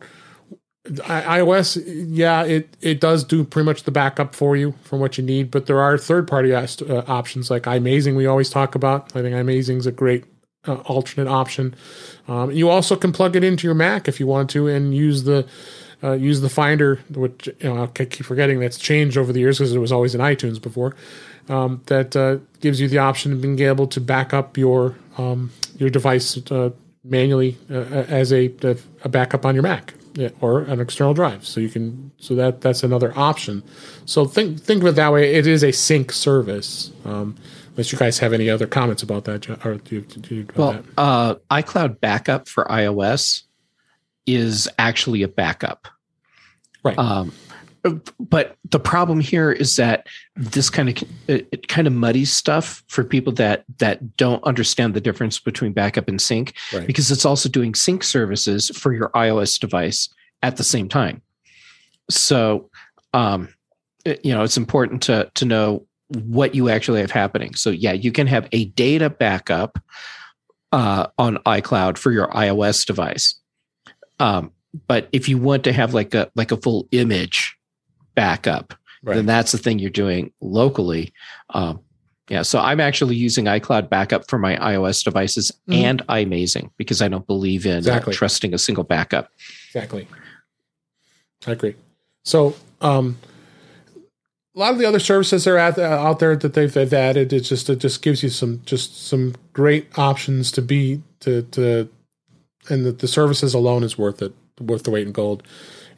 iOS, 0.85 1.81
yeah, 2.09 2.43
it 2.43 2.75
it 2.81 2.99
does 2.99 3.23
do 3.23 3.43
pretty 3.43 3.65
much 3.65 3.83
the 3.83 3.91
backup 3.91 4.33
for 4.33 4.57
you 4.57 4.73
from 4.83 4.99
what 4.99 5.17
you 5.17 5.23
need. 5.23 5.51
But 5.51 5.67
there 5.67 5.79
are 5.79 5.97
third 5.97 6.27
party 6.27 6.53
uh, 6.53 6.67
options 7.07 7.51
like 7.51 7.63
iMazing. 7.63 8.15
We 8.15 8.25
always 8.25 8.49
talk 8.49 8.73
about. 8.73 9.15
I 9.15 9.21
think 9.21 9.35
iMazing 9.35 9.77
is 9.77 9.85
a 9.85 9.91
great 9.91 10.25
uh, 10.67 10.75
alternate 10.75 11.27
option. 11.27 11.75
Um, 12.27 12.51
you 12.51 12.69
also 12.69 12.95
can 12.95 13.11
plug 13.11 13.35
it 13.35 13.43
into 13.43 13.67
your 13.67 13.75
Mac 13.75 14.07
if 14.07 14.19
you 14.19 14.27
want 14.27 14.49
to, 14.51 14.67
and 14.67 14.93
use 14.95 15.23
the 15.23 15.47
uh, 16.03 16.13
use 16.13 16.41
the 16.41 16.49
Finder, 16.49 16.99
which 17.11 17.47
you 17.59 17.73
know, 17.73 17.83
I 17.83 17.87
keep 17.87 18.25
forgetting 18.25 18.59
that's 18.59 18.77
changed 18.77 19.17
over 19.17 19.31
the 19.31 19.39
years 19.39 19.59
because 19.59 19.73
it 19.73 19.79
was 19.79 19.91
always 19.91 20.15
in 20.15 20.21
iTunes 20.21 20.61
before. 20.61 20.95
Um, 21.49 21.81
that 21.87 22.15
uh, 22.15 22.37
gives 22.59 22.79
you 22.79 22.87
the 22.87 22.99
option 22.99 23.33
of 23.33 23.41
being 23.41 23.59
able 23.59 23.87
to 23.87 23.99
back 23.99 24.33
up 24.33 24.57
your 24.57 24.95
um, 25.17 25.51
your 25.77 25.89
device 25.89 26.37
uh, 26.51 26.69
manually 27.03 27.57
uh, 27.69 28.05
as 28.07 28.31
a 28.31 28.53
a 29.03 29.09
backup 29.09 29.45
on 29.45 29.55
your 29.55 29.63
Mac 29.63 29.93
or 30.39 30.61
an 30.61 30.79
external 30.79 31.13
drive. 31.13 31.45
So 31.45 31.59
you 31.59 31.69
can 31.69 32.11
so 32.17 32.35
that 32.35 32.61
that's 32.61 32.83
another 32.83 33.17
option. 33.17 33.63
So 34.05 34.25
think 34.25 34.59
think 34.59 34.83
of 34.83 34.89
it 34.89 34.95
that 34.95 35.11
way. 35.11 35.35
It 35.35 35.47
is 35.47 35.63
a 35.63 35.71
sync 35.71 36.11
service. 36.11 36.91
Um, 37.05 37.35
unless 37.71 37.91
you 37.91 37.97
guys 37.97 38.19
have 38.19 38.33
any 38.33 38.49
other 38.49 38.67
comments 38.67 39.03
about 39.03 39.25
that, 39.25 39.49
or 39.65 39.75
do 39.75 39.95
you, 39.95 40.01
do 40.01 40.35
you 40.35 40.47
well, 40.55 40.73
that? 40.73 40.83
Uh, 40.97 41.35
iCloud 41.49 41.99
backup 41.99 42.47
for 42.47 42.65
iOS 42.65 43.43
is 44.25 44.69
actually 44.77 45.23
a 45.23 45.27
backup, 45.27 45.87
right? 46.83 46.97
Um, 46.97 47.31
but 48.19 48.57
the 48.69 48.79
problem 48.79 49.19
here 49.19 49.51
is 49.51 49.75
that 49.77 50.07
this 50.35 50.69
kind 50.69 50.89
of 50.89 51.03
it, 51.27 51.47
it, 51.51 51.67
kind 51.67 51.87
of 51.87 51.93
muddies 51.93 52.31
stuff 52.31 52.83
for 52.87 53.03
people 53.03 53.33
that 53.33 53.65
that 53.79 54.17
don't 54.17 54.43
understand 54.43 54.93
the 54.93 55.01
difference 55.01 55.39
between 55.39 55.73
backup 55.73 56.07
and 56.07 56.21
sync 56.21 56.53
right. 56.73 56.85
because 56.85 57.09
it's 57.09 57.25
also 57.25 57.49
doing 57.49 57.73
sync 57.73 58.03
services 58.03 58.69
for 58.69 58.93
your 58.93 59.09
iOS 59.09 59.59
device 59.59 60.09
at 60.43 60.57
the 60.57 60.63
same 60.63 60.89
time. 60.89 61.21
So, 62.09 62.69
um, 63.13 63.49
it, 64.05 64.23
you 64.23 64.33
know, 64.33 64.43
it's 64.43 64.57
important 64.57 65.01
to 65.03 65.31
to 65.33 65.45
know 65.45 65.87
what 66.15 66.55
you 66.55 66.69
actually 66.69 67.01
have 67.01 67.11
happening. 67.11 67.55
So, 67.55 67.69
yeah, 67.69 67.93
you 67.93 68.11
can 68.11 68.27
have 68.27 68.47
a 68.51 68.65
data 68.65 69.09
backup 69.09 69.79
uh, 70.71 71.07
on 71.17 71.37
iCloud 71.37 71.97
for 71.97 72.11
your 72.11 72.27
iOS 72.29 72.85
device. 72.85 73.35
Um, 74.19 74.51
but 74.87 75.09
if 75.11 75.27
you 75.27 75.37
want 75.37 75.63
to 75.65 75.73
have 75.73 75.93
like 75.93 76.13
a 76.13 76.31
like 76.35 76.51
a 76.51 76.57
full 76.57 76.87
image 76.91 77.57
backup, 78.15 78.73
right. 79.03 79.15
then 79.15 79.25
that's 79.25 79.51
the 79.51 79.57
thing 79.57 79.79
you're 79.79 79.89
doing 79.89 80.31
locally. 80.39 81.13
Um, 81.49 81.81
yeah, 82.29 82.43
so 82.43 82.59
I'm 82.59 82.79
actually 82.79 83.17
using 83.17 83.45
iCloud 83.45 83.89
backup 83.89 84.29
for 84.29 84.39
my 84.39 84.55
iOS 84.55 85.03
devices 85.03 85.51
mm-hmm. 85.67 85.83
and 85.83 86.07
iMazing 86.07 86.69
because 86.77 87.01
I 87.01 87.09
don't 87.09 87.27
believe 87.27 87.65
in 87.65 87.79
exactly. 87.79 88.13
uh, 88.13 88.15
trusting 88.15 88.53
a 88.53 88.57
single 88.57 88.85
backup. 88.85 89.29
Exactly. 89.67 90.07
I 91.45 91.51
agree. 91.51 91.75
So, 92.23 92.55
um, 92.79 93.17
a 94.55 94.59
lot 94.59 94.73
of 94.73 94.79
the 94.79 94.85
other 94.85 94.99
services 94.99 95.45
that 95.45 95.51
are 95.51 95.57
out, 95.57 95.77
uh, 95.77 95.83
out 95.83 96.19
there 96.19 96.35
that 96.35 96.53
they've, 96.53 96.71
they've 96.71 96.93
added. 96.93 97.31
It 97.31 97.41
just 97.41 97.69
it 97.69 97.77
just 97.77 98.01
gives 98.01 98.21
you 98.23 98.29
some 98.29 98.61
just 98.65 99.07
some 99.07 99.35
great 99.53 99.97
options 99.97 100.51
to 100.53 100.61
be 100.61 101.01
to 101.21 101.43
to, 101.43 101.89
and 102.69 102.85
the, 102.85 102.91
the 102.91 103.07
services 103.07 103.53
alone 103.53 103.83
is 103.83 103.97
worth 103.97 104.21
it, 104.21 104.33
worth 104.59 104.83
the 104.83 104.91
weight 104.91 105.07
in 105.07 105.13
gold. 105.13 105.43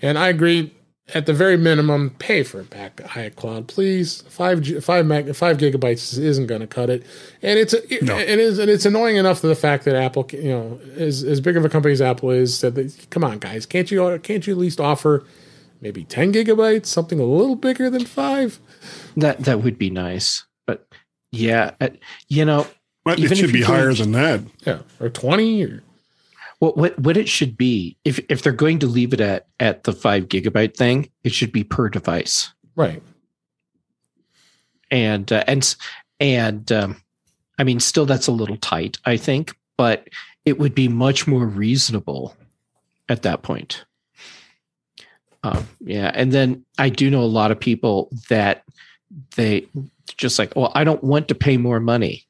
And 0.01 0.19
I 0.19 0.27
agree 0.27 0.73
at 1.13 1.25
the 1.25 1.33
very 1.33 1.57
minimum, 1.57 2.11
pay 2.19 2.43
for 2.43 2.61
it 2.61 2.69
back 2.69 2.97
iCloud, 2.97 3.67
please. 3.67 4.21
Five 4.29 4.65
five 4.83 5.05
meg, 5.05 5.35
five 5.35 5.57
gigabytes 5.57 6.17
isn't 6.17 6.47
going 6.47 6.61
to 6.61 6.67
cut 6.67 6.89
it, 6.89 7.03
and 7.41 7.59
it's 7.59 7.73
a, 7.73 7.81
no. 8.03 8.17
it 8.17 8.39
is 8.39 8.59
and 8.59 8.69
it's 8.69 8.85
annoying 8.85 9.17
enough 9.17 9.41
to 9.41 9.47
the 9.47 9.55
fact 9.55 9.85
that 9.85 9.95
Apple, 9.95 10.29
you 10.31 10.49
know, 10.49 10.79
as 10.95 11.23
as 11.23 11.41
big 11.41 11.57
of 11.57 11.65
a 11.65 11.69
company 11.69 11.93
as 11.93 12.01
Apple 12.01 12.29
is, 12.29 12.61
that 12.61 12.75
they, 12.75 12.89
come 13.09 13.23
on, 13.23 13.39
guys, 13.39 13.65
can't 13.65 13.89
you 13.89 14.19
can't 14.19 14.45
you 14.45 14.53
at 14.53 14.59
least 14.59 14.79
offer 14.79 15.25
maybe 15.83 16.03
ten 16.05 16.33
gigabytes, 16.33 16.87
something 16.87 17.19
a 17.19 17.25
little 17.25 17.55
bigger 17.55 17.89
than 17.89 18.05
five? 18.05 18.59
That 19.15 19.39
that 19.41 19.61
would 19.61 19.77
be 19.77 19.91
nice, 19.91 20.45
but 20.65 20.87
yeah, 21.31 21.71
uh, 21.79 21.89
you 22.27 22.45
know, 22.45 22.65
but 23.03 23.19
it 23.19 23.37
should 23.37 23.53
be 23.53 23.61
higher 23.61 23.93
than 23.93 24.13
that. 24.13 24.41
Yeah, 24.65 24.79
or 24.99 25.09
twenty 25.09 25.63
or 25.63 25.83
what 26.59 26.77
what 26.77 26.97
what 26.97 27.17
it 27.17 27.29
should 27.29 27.57
be 27.57 27.97
if 28.05 28.19
if 28.29 28.41
they're 28.41 28.53
going 28.53 28.79
to 28.79 28.87
leave 28.87 29.13
it 29.13 29.21
at 29.21 29.47
at 29.59 29.83
the 29.83 29.93
five 29.93 30.29
gigabyte 30.29 30.75
thing, 30.75 31.09
it 31.23 31.33
should 31.33 31.51
be 31.51 31.63
per 31.63 31.89
device, 31.89 32.53
right? 32.75 33.03
And 34.89 35.31
uh, 35.31 35.43
and 35.45 35.75
and 36.19 36.71
um, 36.71 37.03
I 37.59 37.63
mean, 37.63 37.79
still 37.79 38.05
that's 38.05 38.27
a 38.27 38.31
little 38.31 38.57
tight, 38.57 38.97
I 39.05 39.17
think, 39.17 39.55
but 39.77 40.07
it 40.45 40.59
would 40.59 40.73
be 40.73 40.87
much 40.87 41.27
more 41.27 41.45
reasonable 41.45 42.35
at 43.09 43.23
that 43.23 43.41
point. 43.43 43.85
Um, 45.43 45.67
yeah, 45.81 46.11
and 46.13 46.31
then 46.31 46.65
I 46.77 46.89
do 46.89 47.09
know 47.09 47.21
a 47.21 47.25
lot 47.25 47.51
of 47.51 47.59
people 47.59 48.09
that 48.29 48.63
they 49.35 49.67
just 50.17 50.39
like, 50.39 50.55
well, 50.55 50.71
I 50.73 50.83
don't 50.83 51.03
want 51.03 51.27
to 51.27 51.35
pay 51.35 51.57
more 51.57 51.79
money. 51.79 52.25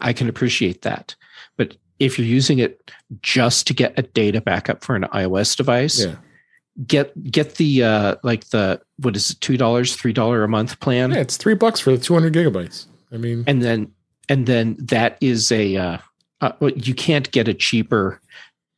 I 0.00 0.12
can 0.12 0.28
appreciate 0.28 0.82
that, 0.82 1.14
but 1.56 1.76
if 1.98 2.18
you're 2.18 2.26
using 2.26 2.58
it 2.58 2.90
just 3.22 3.66
to 3.66 3.74
get 3.74 3.98
a 3.98 4.02
data 4.02 4.40
backup 4.40 4.84
for 4.84 4.94
an 4.94 5.02
iOS 5.04 5.56
device, 5.56 6.04
yeah. 6.04 6.16
get 6.86 7.30
get 7.30 7.56
the 7.56 7.82
uh 7.82 8.16
like 8.22 8.48
the 8.50 8.80
what 8.98 9.16
is 9.16 9.30
it 9.30 9.40
two 9.40 9.56
dollars 9.56 9.96
three 9.96 10.12
dollar 10.12 10.42
a 10.42 10.48
month 10.48 10.80
plan? 10.80 11.10
Yeah, 11.10 11.20
it's 11.20 11.36
three 11.36 11.54
bucks 11.54 11.80
for 11.80 11.90
the 11.90 11.98
two 11.98 12.14
hundred 12.14 12.34
gigabytes. 12.34 12.86
I 13.12 13.16
mean, 13.16 13.44
and 13.46 13.62
then 13.62 13.92
and 14.30 14.46
then 14.46 14.76
that 14.80 15.18
is 15.20 15.50
a 15.50 15.76
uh, 15.76 15.98
uh, 16.40 16.52
you 16.76 16.94
can't 16.94 17.30
get 17.32 17.48
a 17.48 17.54
cheaper 17.54 18.20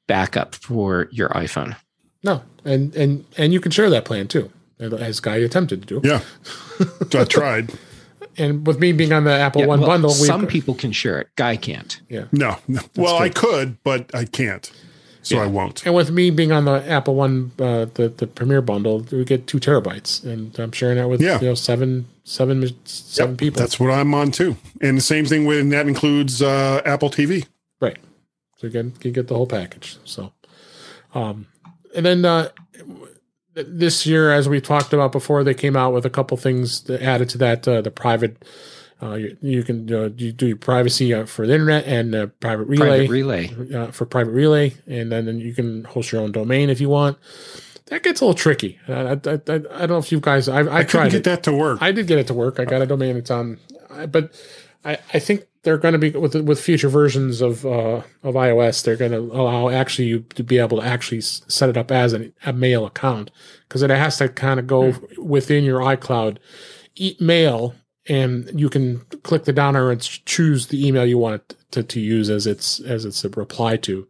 backup 0.09 0.55
for 0.55 1.09
your 1.13 1.29
iPhone. 1.31 1.77
No, 2.23 2.43
and 2.65 2.95
and 2.95 3.25
and 3.37 3.53
you 3.53 3.61
can 3.61 3.73
share 3.73 3.91
that 3.91 4.05
plan 4.05 4.29
too, 4.29 4.51
as 4.79 5.21
Guy 5.21 5.37
attempted 5.37 5.87
to 5.87 6.01
do. 6.01 6.09
Yeah, 6.09 6.21
I 7.21 7.25
tried 7.25 7.73
and 8.39 8.67
with 8.67 8.79
me 8.79 8.93
being 8.93 9.13
on 9.13 9.25
the 9.25 9.33
Apple 9.33 9.63
yeah, 9.63 9.67
One 9.67 9.81
well, 9.81 9.91
bundle, 9.91 10.11
some 10.11 10.47
people 10.47 10.75
can 10.75 10.93
share 10.93 11.21
it. 11.21 11.29
Guy 11.37 11.57
can't. 11.57 12.01
Yeah. 12.09 12.25
No. 12.33 12.57
no. 12.69 12.81
Well, 12.97 13.17
I 13.17 13.29
could, 13.29 13.83
but 13.83 14.15
I 14.15 14.25
can't, 14.25 14.71
so 15.23 15.37
yeah. 15.37 15.43
I 15.43 15.47
won't. 15.47 15.85
And 15.85 15.95
with 15.95 16.11
me 16.11 16.31
being 16.31 16.53
on 16.53 16.65
the 16.65 16.85
Apple 16.89 17.15
One, 17.15 17.53
uh, 17.59 17.87
the 17.95 18.09
the 18.09 18.27
Premier 18.27 18.63
bundle, 18.63 19.07
we 19.13 19.25
get 19.25 19.47
two 19.47 19.59
terabytes, 19.59 20.25
and 20.25 20.59
I'm 20.59 20.73
sharing 20.73 20.97
that 20.97 21.09
with 21.09 21.21
yeah. 21.21 21.41
you 21.41 21.49
know 21.49 21.55
seven 21.55 22.07
seven 22.25 22.67
seven 22.85 23.33
yep. 23.33 23.39
people. 23.39 23.61
That's 23.61 23.79
what 23.79 23.91
I'm 23.91 24.15
on 24.15 24.31
too, 24.31 24.57
and 24.81 24.97
the 24.97 25.03
same 25.03 25.27
thing 25.27 25.45
with 25.45 25.69
that 25.71 25.87
includes 25.87 26.43
uh, 26.43 26.81
Apple 26.85 27.11
TV. 27.11 27.47
Right. 27.81 27.99
So 28.57 28.69
you 28.69 28.73
get 28.73 29.05
you 29.05 29.11
get 29.11 29.29
the 29.29 29.35
whole 29.35 29.47
package. 29.47 29.99
So, 30.05 30.33
um, 31.15 31.47
and 31.95 32.05
then 32.07 32.25
uh, 32.25 32.49
this 33.55 34.07
year, 34.07 34.33
as 34.33 34.49
we 34.49 34.61
talked 34.61 34.93
about 34.93 35.13
before, 35.13 35.45
they 35.45 35.55
came 35.55 35.77
out 35.77 35.93
with 35.93 36.07
a 36.07 36.11
couple 36.11 36.37
things 36.37 36.83
that 36.85 37.03
added 37.03 37.29
to 37.31 37.39
that. 37.39 37.67
Uh, 37.69 37.83
the 37.83 37.91
private, 37.91 38.45
uh, 39.03 39.15
you, 39.15 39.37
you, 39.41 39.63
can 39.63 39.93
uh, 39.93 40.09
you 40.17 40.33
do 40.33 40.47
your 40.49 40.57
privacy 40.57 41.13
uh, 41.13 41.27
for 41.27 41.47
the 41.47 41.53
internet 41.53 41.87
and 41.87 42.15
uh, 42.15 42.27
private 42.41 42.65
relay, 42.65 43.07
private 43.07 43.11
relay. 43.11 43.75
Uh, 43.75 43.87
for 43.89 44.07
private 44.07 44.33
relay, 44.33 44.75
and 44.87 45.13
then, 45.13 45.27
then 45.27 45.39
you 45.39 45.53
can 45.55 45.85
host 45.85 46.13
your 46.13 46.23
own 46.23 46.33
domain 46.33 46.71
if 46.71 46.81
you 46.81 46.89
want. 46.89 47.19
That 47.87 48.03
gets 48.03 48.21
a 48.21 48.25
little 48.25 48.39
tricky. 48.39 48.79
I, 48.89 48.93
I, 48.93 49.11
I, 49.13 49.15
I 49.15 49.17
don't 49.19 49.89
know 49.89 49.99
if 49.99 50.11
you 50.13 50.21
guys. 50.21 50.49
I, 50.49 50.61
I, 50.61 50.79
I 50.79 50.83
tried 50.85 51.11
get 51.11 51.19
it. 51.19 51.25
that 51.25 51.43
to 51.45 51.53
work. 51.53 51.83
I 51.83 51.93
did 51.93 52.07
get 52.07 52.19
it 52.19 52.29
to 52.29 52.35
work. 52.35 52.59
I 52.59 52.65
got 52.65 52.81
a 52.81 52.87
domain. 52.87 53.17
It's 53.17 53.31
on 53.31 53.59
I- 53.91 54.07
but 54.07 54.33
I, 54.85 54.99
I 55.13 55.19
think 55.19 55.45
they're 55.63 55.79
going 55.79 55.93
to 55.93 55.99
be 55.99 56.11
with 56.11 56.35
with 56.35 56.61
future 56.61 56.89
versions 56.89 57.41
of 57.41 57.65
uh, 57.65 58.03
of 58.23 58.35
iOS. 58.35 58.83
They're 58.85 58.97
going 58.97 59.13
to 59.13 59.19
allow 59.19 59.69
actually 59.69 60.09
you 60.09 60.21
to 60.35 60.43
be 60.43 60.59
able 60.59 60.81
to 60.81 60.87
actually 60.87 61.21
set 61.21 61.69
it 61.69 61.77
up 61.77 61.91
as 61.91 62.13
an, 62.13 62.33
a 62.45 62.53
mail 62.53 62.85
account 62.87 63.31
because 63.69 63.83
it 63.83 63.91
has 63.91 64.19
to 64.19 64.29
kind 64.29 64.59
of 64.59 64.67
go 64.67 64.93
within 65.19 65.65
your 65.65 65.81
iCloud 65.81 66.39
e- 66.97 67.17
mail, 67.21 67.75
and 68.09 68.51
you 68.59 68.69
can 68.69 69.01
click 69.23 69.45
the 69.45 69.53
down 69.53 69.77
arrow 69.77 69.91
and 69.91 70.01
choose 70.03 70.67
the 70.69 70.87
email 70.87 71.07
you 71.07 71.19
want 71.19 71.37
it 71.37 71.57
to, 71.73 71.83
to 71.85 72.01
use 72.01 72.29
as 72.29 72.47
its 72.47 72.81
as 72.81 73.05
its 73.05 73.25
a 73.25 73.29
reply 73.31 73.77
to 73.79 74.07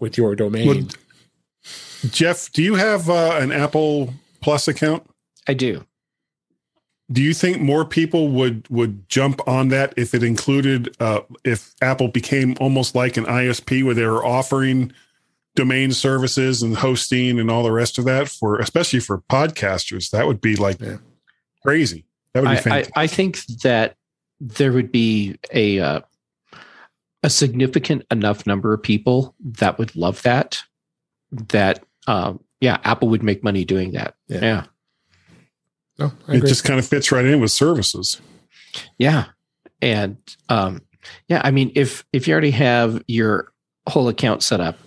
with 0.00 0.18
your 0.18 0.34
domain. 0.34 0.66
Would- 0.68 0.96
Jeff, 2.10 2.52
do 2.52 2.62
you 2.62 2.74
have 2.74 3.08
uh, 3.10 3.38
an 3.40 3.50
Apple 3.52 4.14
Plus 4.40 4.68
account? 4.68 5.08
I 5.48 5.54
do. 5.54 5.84
Do 7.10 7.22
you 7.22 7.34
think 7.34 7.60
more 7.60 7.84
people 7.84 8.28
would 8.28 8.68
would 8.68 9.08
jump 9.08 9.40
on 9.46 9.68
that 9.68 9.94
if 9.96 10.12
it 10.12 10.22
included 10.22 10.96
uh, 11.00 11.20
if 11.44 11.72
Apple 11.80 12.08
became 12.08 12.56
almost 12.60 12.94
like 12.94 13.16
an 13.16 13.24
ISP 13.26 13.84
where 13.84 13.94
they 13.94 14.06
were 14.06 14.24
offering 14.24 14.92
domain 15.54 15.92
services 15.92 16.62
and 16.62 16.76
hosting 16.76 17.38
and 17.38 17.50
all 17.50 17.62
the 17.62 17.72
rest 17.72 17.98
of 17.98 18.04
that 18.06 18.28
for 18.28 18.58
especially 18.58 19.00
for 19.00 19.18
podcasters? 19.30 20.10
That 20.10 20.26
would 20.26 20.40
be 20.40 20.56
like 20.56 20.80
Yeah. 20.80 20.96
crazy. 21.62 22.04
That 22.34 22.42
would 22.42 22.50
be 22.50 22.56
I, 22.56 22.58
I, 22.58 22.62
fantastic. 22.62 22.92
I 22.96 23.06
think 23.06 23.46
that 23.62 23.96
there 24.40 24.72
would 24.72 24.90
be 24.90 25.38
a 25.52 25.78
uh, 25.80 26.00
a 27.22 27.30
significant 27.30 28.04
enough 28.10 28.46
number 28.46 28.74
of 28.74 28.82
people 28.82 29.34
that 29.40 29.78
would 29.78 29.94
love 29.96 30.22
that. 30.22 30.58
That 31.30 31.84
um, 32.06 32.40
yeah, 32.60 32.78
Apple 32.84 33.08
would 33.08 33.22
make 33.22 33.42
money 33.42 33.64
doing 33.64 33.92
that. 33.92 34.14
Yeah. 34.28 34.40
yeah. 34.40 34.64
No, 35.98 36.12
I 36.28 36.36
it 36.36 36.40
just 36.46 36.64
kind 36.64 36.78
of 36.78 36.86
fits 36.86 37.10
right 37.12 37.24
in 37.24 37.40
with 37.40 37.50
services. 37.50 38.20
Yeah. 38.98 39.26
And 39.82 40.16
um 40.48 40.82
yeah, 41.28 41.40
I 41.44 41.50
mean 41.50 41.72
if 41.74 42.04
if 42.12 42.26
you 42.26 42.32
already 42.32 42.50
have 42.52 43.02
your 43.06 43.52
whole 43.88 44.08
account 44.08 44.42
set 44.42 44.60
up, 44.60 44.78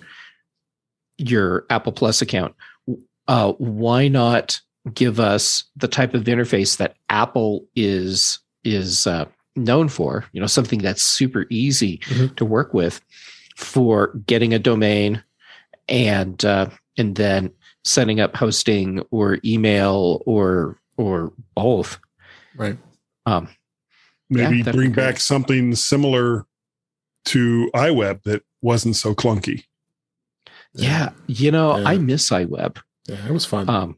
your 1.18 1.66
Apple 1.70 1.92
Plus 1.92 2.22
account, 2.22 2.56
uh 3.28 3.54
why 3.54 4.08
not 4.08 4.60
give 4.94 5.20
us 5.20 5.66
the 5.76 5.88
type 5.88 6.14
of 6.14 6.24
interface 6.24 6.78
that 6.78 6.96
Apple 7.10 7.66
is 7.76 8.40
is 8.64 9.06
uh 9.08 9.26
known 9.56 9.90
for, 9.90 10.26
you 10.32 10.40
know, 10.40 10.48
something 10.48 10.80
that's 10.80 11.04
super 11.04 11.46
easy 11.50 11.98
Mhm. 12.06 12.36
to 12.38 12.46
work 12.46 12.74
with 12.74 13.02
for 13.58 14.14
getting 14.26 14.54
a 14.54 14.60
domain 14.60 15.24
and 15.88 16.44
uh 16.46 16.70
and 16.98 17.16
then 17.16 17.52
setting 17.84 18.20
up 18.20 18.36
hosting 18.36 19.02
or 19.12 19.40
email 19.44 20.22
or 20.26 20.78
or 21.00 21.32
both. 21.56 22.00
right. 22.56 22.78
Um 23.26 23.48
Maybe 24.30 24.58
Yeah, 24.58 24.72
bring 24.72 24.90
be 24.90 24.94
great. 24.94 24.96
back 24.96 25.20
something 25.20 25.74
similar 25.74 26.46
to 27.26 27.72
iWeb 27.74 28.22
that 28.24 28.44
wasn't 28.62 28.96
so 28.96 29.16
clunky. 29.16 29.64
Yeah, 30.74 31.10
you 31.26 31.50
know, 31.52 31.78
Yeah. 31.78 31.88
I 31.90 31.98
miss 31.98 32.30
iWeb. 32.30 32.78
yeah, 33.08 33.26
it 33.28 33.32
was 33.32 33.46
fun. 33.46 33.68
Um, 33.70 33.98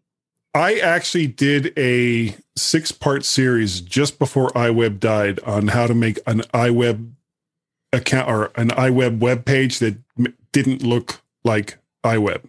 I 0.53 0.75
actually 0.79 1.27
did 1.27 1.73
a 1.77 2.35
six 2.55 2.91
part 2.93 3.25
series 3.25 3.81
just 3.81 4.19
before 4.19 4.49
iWeb 4.51 4.99
died 5.01 5.39
on 5.41 5.67
how 5.69 5.87
to 5.87 5.93
make 5.93 6.19
an 6.27 6.41
iWeb 6.53 7.11
account 7.91 8.29
or 8.29 8.51
an 8.55 8.69
iWeb 8.69 9.19
web 9.19 9.43
page 9.45 9.79
that 9.79 9.97
m- 10.17 10.33
didn't 10.53 10.81
look 10.83 11.21
like 11.43 11.77
iWeb. 12.05 12.43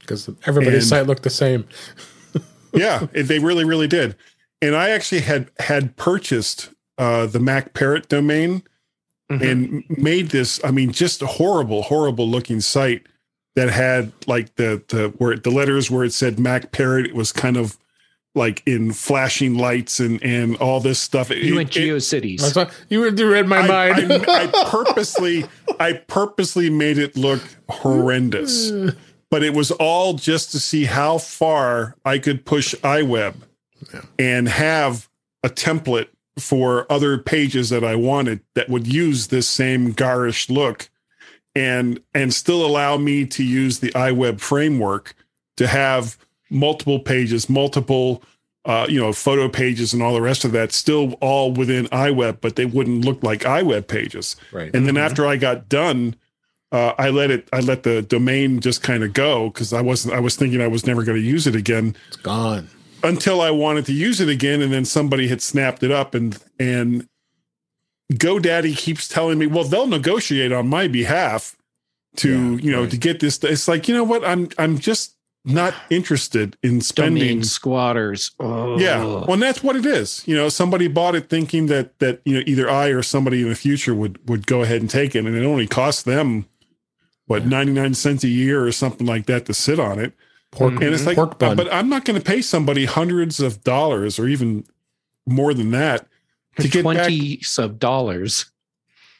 because 0.00 0.28
everybody's 0.46 0.84
And- 0.84 0.88
site 0.90 1.06
looked 1.08 1.24
the 1.24 1.30
same. 1.30 1.66
Yeah, 2.80 3.06
it- 3.12 3.24
they 3.24 3.38
really, 3.38 3.64
really 3.64 3.88
did. 3.88 4.16
And 4.62 4.74
I 4.74 4.90
actually 4.90 5.20
had 5.20 5.50
had 5.58 5.96
purchased 5.96 6.70
uh, 6.98 7.26
the 7.26 7.40
Mac 7.40 7.74
Parrot 7.74 8.08
domain 8.08 8.62
mhm. 9.30 9.50
and 9.50 9.84
made 9.98 10.28
this. 10.30 10.60
I 10.64 10.70
mean, 10.70 10.92
just 10.92 11.20
a 11.22 11.26
horrible, 11.26 11.82
horrible 11.82 12.28
looking 12.28 12.60
site 12.60 13.06
that 13.54 13.68
had 13.70 14.12
like 14.26 14.54
the 14.56 14.82
the 14.88 15.12
where 15.18 15.36
the 15.36 15.50
letters 15.50 15.90
where 15.90 16.04
it 16.04 16.12
said 16.12 16.38
Mac 16.38 16.72
Parrot. 16.72 17.06
It 17.06 17.14
was 17.14 17.32
kind 17.32 17.56
of 17.56 17.76
like 18.34 18.62
in 18.66 18.92
flashing 18.92 19.56
lights 19.56 19.98
and 20.00 20.22
and 20.22 20.56
all 20.56 20.80
this 20.80 20.98
stuff. 20.98 21.30
It- 21.30 21.38
you 21.42 21.56
went 21.56 21.76
it- 21.76 21.80
GeoCities. 21.80 22.56
I 22.56 22.70
you 22.88 23.04
you 23.10 23.30
read 23.30 23.46
my 23.46 23.58
I, 23.58 23.66
mind. 23.66 24.12
I, 24.28 24.44
I 24.44 24.46
purposely, 24.70 25.44
I 25.80 25.94
purposely 25.94 26.70
made 26.70 26.98
it 26.98 27.16
look 27.16 27.42
horrendous, 27.68 28.70
but 29.36 29.42
it 29.42 29.52
was 29.52 29.70
all 29.72 30.14
just 30.14 30.50
to 30.50 30.58
see 30.58 30.86
how 30.86 31.18
far 31.18 31.94
I 32.06 32.16
could 32.18 32.46
push 32.46 32.74
iWeb 32.76 33.34
Yeah. 33.92 34.00
and 34.18 34.48
have 34.48 35.10
a 35.42 35.50
template 35.50 36.08
for 36.38 36.90
other 36.90 37.18
pages 37.18 37.68
that 37.68 37.84
I 37.84 37.96
wanted 37.96 38.40
that 38.54 38.70
would 38.70 38.86
use 38.86 39.26
this 39.26 39.46
same 39.46 39.92
garish 39.92 40.48
look 40.48 40.88
and 41.54 42.00
and 42.14 42.32
still 42.32 42.64
allow 42.64 42.96
me 42.96 43.26
to 43.26 43.44
use 43.44 43.80
the 43.80 43.90
iWeb 43.90 44.40
framework 44.40 45.14
to 45.58 45.66
have 45.66 46.16
multiple 46.48 46.98
pages, 46.98 47.50
multiple 47.50 48.22
uh, 48.64 48.86
you 48.88 48.98
know, 48.98 49.12
photo 49.12 49.50
pages 49.50 49.92
and 49.92 50.02
all 50.02 50.14
the 50.14 50.22
rest 50.22 50.46
of 50.46 50.52
that 50.52 50.72
still 50.72 51.12
all 51.20 51.52
within 51.52 51.88
iWeb, 51.88 52.38
but 52.40 52.56
they 52.56 52.64
wouldn't 52.64 53.04
look 53.04 53.22
like 53.22 53.40
iWeb 53.40 53.86
pages. 53.86 54.34
right. 54.50 54.74
And 54.74 54.86
then 54.86 54.94
Mhm. 54.94 55.00
after 55.04 55.26
I 55.26 55.36
got 55.36 55.68
done, 55.68 56.16
uh, 56.72 56.92
I 56.98 57.10
let 57.10 57.30
it, 57.30 57.48
I 57.52 57.60
let 57.60 57.82
the 57.84 58.02
domain 58.02 58.60
just 58.60 58.82
kind 58.82 59.02
of 59.04 59.12
go 59.12 59.48
because 59.50 59.72
I 59.72 59.80
wasn't, 59.80 60.14
I 60.14 60.20
was 60.20 60.36
thinking 60.36 60.60
I 60.60 60.66
was 60.66 60.86
never 60.86 61.04
going 61.04 61.16
to 61.20 61.24
use 61.26 61.46
it 61.46 61.54
again 61.56 61.94
it's 62.08 62.16
gone. 62.16 62.68
until 63.02 63.40
I 63.40 63.50
wanted 63.50 63.86
to 63.86 63.92
use 63.92 64.20
it 64.20 64.28
again, 64.28 64.60
and 64.62 64.72
then 64.72 64.84
somebody 64.84 65.28
had 65.28 65.40
snapped 65.42 65.82
it 65.82 65.90
up, 65.92 66.14
and 66.14 66.36
and 66.58 67.06
GoDaddy 68.12 68.76
keeps 68.76 69.08
telling 69.08 69.38
me, 69.38 69.46
well, 69.46 69.64
they'll 69.64 69.86
negotiate 69.86 70.52
on 70.52 70.68
my 70.68 70.86
behalf 70.88 71.56
to 72.16 72.30
Yeah, 72.56 72.60
you 72.62 72.70
know 72.72 72.82
right. 72.82 72.90
to 72.90 72.96
get 72.96 73.20
this. 73.20 73.42
It's 73.44 73.68
like 73.68 73.88
you 73.88 73.94
know 73.94 74.04
what, 74.04 74.24
I'm 74.24 74.48
I'm 74.58 74.78
just 74.78 75.14
not 75.44 75.74
interested 75.90 76.56
in 76.62 76.80
spending. 76.92 77.22
Domain 77.28 77.44
squatters. 77.44 78.30
Oh. 78.40 78.78
Yeah, 78.78 78.98
well, 79.04 79.32
and 79.34 79.42
that's 79.42 79.62
what 79.62 79.76
it 79.76 79.84
is. 79.86 80.22
You 80.26 80.34
know, 80.36 80.48
somebody 80.48 80.88
bought 80.88 81.14
it 81.14 81.28
thinking 81.28 81.66
that 81.66 81.98
that 81.98 82.20
you 82.24 82.34
know 82.34 82.42
either 82.46 82.70
I 82.70 82.88
or 82.88 83.02
somebody 83.02 83.42
in 83.42 83.48
the 83.48 83.54
future 83.56 83.94
would 83.94 84.18
would 84.28 84.46
go 84.46 84.62
ahead 84.62 84.80
and 84.80 84.90
take 84.90 85.14
it, 85.14 85.24
and 85.26 85.36
it 85.36 85.44
only 85.44 85.66
cost 85.66 86.04
them 86.04 86.46
what 87.26 87.42
Yeah. 87.42 87.48
ninety 87.48 87.72
nine 87.72 87.94
cents 87.94 88.24
a 88.24 88.28
year 88.28 88.64
or 88.64 88.72
something 88.72 89.06
like 89.06 89.26
that 89.26 89.46
to 89.46 89.54
sit 89.54 89.78
on 89.80 89.98
it. 89.98 90.12
Pork. 90.52 90.74
And 90.74 90.84
it's 90.84 91.04
like, 91.06 91.16
pork 91.16 91.32
uh, 91.34 91.36
bun. 91.38 91.56
but 91.56 91.72
I'm 91.72 91.88
not 91.88 92.04
going 92.04 92.18
to 92.18 92.24
pay 92.24 92.40
somebody 92.40 92.84
hundreds 92.84 93.40
of 93.40 93.62
dollars 93.64 94.18
or 94.18 94.28
even 94.28 94.64
more 95.26 95.52
than 95.52 95.70
that 95.72 96.06
For 96.54 96.62
to 96.62 96.68
get 96.68 96.84
back. 96.84 96.94
twenty 97.08 97.42
sub 97.42 97.78
dollars. 97.78 98.46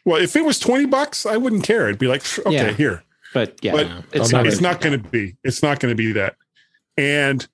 Well, 0.05 0.23
if 0.23 0.37
it 0.37 0.45
was 0.45 0.59
twenty 0.59 0.87
bucks, 0.87 1.27
I 1.27 1.37
wouldn't 1.37 1.65
care. 1.65 1.87
It'd 1.89 1.99
be 1.99 2.07
like, 2.07 2.23
okay, 2.39 2.53
Yeah. 2.55 2.73
here. 2.73 3.03
But 3.35 3.59
yeah, 3.61 3.73
But 3.73 3.89
it's 4.13 4.33
not. 4.33 4.47
it's 4.47 4.61
not 4.61 4.81
going 4.81 5.03
to 5.03 5.09
be. 5.11 5.37
It's 5.45 5.63
not 5.63 5.81
going 5.81 5.91
to 5.93 5.97
be 5.97 6.13
that. 6.13 6.37
And 6.97 7.47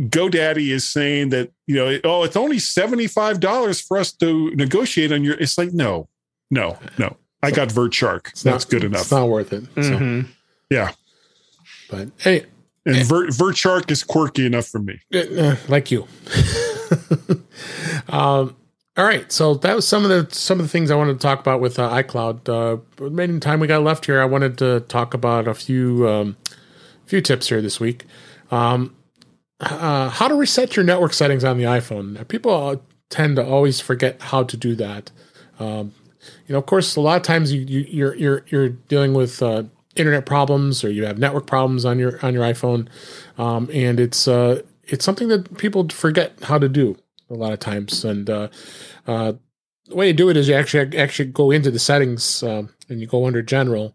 GoDaddy 0.00 0.70
is 0.70 0.86
saying 0.86 1.30
that 1.30 1.50
you 1.66 1.74
know, 1.74 1.98
oh, 2.04 2.22
it's 2.24 2.36
only 2.36 2.58
seventy 2.58 3.06
five 3.06 3.40
dollars 3.40 3.80
for 3.80 3.96
us 3.96 4.12
to 4.12 4.50
negotiate 4.54 5.12
on 5.12 5.24
your. 5.24 5.34
It's 5.34 5.56
like 5.58 5.72
no, 5.72 6.08
no, 6.50 6.78
no. 6.98 7.16
I 7.42 7.50
got 7.50 7.68
VertShark. 7.68 8.28
It's 8.30 8.42
That's 8.42 8.64
not- 8.64 8.70
good 8.70 8.84
It's 8.84 8.94
enough. 8.94 9.10
not 9.10 9.28
worth 9.28 9.52
it. 9.52 9.64
So, 9.76 9.80
Mhm. 9.82 10.26
but 11.90 12.08
hey, 12.18 12.46
and 12.86 12.96
Vert, 13.06 13.30
VertShark 13.30 13.90
is 13.90 14.02
quirky 14.04 14.46
enough 14.46 14.66
for 14.66 14.78
me. 14.78 15.00
uh, 15.14 15.56
like 15.68 15.90
you. 15.90 16.06
um, 18.08 18.56
all 18.96 19.04
right, 19.06 19.30
so 19.32 19.54
that 19.54 19.74
was 19.74 19.86
some 19.88 20.04
of 20.04 20.10
the 20.10 20.34
some 20.34 20.60
of 20.60 20.66
the 20.66 20.68
things 20.68 20.90
I 20.90 20.94
wanted 20.96 21.14
to 21.14 21.18
talk 21.18 21.40
about 21.40 21.60
with 21.60 21.78
uh, 21.78 21.88
iCloud. 21.90 22.48
Uh, 22.48 22.78
remaining 23.02 23.40
time 23.40 23.60
we 23.60 23.66
got 23.66 23.82
left 23.82 24.06
here, 24.06 24.20
I 24.20 24.24
wanted 24.26 24.58
to 24.58 24.80
talk 24.80 25.14
about 25.14 25.48
a 25.48 25.54
few 25.54 26.08
um, 26.08 26.36
few 27.06 27.20
tips 27.20 27.48
here 27.48 27.62
this 27.62 27.80
week. 27.80 28.04
Um, 28.50 28.94
uh, 29.60 30.08
how 30.10 30.28
to 30.28 30.34
reset 30.34 30.76
your 30.76 30.84
network 30.84 31.14
settings 31.14 31.44
on 31.44 31.56
the 31.56 31.64
iPhone. 31.64 32.26
People 32.28 32.52
uh, 32.68 32.76
tend 33.08 33.36
to 33.36 33.44
always 33.46 33.80
forget 33.80 34.20
how 34.20 34.42
to 34.42 34.56
do 34.56 34.74
that. 34.74 35.10
Um, 35.58 35.92
you 36.46 36.52
know, 36.52 36.58
of 36.58 36.66
course, 36.66 36.96
a 36.96 37.00
lot 37.00 37.16
of 37.16 37.22
times 37.22 37.52
you, 37.52 37.60
you 37.60 37.80
you're 37.88 38.14
you're 38.14 38.44
you're 38.48 38.68
dealing 38.68 39.14
with 39.14 39.42
uh, 39.42 39.64
internet 39.96 40.26
problems 40.26 40.84
or 40.84 40.90
you 40.90 41.04
have 41.04 41.18
network 41.18 41.46
problems 41.46 41.84
on 41.84 41.98
your 41.98 42.24
on 42.24 42.34
your 42.34 42.44
iPhone, 42.44 42.88
um, 43.38 43.68
and 43.72 43.98
it's 44.00 44.28
uh, 44.28 44.62
it's 44.84 45.04
something 45.04 45.28
that 45.28 45.56
people 45.58 45.88
forget 45.88 46.32
how 46.42 46.58
to 46.58 46.68
do 46.68 46.96
a 47.30 47.34
lot 47.34 47.52
of 47.52 47.58
times. 47.58 48.04
And 48.04 48.28
uh, 48.28 48.48
uh, 49.06 49.32
the 49.86 49.96
way 49.96 50.06
to 50.06 50.12
do 50.12 50.28
it 50.28 50.36
is 50.36 50.48
you 50.48 50.54
actually 50.54 50.96
actually 50.96 51.30
go 51.30 51.50
into 51.50 51.70
the 51.70 51.78
settings 51.78 52.42
um, 52.42 52.70
and 52.88 53.00
you 53.00 53.06
go 53.06 53.26
under 53.26 53.42
General, 53.42 53.94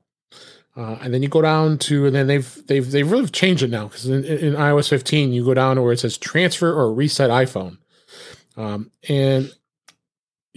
uh, 0.75 0.97
and 1.01 1.13
then 1.13 1.23
you 1.23 1.29
go 1.29 1.41
down 1.41 1.77
to 1.79 2.05
and 2.05 2.15
then 2.15 2.27
they've 2.27 2.67
they've 2.67 2.89
they've 2.89 3.11
really 3.11 3.27
changed 3.27 3.63
it 3.63 3.69
now. 3.69 3.87
Because 3.87 4.07
in, 4.07 4.23
in 4.25 4.53
iOS 4.53 4.89
15 4.89 5.33
you 5.33 5.45
go 5.45 5.53
down 5.53 5.75
to 5.75 5.81
where 5.81 5.93
it 5.93 5.99
says 5.99 6.17
Transfer 6.17 6.73
or 6.73 6.93
Reset 6.93 7.29
iPhone, 7.29 7.77
um, 8.55 8.91
and 9.07 9.53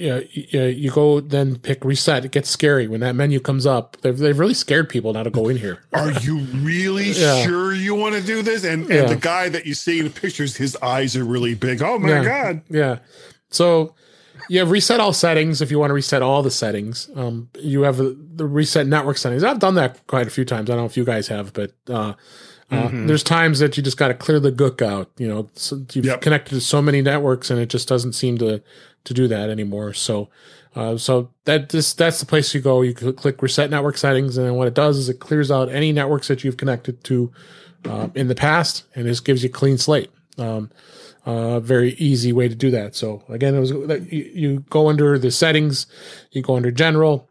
yeah, 0.01 0.21
you, 0.33 0.63
you 0.63 0.91
go 0.91 1.21
then 1.21 1.57
pick 1.59 1.85
reset. 1.85 2.25
It 2.25 2.31
gets 2.33 2.49
scary 2.49 2.89
when 2.89 3.01
that 3.01 3.15
menu 3.15 3.39
comes 3.39 3.67
up. 3.67 3.97
They've, 4.01 4.17
they've 4.17 4.39
really 4.39 4.55
scared 4.55 4.89
people 4.89 5.13
now 5.13 5.23
to 5.23 5.31
go 5.31 5.49
in 5.49 5.57
here. 5.59 5.79
Are 5.93 6.11
you 6.13 6.39
really 6.39 7.11
Yeah. 7.13 7.45
sure 7.45 7.75
you 7.75 7.95
want 7.95 8.15
to 8.15 8.23
do 8.23 8.43
this? 8.43 8.65
And, 8.65 8.89
Yeah. 8.89 9.03
and 9.03 9.09
the 9.11 9.17
guy 9.17 9.49
that 9.51 9.67
you 9.67 9.75
see 9.75 9.99
in 9.99 10.05
the 10.07 10.11
pictures, 10.11 10.57
his 10.57 10.77
eyes 10.83 11.17
are 11.17 11.25
really 11.25 11.55
big. 11.55 11.83
Oh 11.83 11.99
my 11.99 12.09
Yeah. 12.09 12.25
god! 12.25 12.63
Yeah. 12.71 12.99
So 13.51 13.95
you 14.49 14.59
have 14.61 14.71
reset 14.71 15.01
all 15.01 15.13
settings 15.13 15.61
if 15.61 15.71
you 15.71 15.79
want 15.79 15.91
to 15.91 15.95
reset 15.95 16.23
all 16.23 16.43
the 16.43 16.51
settings. 16.51 17.11
Um, 17.15 17.51
you 17.61 17.83
have 17.83 17.99
the, 17.99 18.17
the 18.35 18.47
reset 18.47 18.87
network 18.87 19.19
settings. 19.19 19.45
I've 19.45 19.59
done 19.61 19.75
that 19.75 20.07
quite 20.07 20.27
a 20.27 20.31
few 20.31 20.45
times. 20.45 20.71
I 20.71 20.73
don't 20.75 20.83
know 20.83 20.87
if 20.87 20.97
you 20.97 21.05
guys 21.05 21.29
have, 21.29 21.53
but 21.53 21.73
uh, 21.89 22.15
uh, 22.71 22.89
there's 22.93 23.23
times 23.25 23.59
that 23.59 23.77
you 23.77 23.83
just 23.83 23.97
got 23.97 24.09
to 24.09 24.15
clear 24.15 24.39
the 24.41 24.51
gook 24.53 24.81
out. 24.81 25.11
You 25.19 25.29
know, 25.29 25.51
so 25.55 25.85
you've 25.93 26.05
Yep. 26.07 26.21
connected 26.23 26.55
to 26.55 26.61
so 26.61 26.81
many 26.81 27.03
networks, 27.03 27.51
and 27.51 27.61
it 27.61 27.69
just 27.69 27.87
doesn't 27.89 28.13
seem 28.15 28.39
to 28.39 28.63
to 29.05 29.15
do 29.15 29.29
that 29.29 29.51
anymore. 29.51 29.93
So, 29.93 30.29
uh, 30.75 30.97
so 30.97 31.31
that 31.45 31.71
this 31.71 31.93
that's 31.93 32.21
the 32.21 32.27
place 32.27 32.55
you 32.55 32.61
go. 32.61 32.83
You 32.83 32.95
cl- 32.97 33.13
click 33.13 33.43
reset 33.43 33.71
network 33.71 33.97
settings, 33.97 34.37
and 34.37 34.47
then 34.47 34.55
what 34.55 34.69
it 34.69 34.75
does 34.75 34.99
is 34.99 35.09
it 35.09 35.21
clears 35.21 35.51
out 35.51 35.69
any 35.69 35.93
networks 35.93 36.29
that 36.29 36.45
you've 36.45 36.57
connected 36.57 37.03
to 37.05 37.33
uh, 37.89 38.09
in 38.15 38.29
the 38.29 38.35
past, 38.35 38.85
and 38.95 39.07
just 39.07 39.25
gives 39.25 39.43
you 39.43 39.49
a 39.49 39.53
clean 39.53 39.79
slate. 39.79 40.11
Um, 40.39 40.71
uh, 41.27 41.61
very 41.61 41.93
easy 41.95 42.33
way 42.33 42.49
to 42.49 42.55
do 42.55 42.71
that. 42.71 42.95
So 42.95 43.23
again, 43.29 43.55
it 43.55 43.61
was 43.61 43.71
that 43.71 44.13
you, 44.13 44.31
you 44.35 44.65
go 44.71 44.89
under 44.89 45.19
the 45.19 45.31
settings, 45.31 45.87
you 46.31 46.43
go 46.43 46.57
under 46.57 46.71
general, 46.71 47.29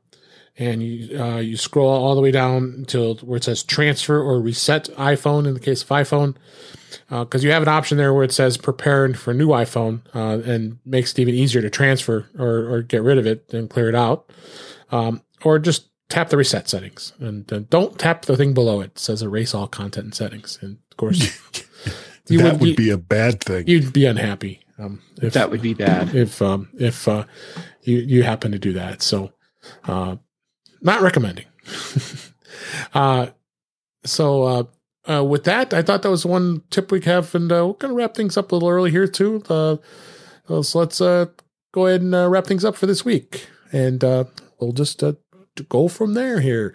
and 0.58 0.84
you 0.84 1.20
uh, 1.20 1.38
you 1.38 1.58
scroll 1.58 1.90
all 1.90 2.16
the 2.16 2.22
way 2.22 2.32
down 2.32 2.74
until 2.78 3.16
where 3.16 3.38
it 3.38 3.46
says 3.46 3.64
transfer 3.64 4.22
or 4.22 4.40
reset 4.40 4.86
iPhone 4.96 5.48
in 5.48 5.54
the 5.54 5.60
case 5.60 5.82
of 5.82 5.90
iPhone, 5.90 6.36
because 7.10 7.44
you 7.44 7.52
have 7.52 7.62
an 7.62 7.68
option 7.68 7.98
there 7.98 8.14
where 8.14 8.24
it 8.24 8.32
says 8.32 8.58
prepared 8.58 9.18
for 9.18 9.34
new 9.34 9.50
iPhone 9.50 10.02
uh, 10.16 10.42
and 10.50 10.80
makes 10.86 11.12
it 11.12 11.20
even 11.20 11.34
easier 11.36 11.62
to 11.62 11.70
transfer 11.70 12.28
or, 12.38 12.74
or 12.74 12.82
get 12.82 13.04
rid 13.04 13.18
of 13.18 13.26
it 13.26 13.52
and 13.54 13.70
clear 13.70 13.90
it 13.90 13.96
out, 13.96 14.30
um, 14.92 15.22
or 15.44 15.60
just 15.60 15.90
tap 16.10 16.30
the 16.30 16.38
reset 16.38 16.68
settings 16.68 17.14
and 17.20 17.52
uh, 17.54 17.60
don't 17.70 18.00
tap 18.00 18.24
the 18.26 18.36
thing 18.36 18.54
below 18.54 18.82
it. 18.82 18.86
It 18.92 19.00
says 19.00 19.22
erase 19.22 19.54
all 19.54 19.68
content 19.68 20.06
and 20.06 20.16
settings, 20.16 20.58
and 20.62 20.78
of 20.92 20.98
course. 20.98 21.20
You 22.28 22.40
that 22.44 22.60
would 22.60 22.70
you- 22.70 22.76
be 22.76 22.90
a 22.90 22.98
bad 22.98 23.42
thing. 23.42 23.68
you'd 23.68 23.94
be 23.94 24.06
unhappy 24.06 24.62
um, 24.78 25.02
if 25.22 25.34
That 25.34 25.52
would 25.52 25.62
be 25.62 25.74
bad. 25.74 26.16
if 26.16 26.42
um, 26.42 26.70
if 26.80 27.08
uh, 27.08 27.26
you 27.84 27.98
you 27.98 28.24
happen 28.24 28.52
to 28.54 28.60
do 28.60 28.74
that. 28.74 29.02
So, 29.02 29.32
uh, 29.86 30.16
not 30.82 31.02
recommending. 31.02 31.46
uh, 32.94 33.28
so 34.06 34.70
uh, 35.10 35.20
uh, 35.20 35.24
with 35.24 35.44
that, 35.46 35.74
I 35.74 35.82
thought 35.82 36.04
that 36.04 36.10
was 36.10 36.26
one 36.26 36.62
tip 36.70 36.92
we 36.92 37.02
have, 37.02 37.34
and 37.34 37.52
uh, 37.52 37.68
we're 37.68 37.74
gonna 37.74 37.94
wrap 37.94 38.16
things 38.16 38.38
up 38.38 38.52
a 38.52 38.56
little 38.56 38.70
early 38.70 38.92
here 38.92 39.08
too. 39.08 39.44
Uh, 39.50 39.78
so 40.62 40.80
let's 40.80 41.02
uh, 41.02 41.28
go 41.72 41.88
ahead 41.88 42.02
and 42.02 42.14
uh, 42.14 42.28
wrap 42.30 42.46
things 42.46 42.66
up 42.66 42.76
for 42.76 42.86
this 42.86 43.04
week, 43.04 43.48
and 43.72 44.04
uh, 44.04 44.26
we'll 44.60 44.72
just 44.72 45.04
uh, 45.04 45.14
go 45.68 45.88
from 45.88 46.14
there 46.14 46.40
here. 46.40 46.74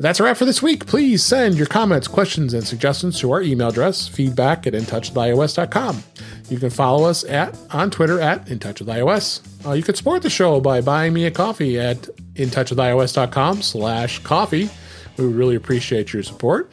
That's 0.00 0.20
a 0.20 0.22
wrap 0.22 0.36
for 0.36 0.44
this 0.44 0.62
week. 0.62 0.86
Please 0.86 1.24
send 1.24 1.56
your 1.56 1.66
comments, 1.66 2.06
questions, 2.06 2.54
and 2.54 2.64
suggestions 2.64 3.18
to 3.18 3.32
our 3.32 3.42
email 3.42 3.68
address, 3.68 4.06
feedback 4.06 4.64
at 4.64 4.72
intouchwithios.com. 4.72 6.04
You 6.48 6.58
can 6.58 6.70
follow 6.70 7.08
us 7.08 7.24
at 7.24 7.58
on 7.72 7.90
Twitter 7.90 8.20
at 8.20 8.46
intouchwithios. 8.46 9.66
Uh, 9.66 9.72
you 9.72 9.82
can 9.82 9.96
support 9.96 10.22
the 10.22 10.30
show 10.30 10.60
by 10.60 10.80
buying 10.80 11.12
me 11.14 11.24
a 11.24 11.32
coffee 11.32 11.80
at 11.80 12.02
intouchwithios.com 12.34 13.62
slash 13.62 14.20
coffee. 14.20 14.70
We 15.16 15.26
would 15.26 15.34
really 15.34 15.56
appreciate 15.56 16.12
your 16.12 16.22
support. 16.22 16.70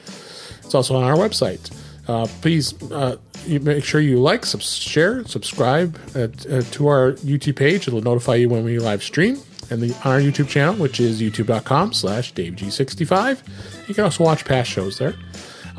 It's 0.66 0.76
also 0.76 0.96
on 0.96 1.04
our 1.04 1.16
website. 1.16 1.72
Uh, 2.08 2.28
please 2.42 2.80
uh, 2.92 3.18
make 3.48 3.84
sure 3.84 4.00
you 4.00 4.20
like, 4.20 4.46
sub- 4.46 4.62
share, 4.62 5.24
subscribe 5.26 5.98
uh, 6.16 6.28
to 6.28 6.88
our 6.88 7.14
YouTube 7.14 7.56
page. 7.56 7.88
It'll 7.88 8.02
notify 8.02 8.36
you 8.36 8.50
when 8.50 8.64
we 8.64 8.80
live 8.80 9.04
stream. 9.04 9.40
And 9.72 9.82
the, 9.82 9.96
on 10.08 10.12
our 10.14 10.20
YouTube 10.20 10.48
channel, 10.48 10.76
which 10.76 11.00
is 11.00 11.20
youtube.com 11.20 11.94
slash 11.94 12.34
DaveG65. 12.34 13.88
You 13.88 13.96
can 13.96 14.04
also 14.04 14.24
watch 14.24 14.46
past 14.46 14.70
shows 14.70 15.00
there. 15.00 15.16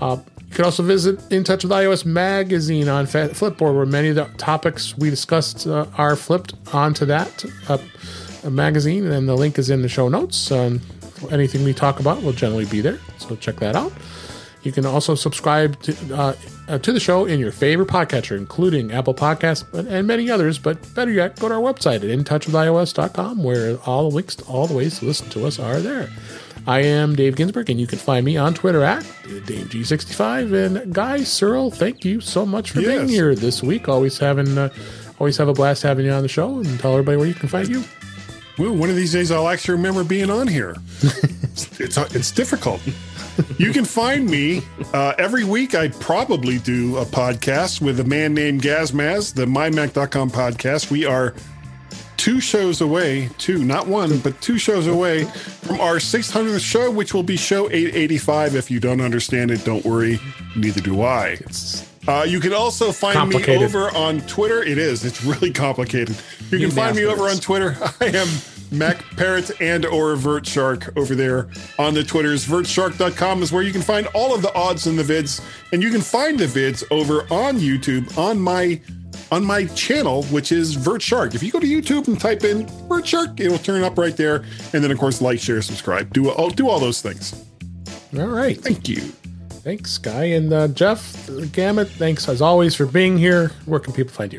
Uh, 0.01 0.19
you 0.49 0.55
can 0.55 0.65
also 0.65 0.83
visit 0.83 1.21
In 1.31 1.45
Touch 1.45 1.63
with 1.63 1.73
iOS 1.73 2.05
magazine 2.05 2.89
on 2.89 3.07
Fa- 3.07 3.29
Flipboard, 3.29 3.77
where 3.77 3.87
many 3.87 4.09
of 4.09 4.17
the 4.17 4.25
topics 4.39 4.97
we 4.99 5.11
discussed 5.11 5.69
uh, 5.69 5.87
are 5.97 6.17
flipped 6.17 6.55
onto 6.75 7.05
that 7.07 7.45
uh, 7.69 7.79
magazine. 8.51 9.07
And 9.07 9.29
the 9.29 9.37
link 9.37 9.59
is 9.59 9.71
in 9.71 9.83
the 9.83 9.89
show 9.89 10.09
notes. 10.09 10.51
Anything 11.31 11.65
we 11.65 11.73
talk 11.73 12.01
about 12.01 12.23
will 12.23 12.33
generally 12.33 12.67
be 12.67 12.81
there. 12.81 12.99
So 13.19 13.37
check 13.37 13.57
that 13.57 13.77
out. 13.77 13.93
You 14.67 14.73
can 14.73 14.85
also 14.85 15.15
subscribe 15.15 15.81
to, 15.83 15.97
uh, 16.13 16.35
uh, 16.67 16.79
to 16.79 16.93
the 16.93 16.99
show 16.99 17.25
in 17.25 17.39
your 17.39 17.53
favorite 17.53 17.89
podcatcher, 17.89 18.37
including 18.37 18.91
Apple 18.91 19.15
Podcasts 19.15 19.63
and, 19.73 20.09
many 20.09 20.29
others. 20.29 20.59
But 20.59 20.93
better 20.93 21.13
yet, 21.13 21.39
go 21.39 21.49
to 21.49 21.55
our 21.55 21.61
website 21.61 21.99
at 21.99 22.03
intouchwithios.com 22.03 23.45
where 23.45 23.79
all 23.87 24.11
the 24.11 24.17
links 24.17 24.35
to 24.37 24.45
all 24.47 24.67
the 24.67 24.75
ways 24.75 24.99
to 24.99 25.05
listen 25.05 25.29
to 25.31 25.47
us 25.47 25.61
are 25.61 25.79
there. 25.79 26.11
I 26.67 26.81
am 26.81 27.15
Dave 27.15 27.37
Ginsburg, 27.37 27.71
and 27.71 27.79
you 27.79 27.87
can 27.87 28.01
find 28.01 28.27
me 28.27 28.37
on 28.37 28.55
Twitter 28.55 28.83
at 28.83 29.05
DaveG65. 29.05 30.53
And 30.53 30.93
Guy 30.93 31.19
Serle, 31.19 31.71
thank 31.71 32.05
you 32.05 32.21
so 32.21 32.45
much 32.45 32.73
for 32.73 32.81
being 32.81 33.09
here 33.09 33.37
this 33.37 33.63
week. 33.63 33.89
Always 33.89 34.19
having, 34.19 34.59
uh, 34.59 34.71
always 35.21 35.37
have 35.37 35.47
a 35.47 35.53
blast 35.53 35.85
having 35.85 36.07
you 36.07 36.11
on 36.11 36.23
the 36.23 36.29
show, 36.29 36.59
and 36.59 36.81
tell 36.81 36.91
everybody 36.91 37.19
where 37.19 37.29
you 37.29 37.35
can 37.35 37.49
find 37.49 37.69
you. 37.69 37.85
Well, 38.59 38.75
one 38.75 38.91
of 38.91 38.97
these 38.97 39.13
days 39.13 39.31
I'll 39.31 39.49
actually 39.49 39.77
remember 39.77 40.03
being 40.03 40.29
on 40.29 40.49
here. 40.49 40.75
it's, 41.03 41.79
it's 41.79 41.97
it's 41.99 42.33
difficult. 42.33 42.81
You 43.59 43.73
can 43.73 43.85
find 43.85 44.29
me 44.29 44.63
uh, 44.93 45.15
every 45.19 45.45
week. 45.45 45.75
I 45.75 45.89
probably 45.89 46.59
do 46.59 46.97
a 46.97 47.05
podcast 47.05 47.81
with 47.81 48.01
a 48.01 48.05
man 48.05 48.35
named 48.35 48.63
Gazmaz, 48.63 49.35
the 49.35 49.47
MyMac.com 49.47 50.31
podcast. 50.31 50.91
We 50.91 51.05
are 51.05 51.35
two 52.17 52.41
shows 52.41 52.81
away, 52.81 53.29
two, 53.39 53.63
not 53.65 53.87
one, 53.87 54.19
but 54.19 54.41
two 54.41 54.59
shows 54.59 54.87
away 54.87 55.25
from 55.25 55.81
our 55.81 55.97
600th 55.97 56.61
show, 56.61 56.91
which 56.91 57.13
will 57.15 57.23
be 57.23 57.37
show 57.37 57.67
885. 57.71 58.55
If 58.57 58.71
you 58.71 58.81
don't 58.81 59.01
understand 59.01 59.51
it, 59.51 59.65
don't 59.65 59.85
worry. 59.85 60.19
Neither 60.57 60.81
do 60.81 61.03
I. 61.03 61.39
It's 61.41 61.87
Uh, 62.09 62.25
you 62.27 62.41
can 62.41 62.53
also 62.53 62.93
find 62.93 63.29
me 63.29 63.57
over 63.57 63.95
on 63.97 64.21
Twitter. 64.23 64.63
It 64.63 64.79
is. 64.79 65.05
It's 65.05 65.25
really 65.25 65.51
complicated. 65.51 66.17
You 66.51 66.59
can 66.61 66.71
find 66.71 66.97
me 66.97 67.05
over 67.05 67.25
on 67.25 67.37
Twitter. 67.37 67.77
I 68.01 68.07
am 68.07 68.29
Mac 68.71 69.05
Parrot 69.17 69.61
and 69.61 69.85
or 69.87 70.17
Vert 70.17 70.47
Shark 70.47 70.97
over 70.97 71.15
there 71.15 71.49
on 71.79 71.95
the 71.95 72.03
Twitters. 72.03 72.47
VertShark.com 72.47 73.43
is 73.43 73.53
where 73.53 73.63
you 73.63 73.73
can 73.73 73.83
find 73.83 74.07
all 74.09 74.35
of 74.35 74.43
the 74.43 74.53
odds 74.55 74.87
and 74.87 74.99
the 74.99 75.03
vids, 75.03 75.43
and 75.73 75.83
you 75.83 75.91
can 75.91 76.01
find 76.01 76.39
the 76.39 76.47
vids 76.47 76.85
over 76.91 77.23
on 77.33 77.57
YouTube 77.57 78.17
on 78.19 78.41
my 78.41 78.81
on 79.33 79.45
my 79.45 79.65
channel, 79.67 80.23
which 80.25 80.53
is 80.53 80.75
Vert 80.75 81.03
Shark. 81.03 81.35
If 81.35 81.43
you 81.43 81.51
go 81.51 81.59
to 81.59 81.67
YouTube 81.67 82.09
and 82.09 82.21
type 82.21 82.45
in 82.45 82.67
Vert 82.89 83.07
Shark, 83.07 83.41
it'll 83.41 83.59
turn 83.59 83.83
up 83.83 83.99
right 83.99 84.17
there. 84.17 84.45
And 84.73 84.85
then, 84.85 84.91
of 84.91 84.99
course, 84.99 85.21
like, 85.21 85.41
share, 85.41 85.63
subscribe. 85.63 86.13
Do 86.13 86.31
all 86.31 86.51
do 86.51 86.69
all 86.69 86.79
those 86.79 87.01
things. 87.03 87.45
all 88.17 88.27
right. 88.27 88.61
Thank 88.61 88.89
you. 88.89 89.01
Thanks, 89.67 89.99
Guy. 89.99 90.25
And 90.27 90.53
uh, 90.53 90.69
Jeff 90.69 91.27
Gamet, 91.27 91.89
thanks 91.89 92.29
as 92.29 92.41
always 92.41 92.77
for 92.77 92.87
being 92.87 93.19
here. 93.19 93.49
Where 93.65 93.81
can 93.81 93.93
people 93.93 94.13
find 94.13 94.33
you? 94.33 94.39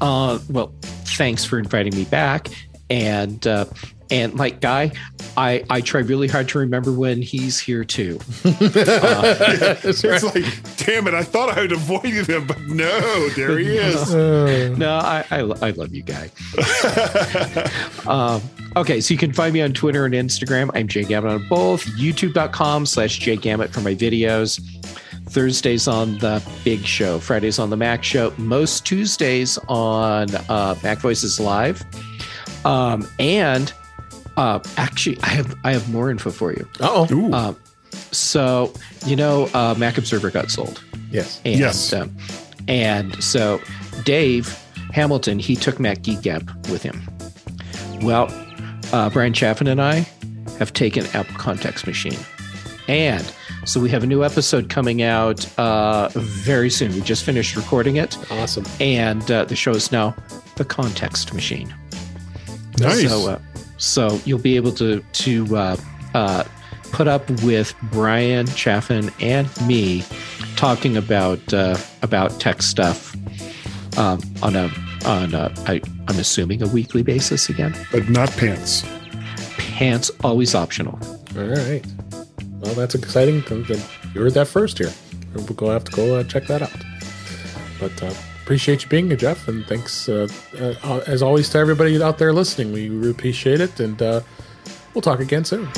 Uh, 0.00 0.38
well, 0.48 0.72
thanks 0.80 1.44
for 1.44 1.58
inviting 1.58 1.94
me 1.96 2.04
back. 2.04 2.48
And 2.90 3.46
uh, 3.46 3.66
and 4.10 4.34
like 4.34 4.60
Guy, 4.60 4.90
I 5.36 5.64
I 5.70 5.80
try 5.80 6.00
really 6.00 6.26
hard 6.28 6.48
to 6.48 6.58
remember 6.58 6.92
when 6.92 7.22
he's 7.22 7.58
here 7.60 7.84
too. 7.84 8.18
That's 8.42 10.02
It's 10.04 10.24
like, 10.24 10.44
damn 10.76 11.06
it, 11.06 11.14
I 11.14 11.22
thought 11.22 11.50
I 11.50 11.60
had 11.60 11.72
avoided 11.72 12.26
him, 12.26 12.46
but 12.46 12.60
no, 12.62 13.28
there 13.30 13.58
he 13.58 13.76
is. 13.76 14.12
Uh, 14.12 14.74
No, 14.76 14.94
I 14.96 15.24
I, 15.30 15.38
I 15.38 15.70
love 15.70 15.94
you, 15.94 16.02
Guy. 16.02 16.30
um, 18.06 18.42
okay, 18.76 19.00
so 19.00 19.14
you 19.14 19.18
can 19.18 19.32
find 19.32 19.54
me 19.54 19.62
on 19.62 19.72
Twitter 19.72 20.04
and 20.04 20.14
Instagram. 20.14 20.70
I'm 20.74 20.88
Jay 20.88 21.04
Gamet 21.04 21.30
on 21.30 21.48
both. 21.48 21.84
YouTube.com 21.96 22.86
slash 22.86 23.18
Jay 23.20 23.36
Gamet 23.36 23.70
for 23.72 23.80
my 23.80 23.94
videos. 23.94 24.60
Thursdays 25.28 25.86
on 25.86 26.18
the 26.18 26.42
Big 26.64 26.84
Show, 26.84 27.20
Fridays 27.20 27.60
on 27.60 27.70
the 27.70 27.76
Mac 27.76 28.02
Show, 28.02 28.34
most 28.36 28.84
Tuesdays 28.84 29.58
on 29.68 30.34
uh, 30.48 30.74
Mac 30.82 30.98
Voices 30.98 31.38
Live. 31.38 31.84
Um, 32.64 33.06
and 33.18 33.72
uh, 34.36 34.60
actually, 34.76 35.18
I 35.22 35.28
have 35.28 35.54
I 35.64 35.72
have 35.72 35.90
more 35.92 36.10
info 36.10 36.30
for 36.30 36.52
you. 36.52 36.68
oh. 36.80 37.06
Ooh, 37.12 37.32
Um, 37.32 37.56
so 38.12 38.72
you 39.06 39.16
know, 39.16 39.48
uh, 39.54 39.74
Mac 39.78 39.98
Observer 39.98 40.30
got 40.30 40.50
sold. 40.50 40.82
Yes. 41.10 41.40
And, 41.44 41.58
Yes. 41.58 41.92
um, 41.92 42.14
and 42.68 43.20
so 43.22 43.60
Dave 44.04 44.48
Hamilton, 44.92 45.38
he 45.38 45.56
took 45.56 45.80
Mac 45.80 46.02
Geek 46.02 46.22
Gab 46.22 46.48
with 46.68 46.82
him. 46.82 47.02
Well, 48.02 48.28
uh, 48.92 49.10
Brian 49.10 49.32
Chaffin 49.32 49.66
and 49.66 49.80
I 49.80 50.06
have 50.58 50.72
taken 50.72 51.06
Apple 51.14 51.36
Context 51.36 51.86
Machine. 51.86 52.18
And 52.88 53.30
so 53.64 53.80
we 53.80 53.88
have 53.90 54.02
a 54.02 54.06
new 54.06 54.24
episode 54.24 54.68
coming 54.68 55.02
out 55.02 55.46
uh, 55.58 56.08
very 56.14 56.70
soon. 56.70 56.92
We 56.94 57.00
just 57.02 57.24
finished 57.24 57.56
recording 57.56 57.96
it. 57.96 58.16
Awesome. 58.32 58.64
And 58.80 59.28
uh, 59.30 59.44
the 59.44 59.56
show 59.56 59.72
is 59.72 59.92
now 59.92 60.14
The 60.56 60.64
Context 60.64 61.32
Machine. 61.34 61.72
Nice. 62.80 63.08
So, 63.08 63.30
uh, 63.30 63.38
so 63.78 64.20
you'll 64.24 64.38
be 64.38 64.56
able 64.56 64.72
to 64.72 65.00
to 65.00 65.56
uh, 65.56 65.76
uh, 66.14 66.44
put 66.92 67.08
up 67.08 67.28
with 67.42 67.74
Brian 67.84 68.46
Chaffin 68.48 69.10
and 69.20 69.48
me 69.66 70.04
talking 70.56 70.96
about 70.96 71.52
uh, 71.52 71.76
about 72.02 72.38
tech 72.40 72.62
stuff 72.62 73.16
um, 73.98 74.20
on 74.42 74.56
a 74.56 74.70
on 75.04 75.34
a, 75.34 75.52
I, 75.66 75.80
I'm 76.08 76.18
assuming 76.18 76.62
a 76.62 76.68
weekly 76.68 77.02
basis 77.02 77.48
again. 77.48 77.74
but 77.90 78.08
not 78.08 78.30
pants. 78.32 78.84
Pants 79.56 80.10
always 80.22 80.54
optional. 80.54 80.98
All 81.36 81.44
right. 81.44 81.84
Well, 82.60 82.74
that's 82.74 82.94
exciting. 82.94 83.42
You 83.48 84.20
heard 84.20 84.34
that 84.34 84.48
first 84.48 84.76
here. 84.78 84.92
We'll 85.34 85.46
go 85.46 85.70
have 85.70 85.84
to 85.84 85.92
go 85.92 86.16
uh, 86.16 86.24
check 86.24 86.46
that 86.48 86.60
out. 86.62 86.76
But 87.78 88.02
uh, 88.02 88.12
appreciate 88.50 88.82
you 88.82 88.88
being 88.88 89.06
here, 89.06 89.16
Jeff, 89.16 89.46
and 89.46 89.64
thanks 89.66 90.08
uh, 90.08 90.26
uh, 90.58 91.00
as 91.06 91.22
always 91.22 91.48
to 91.48 91.56
everybody 91.56 92.02
out 92.02 92.18
there 92.18 92.32
listening. 92.32 92.72
We 92.72 93.08
appreciate 93.08 93.60
it, 93.60 93.78
and 93.78 94.02
uh, 94.02 94.22
we'll 94.92 95.02
talk 95.02 95.20
again 95.20 95.44
soon. 95.44 95.68